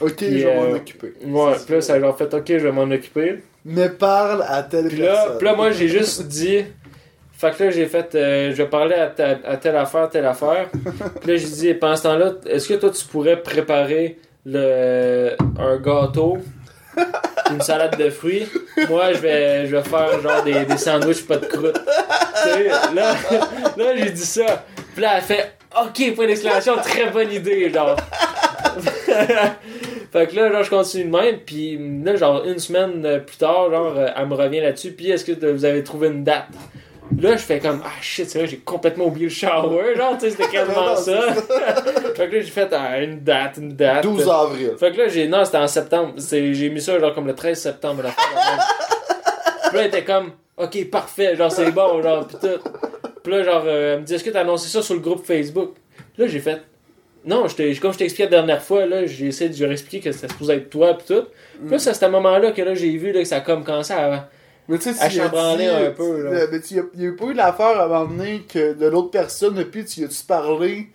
[0.00, 1.12] Ok, Puis, je vais m'en euh, occuper.
[1.26, 3.38] Ouais, pis là ça a genre fait ok, je vais m'en occuper.
[3.64, 5.38] Mais parle à telle Pis là, personne.
[5.38, 6.66] pis là moi j'ai juste dit.
[7.38, 10.24] Fait que là j'ai fait, euh, je vais parler à, ta- à telle affaire, telle
[10.24, 10.68] affaire.
[11.20, 15.76] Pis là j'ai dit, pendant ce temps-là, est-ce que toi tu pourrais préparer le un
[15.76, 16.38] gâteau,
[17.50, 18.46] une salade de fruits?
[18.88, 21.78] Moi je vais, je vais faire genre des, des sandwichs pas de croûte.
[22.42, 23.14] Tu sais, là,
[23.76, 24.64] là j'ai dit ça.
[24.94, 27.96] Puis là, elle fait OK, point d'exclamation, très bonne idée, genre.
[30.10, 31.38] fait que là, genre, je continue de même.
[31.44, 34.92] Puis là, genre, une semaine plus tard, genre, elle me revient là-dessus.
[34.92, 36.46] Puis est-ce que vous avez trouvé une date?
[37.20, 40.26] Là, je fais comme Ah shit, c'est vrai, j'ai complètement oublié le shower, genre, tu
[40.26, 41.34] sais, c'était quasiment Non, ça.
[42.14, 44.02] fait que là, j'ai fait ah, une date, une date.
[44.02, 44.72] 12 avril.
[44.78, 45.28] Fait que là, j'ai.
[45.28, 46.14] Non, c'était en septembre.
[46.18, 48.02] J'ai mis ça genre comme le 13 septembre.
[48.02, 48.10] La.
[49.68, 52.70] Puis là, elle était comme, ok, parfait, genre c'est bon, genre, pis tout.
[53.22, 55.24] Puis là, genre, euh, elle me dit, est-ce que t'as annoncé ça sur le groupe
[55.24, 55.74] Facebook?
[56.16, 56.62] Là, j'ai fait,
[57.24, 60.00] non, je comme je t'ai expliqué la dernière fois, là, j'ai essayé de lui expliquer
[60.00, 61.24] que c'était supposé être toi, pis tout.
[61.60, 63.64] Puis là, c'est à ce moment-là que là, j'ai vu là, que ça a comme
[63.64, 64.28] commencé à.
[64.68, 66.30] Mais tu sais, À chambranler un peu, là.
[66.30, 68.86] euh, Mais tu il y a pas eu l'affaire à un moment donné que de
[68.86, 70.88] l'autre personne, puis tu y as-tu parlé,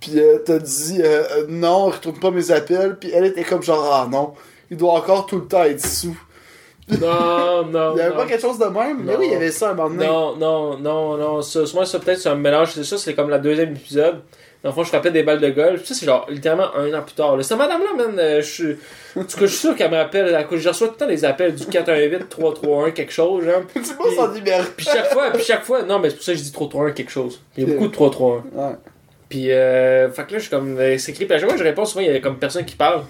[0.00, 3.62] puis euh, t'as dit euh, euh, non, retourne pas mes appels, puis elle était comme
[3.62, 4.34] genre ah non,
[4.70, 6.18] il doit encore tout le temps être sous.
[6.88, 7.94] Non, non.
[7.94, 8.16] Il y avait non.
[8.16, 10.06] pas quelque chose de même, mais oui, il y avait ça à un moment donné.
[10.06, 11.42] Non, non, non, non.
[11.42, 12.72] Ça, moi, ça peut-être c'est un mélange.
[12.74, 14.20] C'est ça, c'est comme la deuxième épisode.
[14.64, 15.84] Dans le fond, je frappais des balles de golf.
[15.84, 17.36] Ça, c'est genre littéralement un an plus tard.
[17.36, 17.42] là.
[17.42, 18.76] Cette madame-là, man, euh, je suis.
[19.14, 20.34] En tout cas, je suis sûr qu'elle me rappelle.
[20.34, 23.62] à cause- Je reçois tout le temps des appels du 418-331, quelque chose, genre.
[23.74, 24.62] Tu vois son numéro.
[24.76, 25.82] Puis chaque fois, puis chaque fois.
[25.82, 27.40] Non, mais c'est pour ça que je dis 331, quelque chose.
[27.56, 28.68] Il y a beaucoup de 331.
[28.70, 28.74] Ouais.
[29.28, 30.78] Puis, euh, fait que là, je suis comme.
[30.78, 31.26] euh, c'est écrit.
[31.26, 33.02] Puis à chaque fois je réponds, souvent, il y avait comme personne qui parle.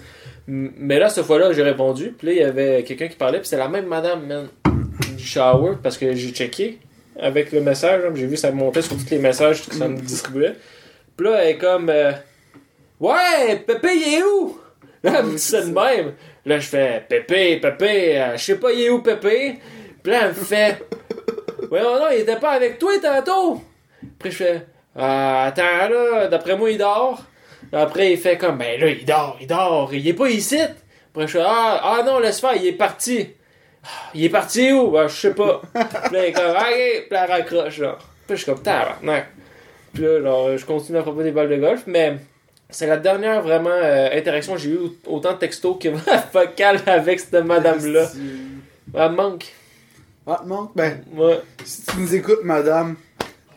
[0.47, 2.13] Mais là, cette fois-là, j'ai répondu.
[2.17, 3.39] Puis là, il y avait quelqu'un qui parlait.
[3.39, 4.47] Puis c'était la même madame, man,
[5.17, 5.73] du shower.
[5.81, 6.79] Parce que j'ai checké
[7.19, 8.01] avec le message.
[8.05, 10.53] hein, J'ai vu ça montait sur tous les messages que ça me distribuait.
[11.17, 11.89] Puis là, elle est comme.
[11.89, 12.11] euh,
[12.99, 14.59] ouais, Pépé, il est où?
[15.03, 16.13] Là, elle me dit ça de même.
[16.45, 19.59] Là, je fais Pépé, Pépé, euh, je sais pas, il est où, Pépé?
[20.03, 20.83] Puis là, elle me fait.
[21.71, 23.61] Ouais, non, non, il était pas avec toi tantôt.
[24.17, 27.23] Après, je fais Ah, attends, là, d'après moi, il dort.
[27.73, 30.59] Après, il fait comme Ben là, il dort, il dort, il est pas ici.
[30.61, 33.29] Après, je fais Ah, ah non, laisse faire, il est parti.
[33.83, 34.91] Ah, Il est parti où?
[34.91, 35.61] Ben, je sais pas.
[35.73, 37.97] Puis là, il est comme Ok, puis là, elle raccroche, genre.
[37.97, 39.27] Puis là, je suis comme Tabarnak.
[39.95, 42.17] Puis là, genre, je continue à propos des balles de golf, mais
[42.69, 45.89] C'est la dernière vraiment euh, interaction que j'ai eu autant de textos que
[46.33, 48.07] vocal avec cette madame-là.
[48.93, 49.45] Elle me manque.
[50.27, 51.39] Ah, non, ben, Ouais.
[51.63, 52.95] si tu nous écoutes, madame,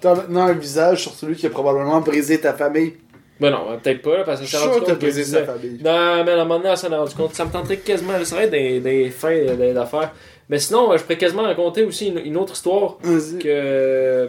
[0.01, 2.95] t'as maintenant un visage sur celui qui a probablement brisé ta famille.
[3.41, 5.80] Ben non, peut-être pas, là, parce que Je ça rendu compte brisé sa famille.
[5.82, 7.34] Non, mais à un moment donné, elle s'en est rendu compte.
[7.34, 8.12] Ça me tenterait quasiment.
[8.18, 10.12] Ça serait des, des fins euh, d'affaires.
[10.51, 13.39] Mais sinon, euh, je pourrais quasiment raconter aussi une, une autre histoire Vas-y.
[13.39, 14.28] que.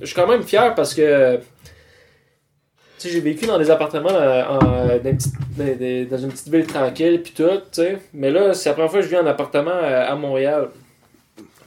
[0.00, 1.36] Je suis quand même fier parce que.
[1.36, 6.18] Tu sais, j'ai vécu dans des appartements euh, en- dans, une petite, dans- dans- dans
[6.24, 7.98] une petite ville tranquille, puis tout, tu sais.
[8.12, 10.70] Mais là, c'est la première fois que je vis en appartement euh, à Montréal.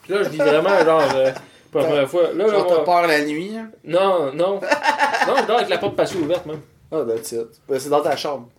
[0.03, 1.31] Puis là, je vis vraiment, genre, euh,
[1.71, 2.23] pour la première fois.
[2.33, 3.69] Là, là, Genre, t'as peur la nuit, hein?
[3.85, 4.59] non, non.
[5.27, 6.59] non, je dors avec la porte passée ouverte, même.
[6.91, 7.47] Ah, that's it.
[7.69, 8.49] Ben, c'est dans ta chambre.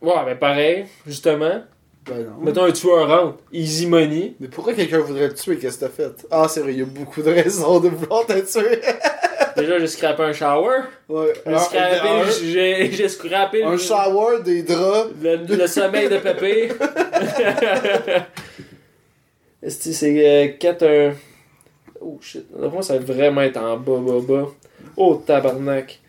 [0.00, 1.62] Ouais, mais pareil, justement.
[2.06, 2.36] Ben non.
[2.42, 4.34] Mettons un tueur rentre, easy money.
[4.40, 5.56] Mais pourquoi quelqu'un voudrait te tuer?
[5.58, 6.26] Qu'est-ce que t'as fait?
[6.30, 8.80] Ah, c'est vrai, il y a beaucoup de raisons de vouloir te tuer.
[9.56, 10.80] Déjà, j'ai scrappé un shower.
[11.08, 11.32] ouais.
[11.34, 15.10] J'ai Alors, scrappé, un, j'ai, j'ai scrappé un le, shower, des draps.
[15.22, 16.72] le, le sommeil de Pépé.
[19.62, 21.12] Est-ce que c'est euh, 4 un...
[22.00, 22.44] Oh shit.
[22.54, 24.48] Moi, ça va vraiment être en bas, bas, bas.
[24.96, 26.00] Oh, tabarnak.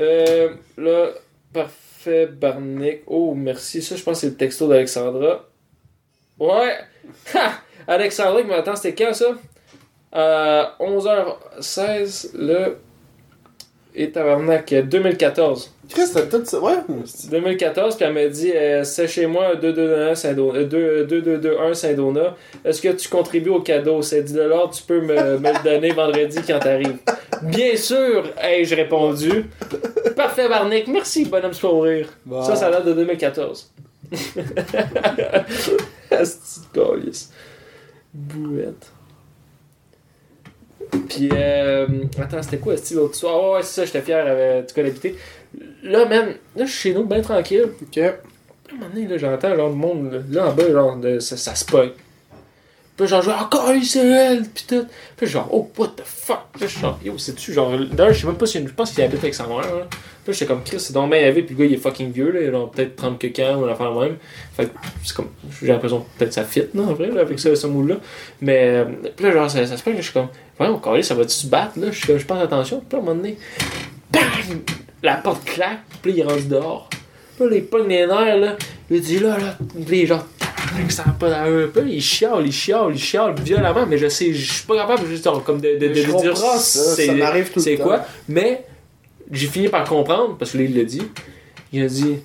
[0.00, 1.10] Euh, là,
[1.52, 1.72] parfait,
[2.08, 3.02] Barnick.
[3.06, 3.82] Oh, merci.
[3.82, 5.46] Ça, je pense que c'est le texto d'Alexandra.
[6.38, 6.78] Ouais.
[7.34, 7.52] Ha!
[7.88, 9.34] Alexandra qui m'attend, c'était quand ça?
[10.14, 12.78] Euh, 11h16, le.
[13.94, 15.74] Et tabarnak, 2014.
[15.88, 16.60] Chris, t'as tout ça.
[16.60, 16.76] Ouais.
[17.30, 20.58] 2014, puis elle m'a dit euh, C'est chez moi 2221 Saint-Donat.
[20.58, 22.36] euh, 2 2221 Saint-Donat.
[22.64, 24.00] Est-ce que tu contribues au cadeau?
[24.02, 24.38] C'est 10
[24.72, 26.98] tu peux me, me le donner vendredi quand t'arrives.
[27.42, 29.46] Bien sûr, ai-je répondu.
[30.14, 30.86] Parfait, Barnick.
[30.86, 32.08] Merci, bonhomme sourire.
[32.24, 32.42] Bon.
[32.42, 33.72] Ça, ça date de 2014.
[36.10, 37.30] Asti de.
[38.12, 38.92] Bouette.
[41.08, 41.86] Puis, euh,
[42.18, 43.40] attends, c'était quoi, Asti, l'autre soir?
[43.42, 45.16] Oh, ouais, c'est ça, j'étais fier, euh, tu connais habité.
[45.82, 47.68] Là, man, là, je suis chez nous, bien tranquille.
[47.82, 47.98] Ok.
[47.98, 48.08] À
[48.72, 51.36] un moment donné, là, j'entends, genre, le monde, là, là, en bas, genre, de, ça,
[51.36, 51.90] ça se pogne.
[53.00, 54.84] Puis, genre, genre, encore, elle, pis tout.
[55.16, 56.40] Puis, genre, oh, what the fuck?
[56.52, 59.02] Puis, je genre, yo, c'est-tu, genre, d'ailleurs, je sais même pas si, je pense qu'il
[59.02, 59.86] habite avec sa mère, là.
[60.22, 62.30] Puis, j'étais comme, Chris, c'est donc bien élevé, puis le gars, il est fucking vieux,
[62.30, 64.18] là, il a peut-être 30 que ans, ou une affaire même.
[64.54, 64.72] Fait que,
[65.02, 65.30] c'est comme,
[65.62, 67.96] j'ai l'impression, peut-être ça fit, non, en vrai, là, avec ce, ce moule-là.
[68.42, 68.84] Mais, euh,
[69.16, 70.28] puis là, genre, ça, se passe, je suis comme,
[70.58, 71.86] voyons, encore, ça va-tu se battre, là?
[71.92, 72.82] Je suis comme, je pense attention.
[72.86, 73.38] Puis, à un moment donné,
[74.12, 74.58] bang!
[75.02, 76.90] La porte claque, puis il est rendu dehors.
[77.38, 78.56] Puis là, il pogne les nerfs, là.
[78.90, 80.26] Il dit, là, là, puis genre,
[80.88, 81.70] ça va pas d'allure.
[81.72, 84.76] Puis là, il chiale, il chiale, il chiale violemment, mais je sais, je suis pas
[84.76, 87.84] capable juste comme de, de, de lui dire c'est- ça m'arrive tout le c'est temps.
[87.84, 88.00] quoi.
[88.28, 88.64] Mais
[89.30, 91.02] j'ai fini par comprendre, parce que là, il l'a dit.
[91.72, 92.16] Il a dit,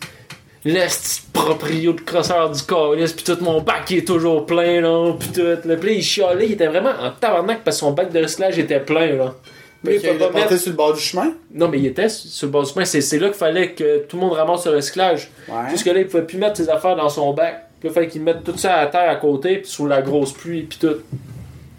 [0.63, 4.81] le petit proprio de crosseur du calice, pis tout mon bac il est toujours plein,
[4.81, 5.41] là, pis tout.
[5.61, 8.57] Puis là, il chialait, il était vraiment en tabarnak parce que son bac de recyclage
[8.57, 9.35] était plein, là.
[9.83, 11.33] Puis là, il peut pas mettre- sur le bord du chemin?
[11.53, 12.85] non, mais il était sur le bord du chemin.
[12.85, 15.29] C'est, là qu'il fallait que tout le monde ramasse le recyclage.
[15.47, 15.69] Ouais.
[15.69, 17.64] Jusque là, il pouvait plus mettre ses affaires dans son bac.
[17.85, 20.01] Puis là, il fallait qu'il mette tout ça à terre à côté, puis sous la
[20.01, 20.87] grosse pluie, puis tout.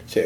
[0.07, 0.23] Ok.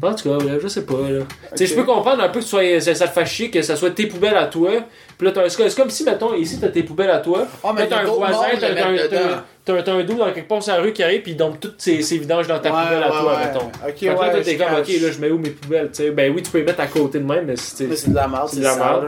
[0.00, 0.94] En tout cas, là, je sais pas.
[0.94, 1.20] Là.
[1.50, 3.50] Tu sais, je peux comprendre un peu que tu sois- ça, ça te fasse chier,
[3.50, 4.70] que ça soit tes poubelles à toi.
[5.18, 7.46] Puis là, t'as un- c'est comme si, mettons, ici, t'as tes poubelles à toi.
[7.64, 8.74] Ah, mais t'as un voisin, t'as, le
[9.82, 11.82] t'as- un dos dans quelque part sur la rue qui arrive, puis il dompe toutes
[11.82, 13.46] ses, ses vidanges dans ta Ouais, poubelle à ouais, toi, ouais.
[13.46, 13.66] mettons.
[13.66, 16.10] Ok, Fait que là, t'es comme, ok, là, je mets où mes poubelles, tu sais?
[16.12, 17.94] Ben oui, tu peux les mettre à côté de même, mais c'est.
[17.96, 19.06] C'est de la merde, C'est de la merde.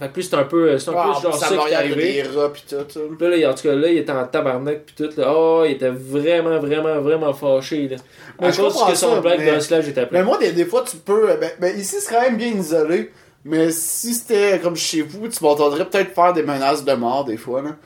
[0.00, 1.74] Fait que plus c'est un peu, c'est un Ah, peu genre ça ça qui est
[1.74, 2.12] arrivé.
[2.14, 2.76] des rats pis tout.
[3.18, 5.10] Puis là, en tout cas, là, il était en tabarnak pis tout.
[5.16, 5.32] Là.
[5.36, 7.86] Oh, il était vraiment, vraiment, vraiment fâché.
[7.88, 7.96] Là.
[8.40, 10.22] Mais À je cause comprends que son blague mais- de slash était Mais plein.
[10.24, 11.26] moi, des, des fois, tu peux.
[11.38, 13.10] Ben, ben, ici, c'est quand même bien isolé.
[13.44, 17.36] Mais si c'était comme chez vous, tu m'entendrais peut-être faire des menaces de mort des
[17.36, 17.76] fois, là.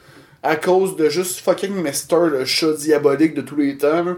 [0.43, 4.17] À cause de juste fucking Mister, le chat diabolique de tous les temps, là.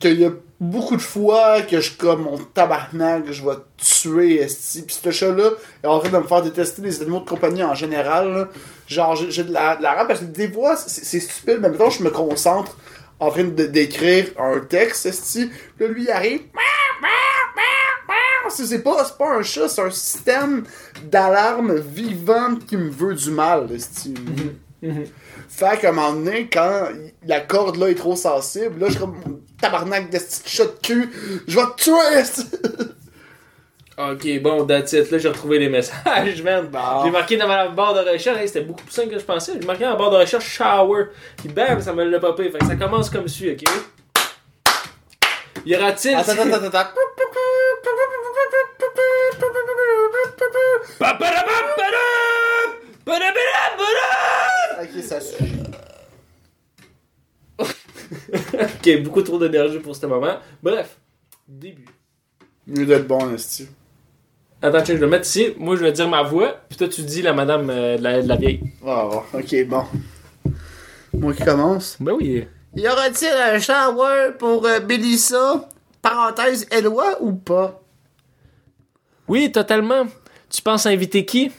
[0.00, 0.30] Qu'il y a
[0.70, 4.82] beaucoup de fois que je comme mon tabarnak, je vais tuer, esti.
[4.82, 5.50] Pis ce chat-là
[5.82, 8.48] est en train de me faire détester les animaux de compagnie en général.
[8.86, 12.02] Genre, j'ai de la, de rage parce que des fois, c'est stupide, mais maintenant, je
[12.02, 12.76] me concentre
[13.20, 15.50] en train de- d'écrire un texte, esti.
[15.76, 16.40] Puis là, lui, il arrive.
[18.50, 20.64] C'est pas, pas un chat, c'est un système
[21.04, 24.14] d'alarme vivante qui me veut du mal, esti.
[25.48, 26.88] Fait qu'à un moment donné, quand
[27.26, 30.78] la corde là est trop sensible, là je suis comme tabarnak de petit chat de
[30.82, 31.10] cul,
[31.46, 32.84] je vais te tuer!
[33.96, 35.08] Ok, bon, that's it.
[35.12, 36.66] Là, j'ai retrouvé les messages, man.
[36.66, 37.04] Bon.
[37.04, 38.40] J'ai marqué dans ma barre de recherche.
[38.40, 39.52] Hey, C'était beaucoup plus simple que je pensais.
[39.60, 41.10] J'ai marqué dans la barre de recherche shower.
[41.36, 42.50] Puis bam, ça me l'a popé.
[42.50, 43.62] Fait que ça commence comme suit, ok?
[45.64, 46.16] Y aura-t-il.
[46.16, 46.90] Attends, attends, attends, attends.
[54.82, 55.54] Ok, ça suffit.
[58.54, 60.36] Ok, beaucoup trop d'énergie pour ce moment.
[60.62, 60.98] Bref,
[61.48, 61.86] début.
[62.66, 63.68] Mieux d'être bon, esti.
[64.62, 65.54] Attends, check, je vais le mettre ici.
[65.58, 66.56] Moi, je vais dire ma voix.
[66.68, 68.60] Puis toi, tu dis la madame euh, de, la, de la vieille.
[68.86, 69.84] Ah, ok, bon.
[71.12, 71.96] Moi qui commence.
[72.00, 72.46] Ben oui.
[72.74, 75.68] Y aura-t-il un shower pour euh, Mélissa,
[76.02, 77.80] parenthèse Eloi ou pas?
[79.28, 80.06] Oui, totalement.
[80.50, 81.52] Tu penses inviter qui?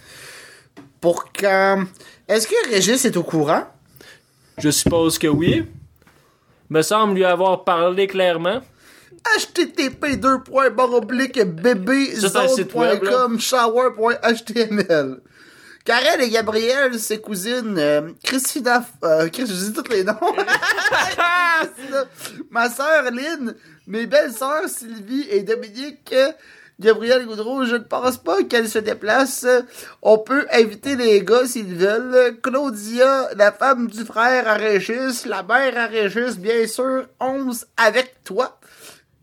[1.00, 1.86] Pour quand?
[2.28, 3.68] Est-ce que Régis est au courant?
[4.58, 5.66] Je suppose que oui.
[6.70, 8.62] Me semble lui avoir parlé clairement.
[9.38, 10.18] http
[11.46, 13.28] bébé Ça, c'est un site web, là.
[13.38, 15.22] shower.html
[15.86, 20.16] Karen et Gabrielle, ses cousines, euh, Christina, euh, Chris, je dis tous les noms.
[22.50, 23.54] Ma sœur Lynn,
[23.86, 26.16] mes belles sœurs Sylvie et Dominique,
[26.80, 29.48] Gabrielle Goudreau, je ne pense pas qu'elles se déplacent.
[30.02, 32.38] On peut inviter les gars s'ils veulent.
[32.42, 38.24] Claudia, la femme du frère à Régis, la mère à Régis, bien sûr, 11 avec
[38.26, 38.60] toi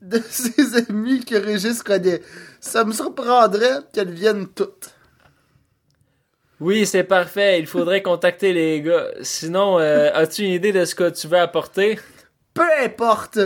[0.01, 2.23] de ses amis que Régis connaît.
[2.61, 4.91] Ça me surprendrait qu'elles viennent toutes.
[6.59, 7.59] Oui, c'est parfait.
[7.59, 9.09] Il faudrait contacter les gars.
[9.21, 11.99] Sinon, euh, as-tu une idée de ce que tu veux apporter?
[12.55, 13.39] Peu importe.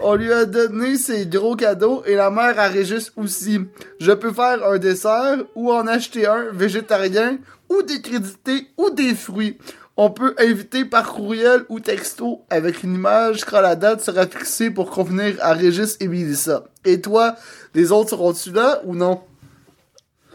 [0.00, 3.60] On lui a donné ses gros cadeaux et la mère à Régis aussi.
[4.00, 7.38] Je peux faire un dessert ou en acheter un végétarien
[7.68, 9.58] ou des crédités ou des fruits.
[9.98, 14.70] On peut inviter par courriel ou texto avec une image quand la date sera fixée
[14.70, 16.64] pour convenir à Régis et Mélissa.
[16.84, 17.36] Et toi,
[17.74, 19.22] les autres seront-tu là ou non?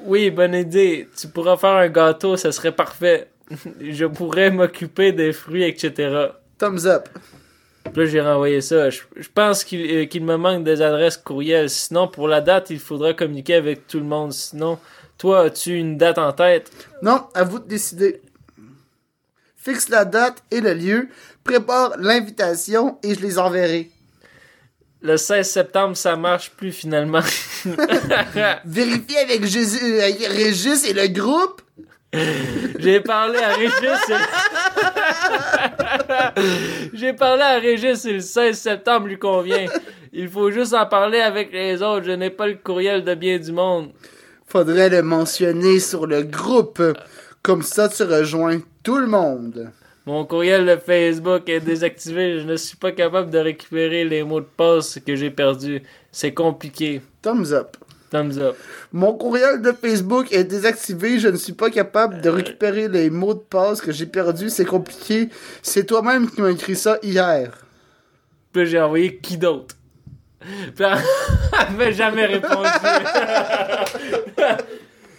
[0.04, 1.08] Oui, bonne idée.
[1.16, 3.30] Tu pourras faire un gâteau, ça serait parfait.
[3.80, 6.30] Je pourrais m'occuper des fruits, etc.
[6.58, 7.08] Thumbs up.
[7.94, 8.90] Puis là, j'ai renvoyé ça.
[8.90, 11.70] Je, je pense qu'il euh, qu'il me manque des adresses courriel.
[11.70, 14.32] Sinon, pour la date, il faudra communiquer avec tout le monde.
[14.32, 14.80] Sinon,
[15.18, 16.72] toi, as-tu une date en tête?
[17.02, 18.22] Non, à vous de décider.
[19.56, 21.10] Fixe la date et le lieu,
[21.44, 23.92] prépare l'invitation et je les enverrai.
[25.04, 27.22] Le 16 septembre, ça marche plus finalement.
[28.66, 31.62] Vérifiez avec Jésus, Régis et le groupe.
[32.14, 34.12] J'ai parlé à Régis.
[36.94, 39.68] J'ai parlé à Régis le 16 septembre lui convient.
[40.12, 42.06] Il faut juste en parler avec les autres.
[42.06, 43.92] Je n'ai pas le courriel de bien du monde.
[44.46, 46.82] Faudrait le mentionner sur le groupe.
[47.42, 49.72] Comme ça, tu rejoins tout le monde.
[50.06, 52.40] Mon courriel de Facebook est désactivé.
[52.40, 55.82] Je ne suis pas capable de récupérer les mots de passe que j'ai perdus.
[56.12, 57.02] C'est compliqué.
[57.22, 57.78] Thumbs up.
[58.12, 58.58] Thumbs up.
[58.92, 61.18] Mon courriel de Facebook est désactivé.
[61.18, 64.50] Je ne suis pas capable de récupérer les mots de passe que j'ai perdus.
[64.50, 65.30] C'est compliqué.
[65.64, 67.58] C'est toi-même qui m'as écrit ça hier.
[68.52, 69.76] Puis j'ai envoyé qui d'autre?
[70.42, 70.50] Puis
[70.84, 70.98] elle
[71.70, 72.68] elle m'a jamais répondu.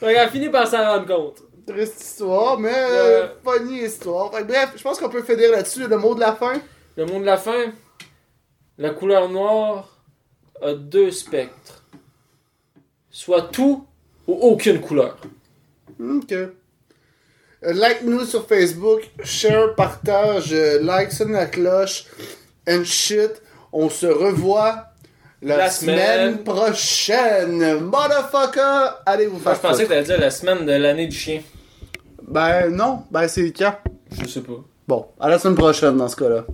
[0.01, 1.43] Qu'elle a fini par s'en rendre compte.
[1.67, 3.23] Triste histoire, mais Euh.
[3.23, 4.31] euh, funny histoire.
[4.31, 5.87] Bref, je pense qu'on peut finir là-dessus.
[5.87, 6.55] Le mot de la fin?
[6.97, 7.73] Le mot de la fin.
[8.79, 9.97] La couleur noire
[10.61, 11.82] a deux spectres.
[13.13, 13.85] Soit tout
[14.27, 15.17] ou aucune couleur.
[16.01, 16.33] Ok.
[16.33, 16.49] Euh,
[17.63, 22.07] Like-nous sur Facebook, share, partage, euh, like, sonne la cloche,
[22.69, 23.41] and shit.
[23.73, 24.87] On se revoit
[25.43, 26.45] la, La semaine, semaine.
[26.45, 27.79] prochaine.
[27.81, 28.97] Motherfucker!
[29.07, 31.41] Allez vous faire je pensais que t'allais dire la semaine de l'année du chien.
[32.27, 33.75] Ben non, ben c'est quand?
[34.21, 34.61] Je sais pas.
[34.89, 36.45] Bon, à la semaine prochaine dans ce cas-là.